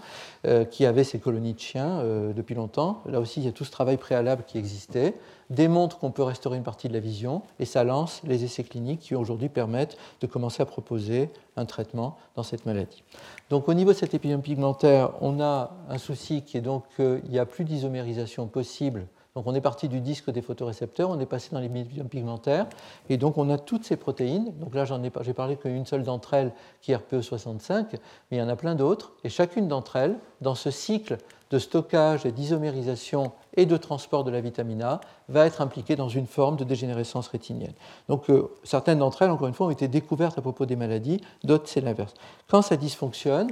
euh, 0.47 0.65
qui 0.65 0.87
avaient 0.87 1.05
ces 1.05 1.19
colonies 1.19 1.55
de 1.55 1.61
chiens 1.61 2.03
depuis 2.35 2.55
longtemps. 2.55 3.03
Là 3.07 3.21
aussi, 3.21 3.41
il 3.41 3.47
y 3.47 3.49
a 3.49 3.53
tout 3.53 3.65
ce 3.65 3.71
travail 3.71 3.97
préalable 3.97 4.45
qui 4.47 4.59
existait, 4.59 5.15
démontre 5.51 5.99
qu'on 5.99 6.11
peut 6.11 6.23
restaurer 6.23 6.57
une 6.57 6.63
partie 6.63 6.89
de 6.89 6.93
la 6.93 7.01
vision 7.01 7.43
et 7.59 7.65
ça 7.65 7.85
lance 7.85 8.21
les 8.25 8.45
essais 8.45 8.65
cliniques 8.65 9.01
qui 9.01 9.15
aujourd'hui 9.15 9.49
permettent 9.49 9.97
de 10.21 10.27
commencer 10.27 10.63
à 10.63 10.67
proposer 10.67 11.31
un 11.57 11.65
traitement 11.67 12.17
dans 12.37 12.43
cette 12.43 12.67
maladie. 12.67 13.03
Donc 13.51 13.69
au 13.69 13.75
niveau 13.75 13.93
de 13.93 13.97
cette 13.97 14.15
épidémie 14.15 14.43
pigmentaire, 14.43 15.11
on 15.21 15.41
a 15.41 15.73
un 15.89 15.99
souci 15.99 16.43
qui 16.43 16.57
est 16.57 16.63
donc 16.63 16.85
qu'il 16.97 17.23
n'y 17.29 17.39
a 17.39 17.47
plus 17.47 17.65
d'isomérisation 17.65 18.47
possible 18.47 19.07
Donc 19.35 19.49
on 19.49 19.55
est 19.57 19.61
parti 19.61 19.89
du 19.89 20.01
disque 20.01 20.31
des 20.31 20.43
photorécepteurs, 20.43 21.11
on 21.11 21.19
est 21.19 21.27
passé 21.27 21.49
dans 21.51 21.59
les 21.59 21.69
médiums 21.69 22.09
pigmentaires, 22.09 22.69
et 23.09 23.17
donc 23.17 23.37
on 23.37 23.51
a 23.51 23.59
toutes 23.59 23.85
ces 23.85 23.97
protéines. 23.97 24.53
Donc 24.61 24.77
là, 24.77 24.85
ai, 24.85 25.11
j'ai 25.23 25.33
parlé 25.33 25.57
qu'une 25.57 25.85
seule 25.87 26.05
d'entre 26.05 26.35
elles 26.35 26.53
qui 26.81 26.93
est 26.93 26.97
RPE65, 26.97 27.87
mais 28.31 28.37
il 28.37 28.39
y 28.39 28.43
en 28.43 28.49
a 28.49 28.55
plein 28.55 28.77
d'autres, 28.77 29.15
et 29.25 29.29
chacune 29.29 29.67
d'entre 29.67 29.97
elles, 29.97 30.17
dans 30.41 30.55
ce 30.55 30.71
cycle 30.71 31.19
de 31.51 31.59
stockage 31.59 32.25
et 32.27 32.31
d'isomérisation 32.31 33.33
et 33.57 33.67
de 33.67 33.77
transport 33.77 34.23
de 34.23 34.31
la 34.31 34.41
vitamine 34.41 34.83
A 34.83 35.01
va 35.29 35.47
être 35.47 35.61
impliquée 35.61 35.97
dans 35.97 36.09
une 36.09 36.29
forme 36.29 36.55
de 36.55 36.63
dégénérescence 36.63 37.27
rétinienne. 37.27 37.75
Donc 38.09 38.31
euh, 38.31 38.49
certaines 38.63 39.01
d'entre 39.01 39.23
elles, 39.23 39.31
encore 39.33 39.49
une 39.49 39.55
fois, 39.55 39.67
ont 39.67 39.71
été 39.71 39.89
découvertes 39.89 40.39
à 40.39 40.43
propos 40.43 40.65
des 40.65 40.77
maladies, 40.77 41.21
d'autres 41.43 41.67
c'est 41.67 41.81
l'inverse. 41.81 42.15
Quand 42.47 42.63
ça 42.63 42.77
dysfonctionne, 42.77 43.51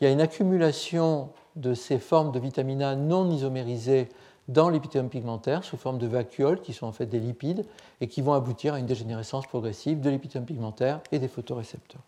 il 0.00 0.04
y 0.04 0.06
a 0.06 0.10
une 0.10 0.20
accumulation 0.20 1.30
de 1.56 1.74
ces 1.74 1.98
formes 1.98 2.30
de 2.30 2.38
vitamine 2.38 2.82
A 2.82 2.94
non 2.94 3.28
isomérisées 3.30 4.08
dans 4.48 4.68
l'épithélium 4.68 5.08
pigmentaire 5.08 5.64
sous 5.64 5.76
forme 5.76 5.98
de 5.98 6.06
vacuoles 6.06 6.60
qui 6.60 6.72
sont 6.72 6.86
en 6.86 6.92
fait 6.92 7.06
des 7.06 7.20
lipides 7.20 7.64
et 8.00 8.08
qui 8.08 8.20
vont 8.20 8.34
aboutir 8.34 8.74
à 8.74 8.78
une 8.78 8.86
dégénérescence 8.86 9.46
progressive 9.46 10.00
de 10.00 10.10
l'épithélium 10.10 10.46
pigmentaire 10.46 11.00
et 11.12 11.18
des 11.18 11.28
photorécepteurs. 11.28 12.02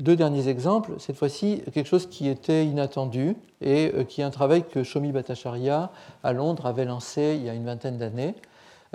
Deux 0.00 0.16
derniers 0.16 0.48
exemples, 0.48 0.94
cette 0.98 1.16
fois-ci 1.16 1.62
quelque 1.72 1.86
chose 1.86 2.08
qui 2.08 2.28
était 2.28 2.66
inattendu 2.66 3.36
et 3.60 3.92
euh, 3.94 4.02
qui 4.02 4.22
est 4.22 4.24
un 4.24 4.30
travail 4.30 4.64
que 4.64 4.82
Shomi 4.82 5.12
Bhattacharya 5.12 5.92
à 6.24 6.32
Londres 6.32 6.66
avait 6.66 6.84
lancé 6.84 7.36
il 7.38 7.44
y 7.44 7.48
a 7.48 7.54
une 7.54 7.64
vingtaine 7.64 7.96
d'années. 7.96 8.34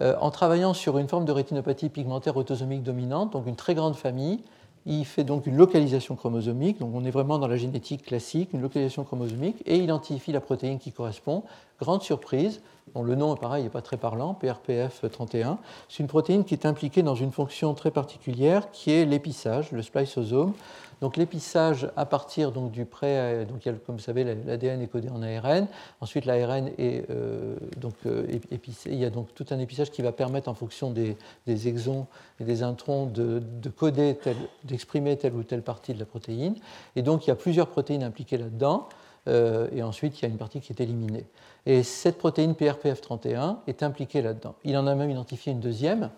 Euh, 0.01 0.15
en 0.19 0.29
travaillant 0.29 0.73
sur 0.73 0.97
une 0.97 1.07
forme 1.07 1.23
de 1.23 1.31
rétinopathie 1.31 1.89
pigmentaire 1.89 2.35
autosomique 2.35 2.83
dominante, 2.83 3.31
donc 3.31 3.47
une 3.47 3.55
très 3.55 3.75
grande 3.75 3.95
famille, 3.95 4.41
il 4.85 5.05
fait 5.05 5.23
donc 5.23 5.45
une 5.45 5.57
localisation 5.57 6.15
chromosomique, 6.15 6.79
donc 6.79 6.91
on 6.93 7.03
est 7.03 7.11
vraiment 7.11 7.37
dans 7.37 7.47
la 7.47 7.57
génétique 7.57 8.05
classique, 8.05 8.49
une 8.53 8.61
localisation 8.61 9.03
chromosomique, 9.03 9.61
et 9.65 9.77
identifie 9.77 10.31
la 10.31 10.41
protéine 10.41 10.79
qui 10.79 10.91
correspond. 10.91 11.43
Grande 11.79 12.01
surprise, 12.01 12.61
le 12.95 13.15
nom 13.15 13.35
pareil, 13.35 13.63
n'est 13.63 13.69
pas 13.69 13.81
très 13.81 13.97
parlant, 13.97 14.37
PRPF31. 14.41 15.57
C'est 15.87 15.99
une 15.99 16.07
protéine 16.07 16.43
qui 16.43 16.53
est 16.53 16.65
impliquée 16.65 17.03
dans 17.03 17.15
une 17.15 17.31
fonction 17.31 17.73
très 17.73 17.91
particulière 17.91 18.71
qui 18.71 18.91
est 18.91 19.05
l'épissage, 19.05 19.71
le 19.71 19.81
spliceosome. 19.81 20.53
Donc 21.01 21.15
l'épissage 21.15 21.89
à 21.95 22.05
partir 22.05 22.51
donc, 22.51 22.71
du 22.71 22.85
pré, 22.85 23.45
donc 23.45 23.65
il 23.65 23.71
y 23.71 23.75
a, 23.75 23.77
comme 23.77 23.95
vous 23.95 24.01
savez, 24.01 24.23
l'ADN 24.23 24.81
est 24.81 24.87
codé 24.87 25.09
en 25.09 25.21
ARN. 25.21 25.67
Ensuite, 26.01 26.25
l'ARN 26.25 26.69
est 26.77 27.09
euh, 27.09 27.55
donc 27.77 27.93
euh, 28.05 28.27
épissé. 28.51 28.89
Il 28.91 28.99
y 28.99 29.05
a 29.05 29.09
donc 29.09 29.33
tout 29.33 29.45
un 29.51 29.59
épissage 29.59 29.91
qui 29.91 30.01
va 30.01 30.11
permettre, 30.11 30.49
en 30.49 30.53
fonction 30.53 30.91
des, 30.91 31.15
exons 31.47 32.07
et 32.39 32.43
des 32.43 32.63
introns, 32.63 33.05
de, 33.05 33.41
coder, 33.69 34.17
d'exprimer 34.63 35.17
telle 35.17 35.35
ou 35.35 35.43
telle 35.43 35.61
partie 35.61 35.93
de 35.93 35.99
la 35.99 36.05
protéine. 36.05 36.55
Et 36.95 37.01
donc 37.01 37.25
il 37.25 37.29
y 37.29 37.31
a 37.31 37.35
plusieurs 37.35 37.67
protéines 37.67 38.03
impliquées 38.03 38.37
là-dedans. 38.37 38.89
Euh, 39.27 39.67
et 39.73 39.83
ensuite, 39.83 40.19
il 40.19 40.23
y 40.23 40.25
a 40.25 40.29
une 40.29 40.37
partie 40.37 40.59
qui 40.59 40.73
est 40.73 40.81
éliminée. 40.81 41.25
Et 41.65 41.83
cette 41.83 42.17
protéine 42.17 42.53
PRPF31 42.53 43.57
est 43.67 43.83
impliquée 43.83 44.21
là-dedans. 44.21 44.55
Il 44.63 44.77
en 44.77 44.87
a 44.87 44.95
même 44.95 45.11
identifié 45.11 45.51
une 45.51 45.59
deuxième. 45.59 46.09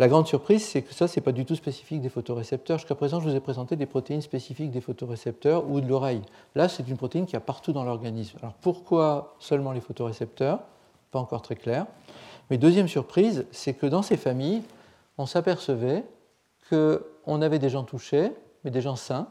La 0.00 0.06
grande 0.06 0.28
surprise, 0.28 0.64
c'est 0.64 0.82
que 0.82 0.94
ça, 0.94 1.08
ce 1.08 1.18
n'est 1.18 1.24
pas 1.24 1.32
du 1.32 1.44
tout 1.44 1.56
spécifique 1.56 2.00
des 2.00 2.08
photorécepteurs. 2.08 2.78
Jusqu'à 2.78 2.94
présent, 2.94 3.18
je 3.18 3.28
vous 3.28 3.34
ai 3.34 3.40
présenté 3.40 3.74
des 3.74 3.86
protéines 3.86 4.22
spécifiques 4.22 4.70
des 4.70 4.80
photorécepteurs 4.80 5.68
ou 5.68 5.80
de 5.80 5.88
l'oreille. 5.88 6.22
Là, 6.54 6.68
c'est 6.68 6.86
une 6.88 6.96
protéine 6.96 7.26
qui 7.26 7.34
a 7.34 7.40
partout 7.40 7.72
dans 7.72 7.82
l'organisme. 7.82 8.38
Alors 8.40 8.54
pourquoi 8.60 9.34
seulement 9.40 9.72
les 9.72 9.80
photorécepteurs? 9.80 10.60
Pas 11.10 11.18
encore 11.18 11.42
très 11.42 11.56
clair. 11.56 11.86
Mais 12.48 12.58
deuxième 12.58 12.86
surprise, 12.86 13.44
c'est 13.50 13.74
que 13.74 13.86
dans 13.86 14.02
ces 14.02 14.16
familles, 14.16 14.62
on 15.16 15.26
s'apercevait 15.26 16.04
qu'on 16.70 17.42
avait 17.42 17.58
des 17.58 17.68
gens 17.68 17.82
touchés, 17.82 18.32
mais 18.62 18.70
des 18.70 18.80
gens 18.80 18.94
sains, 18.94 19.26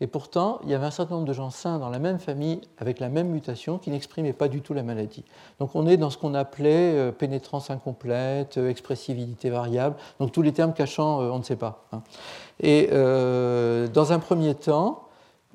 et 0.00 0.06
pourtant, 0.06 0.60
il 0.62 0.70
y 0.70 0.74
avait 0.74 0.86
un 0.86 0.92
certain 0.92 1.16
nombre 1.16 1.26
de 1.26 1.32
gens 1.32 1.50
sains 1.50 1.78
dans 1.78 1.90
la 1.90 1.98
même 1.98 2.20
famille 2.20 2.60
avec 2.78 3.00
la 3.00 3.08
même 3.08 3.28
mutation 3.28 3.78
qui 3.78 3.90
n'exprimaient 3.90 4.32
pas 4.32 4.46
du 4.46 4.60
tout 4.60 4.72
la 4.72 4.84
maladie. 4.84 5.24
Donc 5.58 5.74
on 5.74 5.88
est 5.88 5.96
dans 5.96 6.10
ce 6.10 6.18
qu'on 6.18 6.34
appelait 6.34 6.94
euh, 6.94 7.10
pénétrance 7.10 7.70
incomplète, 7.70 8.58
euh, 8.58 8.70
expressivité 8.70 9.50
variable, 9.50 9.96
donc 10.20 10.30
tous 10.30 10.42
les 10.42 10.52
termes 10.52 10.72
cachant 10.72 11.20
euh, 11.20 11.30
on 11.30 11.38
ne 11.38 11.42
sait 11.42 11.56
pas. 11.56 11.84
Hein. 11.92 12.02
Et 12.60 12.88
dans 12.90 14.12
un 14.12 14.18
premier 14.18 14.54
temps, 14.54 15.04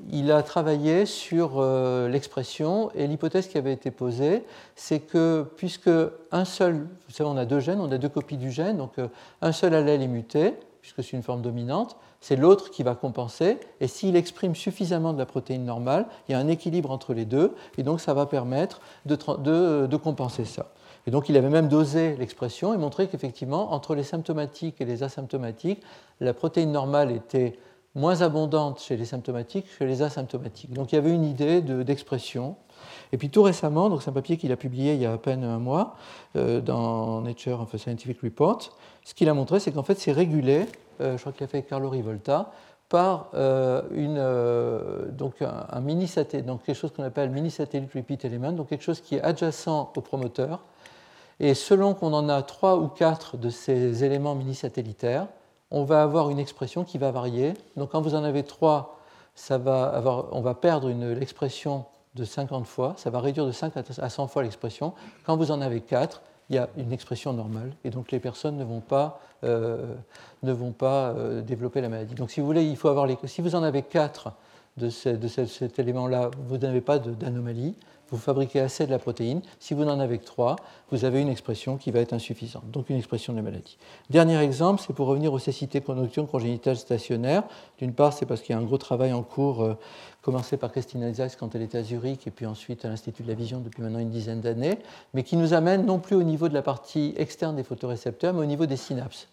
il 0.09 0.31
a 0.31 0.41
travaillé 0.41 1.05
sur 1.05 1.61
l'expression 2.07 2.91
et 2.95 3.07
l'hypothèse 3.07 3.47
qui 3.47 3.57
avait 3.57 3.73
été 3.73 3.91
posée, 3.91 4.45
c'est 4.75 5.01
que 5.01 5.45
puisque 5.57 5.89
un 6.31 6.45
seul, 6.45 6.75
vous 6.75 7.13
savez, 7.13 7.29
on 7.29 7.35
a 7.35 7.43
deux 7.43 7.59
gènes, 7.59 7.81
on 7.81 7.91
a 7.91 7.97
deux 7.97 8.07
copies 8.07 8.37
du 8.37 8.51
gène, 8.51 8.77
donc 8.77 8.93
un 9.41 9.51
seul 9.51 9.73
allèle 9.73 10.01
est 10.01 10.07
muté, 10.07 10.53
puisque 10.81 11.03
c'est 11.03 11.17
une 11.17 11.23
forme 11.23 11.41
dominante, 11.41 11.97
c'est 12.23 12.37
l'autre 12.37 12.71
qui 12.71 12.83
va 12.83 12.95
compenser. 12.95 13.57
Et 13.81 13.87
s'il 13.87 14.15
exprime 14.15 14.55
suffisamment 14.55 15.11
de 15.11 15.19
la 15.19 15.25
protéine 15.25 15.65
normale, 15.65 16.05
il 16.27 16.31
y 16.31 16.35
a 16.35 16.39
un 16.39 16.47
équilibre 16.47 16.89
entre 16.89 17.13
les 17.13 17.25
deux, 17.25 17.53
et 17.77 17.83
donc 17.83 17.99
ça 17.99 18.13
va 18.13 18.25
permettre 18.25 18.79
de, 19.05 19.97
compenser 19.97 20.45
ça. 20.45 20.67
Et 21.05 21.11
donc 21.11 21.27
il 21.27 21.35
avait 21.35 21.49
même 21.49 21.67
dosé 21.67 22.15
l'expression 22.15 22.73
et 22.73 22.77
montré 22.77 23.07
qu'effectivement, 23.07 23.73
entre 23.73 23.93
les 23.93 24.03
symptomatiques 24.03 24.79
et 24.79 24.85
les 24.85 25.03
asymptomatiques, 25.03 25.81
la 26.21 26.33
protéine 26.33 26.71
normale 26.71 27.11
était 27.11 27.59
moins 27.93 28.21
abondante 28.21 28.79
chez 28.79 28.95
les 28.95 29.03
symptomatiques 29.03 29.65
que 29.65 29.79
chez 29.79 29.85
les 29.85 30.01
asymptomatiques. 30.01 30.71
Donc 30.71 30.93
il 30.93 30.95
y 30.95 30.97
avait 30.97 31.11
une 31.11 31.25
idée 31.25 31.61
d'expression. 31.61 32.55
et 33.11 33.17
puis 33.17 33.29
tout 33.29 33.43
récemment, 33.43 33.99
c'est 33.99 34.09
un 34.09 34.13
papier 34.13 34.37
qu'il 34.37 34.53
a 34.53 34.55
publié 34.55 34.93
il 34.93 35.01
y 35.01 35.05
a 35.05 35.11
à 35.11 35.17
peine 35.17 35.43
un 35.43 35.59
mois 35.59 35.97
euh, 36.37 36.61
dans 36.61 37.19
Nature 37.19 37.67
Scientific 37.77 38.21
Report, 38.21 38.77
ce 39.03 39.13
qu'il 39.13 39.27
a 39.27 39.33
montré, 39.33 39.59
c'est 39.59 39.73
qu'en 39.73 39.83
fait 39.83 39.99
c'est 39.99 40.13
régulé 40.13 40.67
je 40.99 41.17
crois 41.17 41.31
qu'il 41.31 41.43
a 41.43 41.47
fait 41.47 41.63
Carlo 41.63 41.89
Rivolta, 41.89 42.51
par 42.93 43.29
euh, 43.33 43.81
une, 43.89 44.17
euh, 44.19 45.09
donc 45.09 45.41
un, 45.41 45.79
mini 45.79 46.07
satellite, 46.07 46.45
donc 46.45 46.63
quelque 46.63 46.75
chose 46.75 46.91
qu'on 46.95 47.01
appelle 47.01 47.31
mini 47.31 47.49
satellite 47.49 47.91
repeat 47.91 48.23
element, 48.23 48.51
donc 48.51 48.69
quelque 48.69 48.83
chose 48.83 49.01
qui 49.01 49.15
est 49.15 49.21
adjacent 49.23 49.91
au 49.95 50.01
promoteur. 50.01 50.59
Et 51.39 51.55
selon 51.55 51.95
qu'on 51.95 52.13
en 52.13 52.29
a 52.29 52.43
trois 52.43 52.77
ou 52.77 52.87
quatre 52.87 53.35
de 53.35 53.49
ces 53.49 54.03
éléments 54.03 54.35
mini 54.35 54.53
satellitaires, 54.53 55.25
on 55.71 55.85
va 55.85 56.03
avoir 56.03 56.29
une 56.29 56.37
expression 56.37 56.83
qui 56.83 56.99
va 56.99 57.09
varier. 57.09 57.55
Donc 57.77 57.93
quand 57.93 58.01
vous 58.01 58.13
en 58.13 58.23
avez 58.23 58.43
trois, 58.43 58.99
ça 59.33 59.57
va 59.57 59.85
avoir, 59.85 60.27
on 60.31 60.41
va 60.41 60.53
perdre 60.53 60.91
l'expression 60.91 61.85
de 62.13 62.25
50 62.25 62.67
fois, 62.67 62.93
ça 62.97 63.09
va 63.09 63.21
réduire 63.21 63.47
de 63.47 63.51
5 63.51 63.73
à 63.75 64.09
100 64.09 64.27
fois 64.27 64.43
l'expression. 64.43 64.93
Quand 65.25 65.35
vous 65.35 65.49
en 65.49 65.61
avez 65.61 65.81
quatre, 65.81 66.21
il 66.49 66.55
y 66.55 66.59
a 66.59 66.69
une 66.77 66.91
expression 66.91 67.33
normale 67.33 67.71
et 67.83 67.89
donc 67.89 68.11
les 68.11 68.19
personnes 68.19 68.57
ne 68.57 68.63
vont 68.63 68.81
pas, 68.81 69.21
euh, 69.43 69.95
ne 70.43 70.51
vont 70.51 70.71
pas 70.71 71.09
euh, 71.09 71.41
développer 71.41 71.81
la 71.81 71.89
maladie. 71.89 72.15
Donc 72.15 72.31
si 72.31 72.39
vous 72.39 72.45
voulez, 72.45 72.63
il 72.63 72.77
faut 72.77 72.89
avoir 72.89 73.07
les, 73.07 73.17
si 73.25 73.41
vous 73.41 73.55
en 73.55 73.63
avez 73.63 73.81
quatre 73.81 74.33
de, 74.77 74.87
de 75.15 75.27
cet 75.27 75.79
élément-là, 75.79 76.31
vous 76.47 76.57
n'avez 76.57 76.81
pas 76.81 76.99
d'anomalie 76.99 77.75
vous 78.13 78.19
fabriquez 78.19 78.59
assez 78.59 78.85
de 78.85 78.91
la 78.91 78.99
protéine. 78.99 79.41
Si 79.59 79.73
vous 79.73 79.85
n'en 79.85 79.99
avez 79.99 80.19
que 80.19 80.25
3, 80.25 80.55
vous 80.91 81.03
avez 81.03 81.19
une 81.19 81.29
expression 81.29 81.77
qui 81.77 81.89
va 81.89 81.99
être 81.99 82.13
insuffisante, 82.13 82.69
donc 82.69 82.91
une 82.91 82.97
expression 82.97 83.33
de 83.33 83.37
la 83.39 83.43
maladie. 83.43 83.77
Dernier 84.11 84.37
exemple, 84.37 84.83
c'est 84.85 84.93
pour 84.93 85.07
revenir 85.07 85.33
aux 85.33 85.39
cécités 85.39 85.81
congénitales 85.81 86.77
stationnaires. 86.77 87.43
D'une 87.79 87.93
part, 87.93 88.13
c'est 88.13 88.27
parce 88.27 88.41
qu'il 88.41 88.53
y 88.53 88.57
a 88.57 88.61
un 88.61 88.65
gros 88.65 88.77
travail 88.77 89.13
en 89.13 89.23
cours, 89.23 89.63
euh, 89.63 89.73
commencé 90.21 90.57
par 90.57 90.71
Christine 90.71 91.01
Isaacs 91.01 91.37
quand 91.39 91.55
elle 91.55 91.63
était 91.63 91.79
à 91.79 91.83
Zurich, 91.83 92.27
et 92.27 92.31
puis 92.31 92.45
ensuite 92.45 92.85
à 92.85 92.89
l'Institut 92.89 93.23
de 93.23 93.29
la 93.29 93.33
Vision 93.33 93.59
depuis 93.59 93.81
maintenant 93.81 93.99
une 93.99 94.11
dizaine 94.11 94.41
d'années, 94.41 94.77
mais 95.15 95.23
qui 95.23 95.35
nous 95.35 95.55
amène 95.55 95.83
non 95.83 95.97
plus 95.97 96.15
au 96.15 96.23
niveau 96.23 96.49
de 96.49 96.53
la 96.53 96.61
partie 96.61 97.15
externe 97.17 97.55
des 97.55 97.63
photorécepteurs, 97.63 98.35
mais 98.35 98.41
au 98.41 98.45
niveau 98.45 98.67
des 98.67 98.77
synapses. 98.77 99.27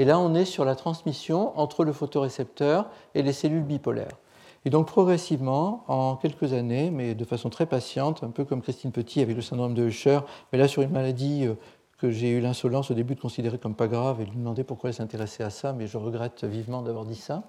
Et 0.00 0.04
là, 0.04 0.18
on 0.18 0.34
est 0.34 0.44
sur 0.44 0.64
la 0.64 0.74
transmission 0.74 1.56
entre 1.56 1.84
le 1.84 1.92
photorécepteur 1.92 2.86
et 3.14 3.22
les 3.22 3.32
cellules 3.32 3.62
bipolaires. 3.62 4.18
Et 4.64 4.70
donc 4.70 4.86
progressivement, 4.86 5.84
en 5.88 6.16
quelques 6.16 6.52
années, 6.52 6.90
mais 6.90 7.14
de 7.14 7.24
façon 7.24 7.50
très 7.50 7.66
patiente, 7.66 8.22
un 8.24 8.30
peu 8.30 8.44
comme 8.44 8.62
Christine 8.62 8.92
Petit 8.92 9.20
avec 9.20 9.36
le 9.36 9.42
syndrome 9.42 9.74
de 9.74 9.84
Usher, 9.84 10.20
mais 10.52 10.58
là 10.58 10.68
sur 10.68 10.82
une 10.82 10.90
maladie 10.90 11.46
euh, 11.46 11.54
que 11.98 12.10
j'ai 12.10 12.30
eu 12.30 12.40
l'insolence 12.40 12.90
au 12.90 12.94
début 12.94 13.14
de 13.14 13.20
considérer 13.20 13.58
comme 13.58 13.74
pas 13.74 13.88
grave 13.88 14.20
et 14.20 14.24
lui 14.24 14.36
demander 14.36 14.64
pourquoi 14.64 14.90
elle 14.90 14.94
s'intéressait 14.94 15.44
à 15.44 15.50
ça, 15.50 15.72
mais 15.72 15.86
je 15.86 15.98
regrette 15.98 16.44
vivement 16.44 16.82
d'avoir 16.82 17.04
dit 17.04 17.14
ça. 17.14 17.44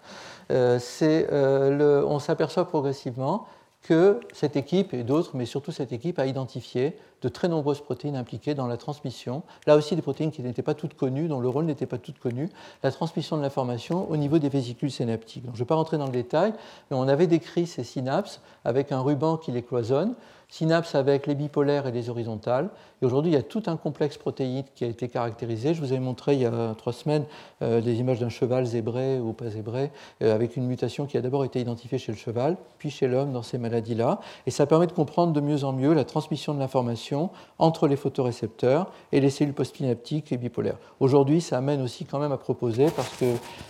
Euh, 0.51 0.80
euh, 1.01 2.03
on 2.05 2.20
s'aperçoit 2.20 2.68
progressivement 2.68 3.47
que 3.86 4.20
cette 4.34 4.56
équipe 4.56 4.96
et 4.96 5.04
d'autres, 5.04 5.32
mais 5.36 5.46
surtout 5.46 5.72
cette 5.72 5.94
équipe, 5.94 6.18
a 6.18 6.26
identifié 6.26 6.98
de 7.22 7.30
très 7.30 7.48
nombreuses 7.48 7.82
protéines 7.82 8.16
impliquées 8.16 8.56
dans 8.56 8.66
la 8.66 8.78
transmission. 8.78 9.44
Là 9.68 9.76
aussi, 9.76 9.96
des 9.96 10.02
protéines 10.02 10.32
qui 10.32 10.42
n'étaient 10.42 10.64
pas 10.64 10.74
toutes 10.74 10.96
connues, 10.96 11.28
dont 11.28 11.40
le 11.40 11.48
rôle 11.48 11.66
n'était 11.66 11.86
pas 11.86 12.00
tout 12.00 12.12
connu, 12.20 12.50
la 12.82 12.92
transmission 12.92 13.38
de 13.38 13.44
l'information 13.44 14.10
au 14.10 14.18
niveau 14.18 14.40
des 14.40 14.50
vésicules 14.50 14.90
synaptiques. 14.90 15.44
Je 15.46 15.52
ne 15.52 15.58
vais 15.58 15.66
pas 15.66 15.76
rentrer 15.76 16.00
dans 16.00 16.08
le 16.08 16.12
détail, 16.12 16.54
mais 16.90 16.98
on 16.98 17.08
avait 17.08 17.28
décrit 17.28 17.68
ces 17.68 17.84
synapses 17.84 18.42
avec 18.64 18.92
un 18.92 19.02
ruban 19.02 19.38
qui 19.38 19.52
les 19.52 19.62
cloisonne 19.62 20.16
synapses 20.50 20.96
avec 20.96 21.28
les 21.28 21.36
bipolaires 21.36 21.88
et 21.88 21.91
les 21.91 22.10
horizontales. 22.10 22.70
Et 23.02 23.06
aujourd'hui, 23.06 23.32
il 23.32 23.36
y 23.36 23.38
a 23.38 23.43
tout 23.43 23.64
un 23.68 23.78
complexe 23.78 24.18
protéique 24.18 24.68
qui 24.76 24.84
a 24.84 24.88
été 24.88 25.10
caractérisé. 25.10 25.74
Je 25.74 25.82
vous 25.82 25.91
avais 25.91 26.02
montré 26.02 26.34
il 26.34 26.41
y 26.41 26.46
a 26.46 26.74
trois 26.78 26.93
semaines 26.93 27.26
euh, 27.62 27.82
des 27.82 28.00
images 28.00 28.20
d'un 28.20 28.30
cheval 28.30 28.66
zébré 28.66 29.20
ou 29.20 29.34
pas 29.34 29.50
zébré, 29.50 29.91
euh, 30.22 30.34
avec 30.34 30.56
une 30.56 30.66
mutation 30.66 31.06
qui 31.06 31.18
a 31.18 31.22
d'abord 31.22 31.43
été 31.43 31.60
identifiée 31.60 31.98
chez 31.98 32.12
le 32.12 32.18
cheval, 32.18 32.58
puis 32.78 32.89
chez 32.89 33.08
l'homme 33.08 33.34
dans 33.34 33.43
ces 33.43 33.58
maladies-là. 33.58 34.20
Et 34.46 34.52
ça 34.52 34.66
permet 34.66 34.88
de 34.88 34.93
comprendre 34.93 35.34
de 35.34 35.41
mieux 35.41 35.64
en 35.64 35.74
mieux 35.74 35.93
la 35.93 36.06
transmission 36.06 36.54
de 36.54 36.60
l'information 36.60 37.30
entre 37.60 37.88
les 37.88 37.96
photorécepteurs 37.96 38.91
et 39.12 39.20
les 39.20 39.30
cellules 39.30 39.54
postsynaptiques 39.54 40.32
et 40.32 40.38
bipolaires. 40.38 40.78
Aujourd'hui, 41.00 41.41
ça 41.41 41.58
amène 41.58 41.82
aussi 41.82 42.06
quand 42.06 42.20
même 42.20 42.32
à 42.32 42.38
proposer, 42.38 42.88
parce 42.96 43.16
que 43.18 43.26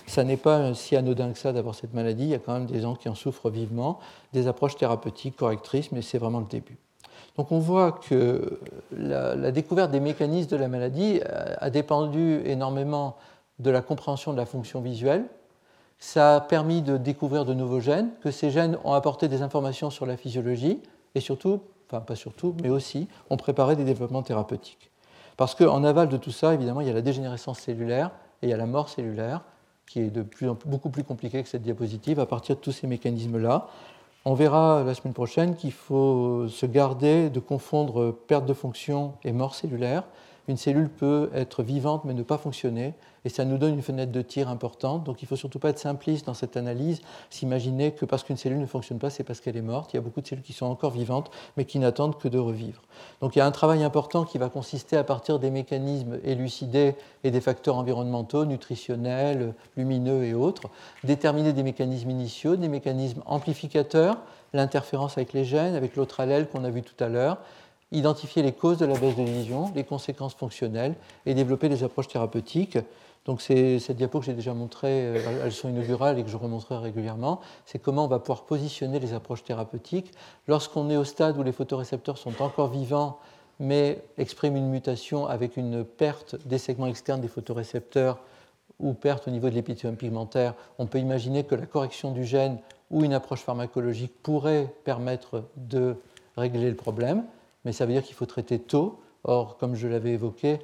ça 0.07 0.23
n'est 0.23 0.37
pas 0.37 0.73
si 0.73 0.95
anodin 0.95 1.31
que 1.31 1.39
ça 1.39 1.51
d'avoir 1.53 1.75
cette 1.75 1.93
maladie, 1.93 2.23
il 2.23 2.29
y 2.29 2.35
a 2.35 2.39
quand 2.39 2.53
même 2.53 2.65
des 2.65 2.81
gens 2.81 2.95
qui 2.95 3.09
en 3.09 3.15
souffrent 3.15 3.49
vivement, 3.49 3.99
des 4.35 4.47
approches 4.47 4.75
thérapeutiques 4.75 5.35
correctrices, 5.35 5.91
mais 5.91 6.01
c'est 6.01 6.17
vraiment 6.17 6.39
le 6.39 6.45
début. 6.45 6.77
Donc 7.37 7.51
on 7.51 7.59
voit 7.59 7.91
que 7.91 8.59
la, 8.91 9.51
découverte 9.51 9.91
des 9.91 9.99
mécanismes 9.99 10.49
de 10.49 10.55
la 10.55 10.67
maladie 10.67 11.19
a 11.23 11.69
dépendu 11.69 12.41
énormément 12.45 13.17
de 13.59 13.69
la 13.71 13.81
compréhension 13.81 14.31
de 14.31 14.37
la 14.37 14.45
fonction 14.45 14.81
visuelle. 14.81 15.25
Ça 15.99 16.35
a 16.35 16.41
permis 16.41 16.81
de 16.81 16.97
découvrir 16.97 17.45
de 17.45 17.53
nouveaux 17.53 17.79
gènes, 17.79 18.09
que 18.21 18.31
ces 18.31 18.51
gènes 18.51 18.77
ont 18.83 18.93
apporté 18.93 19.27
des 19.27 19.41
informations 19.41 19.89
sur 19.89 20.05
la 20.05 20.17
physiologie 20.17 20.79
et 21.13 21.19
surtout, 21.19 21.61
enfin 21.87 22.01
pas 22.01 22.15
surtout, 22.15 22.55
mais 22.61 22.69
aussi 22.69 23.07
ont 23.29 23.37
préparé 23.37 23.75
des 23.75 23.85
développements 23.85 24.23
thérapeutiques. 24.23 24.91
Parce 25.37 25.55
qu'en 25.55 25.83
aval 25.83 26.09
de 26.09 26.17
tout 26.17 26.31
ça, 26.31 26.53
évidemment, 26.53 26.81
il 26.81 26.87
y 26.87 26.89
a 26.89 26.93
la 26.93 27.01
dégénérescence 27.01 27.59
cellulaire 27.59 28.11
et 28.41 28.47
il 28.47 28.49
y 28.49 28.53
a 28.53 28.57
la 28.57 28.65
mort 28.65 28.89
cellulaire, 28.89 29.41
qui 29.85 29.99
est 29.99 30.09
de 30.09 30.21
plus 30.21 30.49
en 30.49 30.55
plus, 30.55 30.69
beaucoup 30.69 30.89
plus 30.89 31.03
compliquée 31.03 31.43
que 31.43 31.49
cette 31.49 31.61
diapositive 31.61 32.19
à 32.19 32.25
partir 32.25 32.55
de 32.55 32.61
tous 32.61 32.71
ces 32.71 32.87
mécanismes-là. 32.87 33.67
On 34.27 34.33
verra 34.33 34.83
la 34.83 34.95
semaine 34.95 35.13
prochaine 35.13 35.55
qu'il 35.55 35.71
faut 35.71 36.47
se 36.47 36.65
garder 36.65 37.29
de 37.29 37.39
confondre 37.39 38.11
perte 38.11 38.47
de 38.47 38.53
fonction 38.53 39.13
et 39.23 39.31
mort 39.31 39.53
cellulaire. 39.53 40.03
Une 40.47 40.57
cellule 40.57 40.89
peut 40.89 41.29
être 41.35 41.61
vivante 41.61 42.05
mais 42.05 42.15
ne 42.15 42.23
pas 42.23 42.39
fonctionner, 42.39 42.95
et 43.25 43.29
ça 43.29 43.43
nous 43.43 43.57
donne 43.57 43.73
une 43.73 43.81
fenêtre 43.81 44.11
de 44.11 44.21
tir 44.21 44.47
importante. 44.49 45.03
Donc 45.03 45.21
il 45.21 45.25
ne 45.25 45.27
faut 45.27 45.35
surtout 45.35 45.59
pas 45.59 45.69
être 45.69 45.79
simpliste 45.79 46.27
dans 46.27 46.33
cette 46.33 46.55
analyse, 46.55 47.01
s'imaginer 47.29 47.91
que 47.91 48.05
parce 48.05 48.23
qu'une 48.23 48.37
cellule 48.37 48.59
ne 48.59 48.65
fonctionne 48.65 48.99
pas, 48.99 49.09
c'est 49.09 49.23
parce 49.23 49.41
qu'elle 49.41 49.57
est 49.57 49.61
morte. 49.61 49.93
Il 49.93 49.97
y 49.97 49.99
a 49.99 50.01
beaucoup 50.01 50.21
de 50.21 50.27
cellules 50.27 50.43
qui 50.43 50.53
sont 50.53 50.67
encore 50.67 50.91
vivantes, 50.91 51.31
mais 51.57 51.65
qui 51.65 51.79
n'attendent 51.79 52.17
que 52.17 52.27
de 52.27 52.37
revivre. 52.37 52.81
Donc 53.21 53.35
il 53.35 53.39
y 53.39 53.41
a 53.41 53.45
un 53.45 53.51
travail 53.51 53.83
important 53.83 54.23
qui 54.23 54.37
va 54.37 54.49
consister 54.49 54.95
à 54.95 55.03
partir 55.03 55.39
des 55.39 55.49
mécanismes 55.49 56.19
élucidés 56.23 56.95
et 57.23 57.31
des 57.31 57.41
facteurs 57.41 57.77
environnementaux, 57.77 58.45
nutritionnels, 58.45 59.53
lumineux 59.75 60.23
et 60.23 60.33
autres, 60.33 60.69
déterminer 61.03 61.51
des 61.51 61.63
mécanismes 61.63 62.11
initiaux, 62.11 62.55
des 62.55 62.69
mécanismes 62.69 63.21
amplificateurs, 63.25 64.17
l'interférence 64.53 65.17
avec 65.17 65.33
les 65.33 65.43
gènes, 65.43 65.75
avec 65.75 65.95
l'autre 65.95 66.19
allèle 66.19 66.47
qu'on 66.47 66.63
a 66.63 66.69
vu 66.69 66.81
tout 66.81 67.03
à 67.03 67.09
l'heure, 67.09 67.39
identifier 67.97 68.43
les 68.43 68.51
causes 68.51 68.77
de 68.77 68.85
la 68.85 68.97
baisse 68.97 69.15
de 69.15 69.23
vision, 69.23 69.71
les 69.75 69.83
conséquences 69.83 70.35
fonctionnelles 70.35 70.95
et 71.25 71.33
développer 71.33 71.69
des 71.69 71.83
approches 71.83 72.07
thérapeutiques. 72.07 72.77
Donc 73.25 73.41
c'est 73.41 73.79
cette 73.79 73.97
diapo 73.97 74.19
que 74.19 74.25
j'ai 74.25 74.33
déjà 74.33 74.53
montrée, 74.53 75.07
euh, 75.07 75.41
elles 75.43 75.51
sont 75.51 75.69
inaugurales 75.69 76.19
et 76.19 76.23
que 76.23 76.29
je 76.29 76.37
remontrerai 76.37 76.83
régulièrement, 76.83 77.41
c'est 77.65 77.79
comment 77.79 78.05
on 78.05 78.07
va 78.07 78.19
pouvoir 78.19 78.43
positionner 78.43 78.99
les 78.99 79.13
approches 79.13 79.43
thérapeutiques. 79.43 80.11
Lorsqu'on 80.47 80.89
est 80.89 80.97
au 80.97 81.03
stade 81.03 81.37
où 81.37 81.43
les 81.43 81.51
photorécepteurs 81.51 82.17
sont 82.17 82.41
encore 82.41 82.67
vivants 82.67 83.17
mais 83.59 84.03
expriment 84.17 84.57
une 84.57 84.69
mutation 84.69 85.27
avec 85.27 85.57
une 85.57 85.85
perte 85.85 86.35
des 86.45 86.57
segments 86.57 86.87
externes 86.87 87.21
des 87.21 87.27
photorécepteurs 87.27 88.19
ou 88.79 88.93
perte 88.93 89.27
au 89.27 89.31
niveau 89.31 89.49
de 89.49 89.55
l'épithélium 89.55 89.95
pigmentaire, 89.95 90.53
on 90.77 90.85
peut 90.85 90.99
imaginer 90.99 91.45
que 91.45 91.55
la 91.55 91.65
correction 91.65 92.11
du 92.11 92.25
gène 92.25 92.57
ou 92.91 93.03
une 93.05 93.13
approche 93.13 93.41
pharmacologique 93.41 94.13
pourrait 94.21 94.67
permettre 94.83 95.43
de 95.55 95.95
régler 96.35 96.69
le 96.69 96.75
problème, 96.75 97.23
mais 97.65 97.73
ça 97.73 97.85
veut 97.85 97.93
dire 97.93 98.03
qu'il 98.03 98.15
faut 98.15 98.25
traiter 98.25 98.59
tôt. 98.59 98.99
Or, 99.23 99.57
comme 99.57 99.75
je 99.75 99.87
l'avais 99.87 100.11
évoqué, 100.11 100.59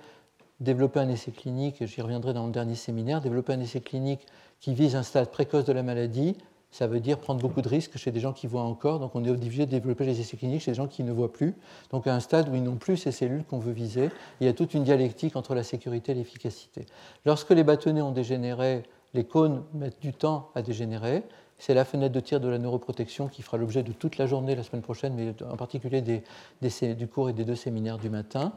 développer 0.59 0.99
un 0.99 1.09
essai 1.09 1.31
clinique, 1.31 1.83
j'y 1.83 2.01
reviendrai 2.01 2.33
dans 2.33 2.45
le 2.45 2.51
dernier 2.51 2.75
séminaire, 2.75 3.19
développer 3.19 3.53
un 3.53 3.59
essai 3.59 3.81
clinique 3.81 4.25
qui 4.59 4.73
vise 4.73 4.95
un 4.95 5.03
stade 5.03 5.31
précoce 5.31 5.65
de 5.65 5.73
la 5.73 5.81
maladie, 5.81 6.37
ça 6.71 6.87
veut 6.87 7.01
dire 7.01 7.17
prendre 7.17 7.41
beaucoup 7.41 7.61
de 7.61 7.67
risques 7.67 7.97
chez 7.97 8.11
des 8.11 8.21
gens 8.21 8.31
qui 8.31 8.47
voient 8.47 8.61
encore. 8.61 8.99
Donc 8.99 9.13
on 9.13 9.25
est 9.25 9.29
obligé 9.29 9.65
de 9.65 9.71
développer 9.71 10.05
les 10.05 10.21
essais 10.21 10.37
cliniques 10.37 10.61
chez 10.61 10.71
des 10.71 10.75
gens 10.75 10.87
qui 10.87 11.03
ne 11.03 11.11
voient 11.11 11.31
plus. 11.31 11.53
Donc 11.91 12.07
à 12.07 12.15
un 12.15 12.21
stade 12.21 12.47
où 12.47 12.55
ils 12.55 12.63
n'ont 12.63 12.77
plus 12.77 12.95
ces 12.95 13.11
cellules 13.11 13.43
qu'on 13.43 13.59
veut 13.59 13.73
viser, 13.73 14.09
il 14.39 14.47
y 14.47 14.49
a 14.49 14.53
toute 14.53 14.73
une 14.73 14.83
dialectique 14.83 15.35
entre 15.35 15.53
la 15.53 15.63
sécurité 15.63 16.13
et 16.13 16.15
l'efficacité. 16.15 16.85
Lorsque 17.25 17.49
les 17.49 17.63
bâtonnets 17.63 18.01
ont 18.01 18.11
dégénéré, 18.11 18.83
les 19.13 19.25
cônes 19.25 19.63
mettent 19.73 20.01
du 20.01 20.13
temps 20.13 20.49
à 20.55 20.61
dégénérer. 20.61 21.23
C'est 21.61 21.75
la 21.75 21.85
fenêtre 21.85 22.11
de 22.11 22.19
tir 22.19 22.39
de 22.39 22.49
la 22.49 22.57
neuroprotection 22.57 23.27
qui 23.27 23.43
fera 23.43 23.55
l'objet 23.55 23.83
de 23.83 23.91
toute 23.91 24.17
la 24.17 24.25
journée 24.25 24.55
la 24.55 24.63
semaine 24.63 24.81
prochaine, 24.81 25.13
mais 25.13 25.35
en 25.47 25.57
particulier 25.57 26.01
du 26.01 27.07
cours 27.07 27.29
et 27.29 27.33
des 27.33 27.45
deux 27.45 27.55
séminaires 27.55 27.99
du 27.99 28.09
matin. 28.09 28.53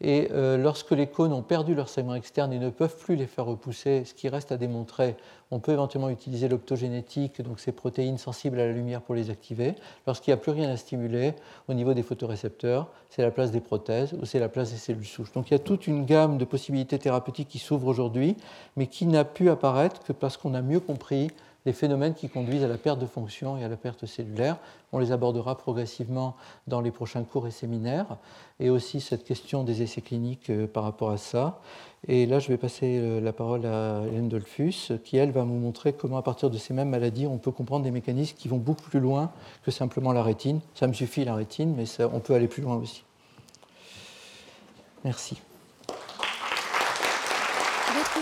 Et 0.00 0.28
euh, 0.32 0.56
lorsque 0.56 0.90
les 0.90 1.06
cônes 1.06 1.32
ont 1.32 1.42
perdu 1.42 1.76
leur 1.76 1.88
segment 1.88 2.16
externe 2.16 2.52
et 2.52 2.58
ne 2.58 2.70
peuvent 2.70 2.96
plus 2.96 3.14
les 3.14 3.28
faire 3.28 3.44
repousser, 3.44 4.04
ce 4.04 4.12
qui 4.12 4.28
reste 4.28 4.50
à 4.50 4.56
démontrer, 4.56 5.14
on 5.52 5.60
peut 5.60 5.70
éventuellement 5.70 6.08
utiliser 6.08 6.48
l'optogénétique, 6.48 7.42
donc 7.42 7.60
ces 7.60 7.70
protéines 7.70 8.18
sensibles 8.18 8.58
à 8.58 8.66
la 8.66 8.72
lumière 8.72 9.02
pour 9.02 9.14
les 9.14 9.30
activer. 9.30 9.76
Lorsqu'il 10.08 10.32
n'y 10.32 10.34
a 10.34 10.42
plus 10.42 10.52
rien 10.52 10.68
à 10.68 10.76
stimuler 10.76 11.34
au 11.68 11.74
niveau 11.74 11.94
des 11.94 12.02
photorécepteurs, 12.02 12.88
c'est 13.08 13.22
la 13.22 13.30
place 13.30 13.52
des 13.52 13.60
prothèses 13.60 14.14
ou 14.20 14.24
c'est 14.24 14.40
la 14.40 14.48
place 14.48 14.72
des 14.72 14.78
cellules 14.78 15.06
souches. 15.06 15.32
Donc 15.32 15.50
il 15.50 15.54
y 15.54 15.56
a 15.56 15.60
toute 15.60 15.86
une 15.86 16.04
gamme 16.04 16.38
de 16.38 16.44
possibilités 16.44 16.98
thérapeutiques 16.98 17.48
qui 17.48 17.60
s'ouvrent 17.60 17.86
aujourd'hui, 17.86 18.36
mais 18.76 18.88
qui 18.88 19.06
n'a 19.06 19.24
pu 19.24 19.48
apparaître 19.48 20.02
que 20.02 20.12
parce 20.12 20.36
qu'on 20.36 20.54
a 20.54 20.62
mieux 20.62 20.80
compris 20.80 21.28
les 21.66 21.72
phénomènes 21.72 22.14
qui 22.14 22.28
conduisent 22.28 22.64
à 22.64 22.68
la 22.68 22.78
perte 22.78 22.98
de 22.98 23.06
fonction 23.06 23.58
et 23.58 23.64
à 23.64 23.68
la 23.68 23.76
perte 23.76 24.06
cellulaire. 24.06 24.56
On 24.92 24.98
les 24.98 25.12
abordera 25.12 25.56
progressivement 25.56 26.34
dans 26.66 26.80
les 26.80 26.90
prochains 26.90 27.24
cours 27.24 27.46
et 27.46 27.50
séminaires, 27.50 28.16
et 28.60 28.70
aussi 28.70 29.00
cette 29.00 29.24
question 29.24 29.64
des 29.64 29.82
essais 29.82 30.00
cliniques 30.00 30.50
euh, 30.50 30.66
par 30.66 30.84
rapport 30.84 31.10
à 31.10 31.18
ça. 31.18 31.60
Et 32.06 32.26
là, 32.26 32.38
je 32.38 32.48
vais 32.48 32.56
passer 32.56 32.98
euh, 32.98 33.20
la 33.20 33.32
parole 33.32 33.66
à 33.66 34.02
Hélène 34.06 34.28
Dolphus, 34.28 34.92
qui, 35.04 35.16
elle, 35.16 35.30
va 35.30 35.44
nous 35.44 35.58
montrer 35.58 35.92
comment, 35.92 36.16
à 36.16 36.22
partir 36.22 36.48
de 36.48 36.56
ces 36.56 36.72
mêmes 36.72 36.90
maladies, 36.90 37.26
on 37.26 37.38
peut 37.38 37.52
comprendre 37.52 37.84
des 37.84 37.90
mécanismes 37.90 38.36
qui 38.36 38.48
vont 38.48 38.58
beaucoup 38.58 38.88
plus 38.88 39.00
loin 39.00 39.30
que 39.64 39.70
simplement 39.70 40.12
la 40.12 40.22
rétine. 40.22 40.60
Ça 40.74 40.86
me 40.86 40.92
suffit, 40.92 41.24
la 41.24 41.34
rétine, 41.34 41.74
mais 41.76 41.84
on 42.12 42.20
peut 42.20 42.34
aller 42.34 42.48
plus 42.48 42.62
loin 42.62 42.76
aussi. 42.76 43.04
Merci. 45.04 45.38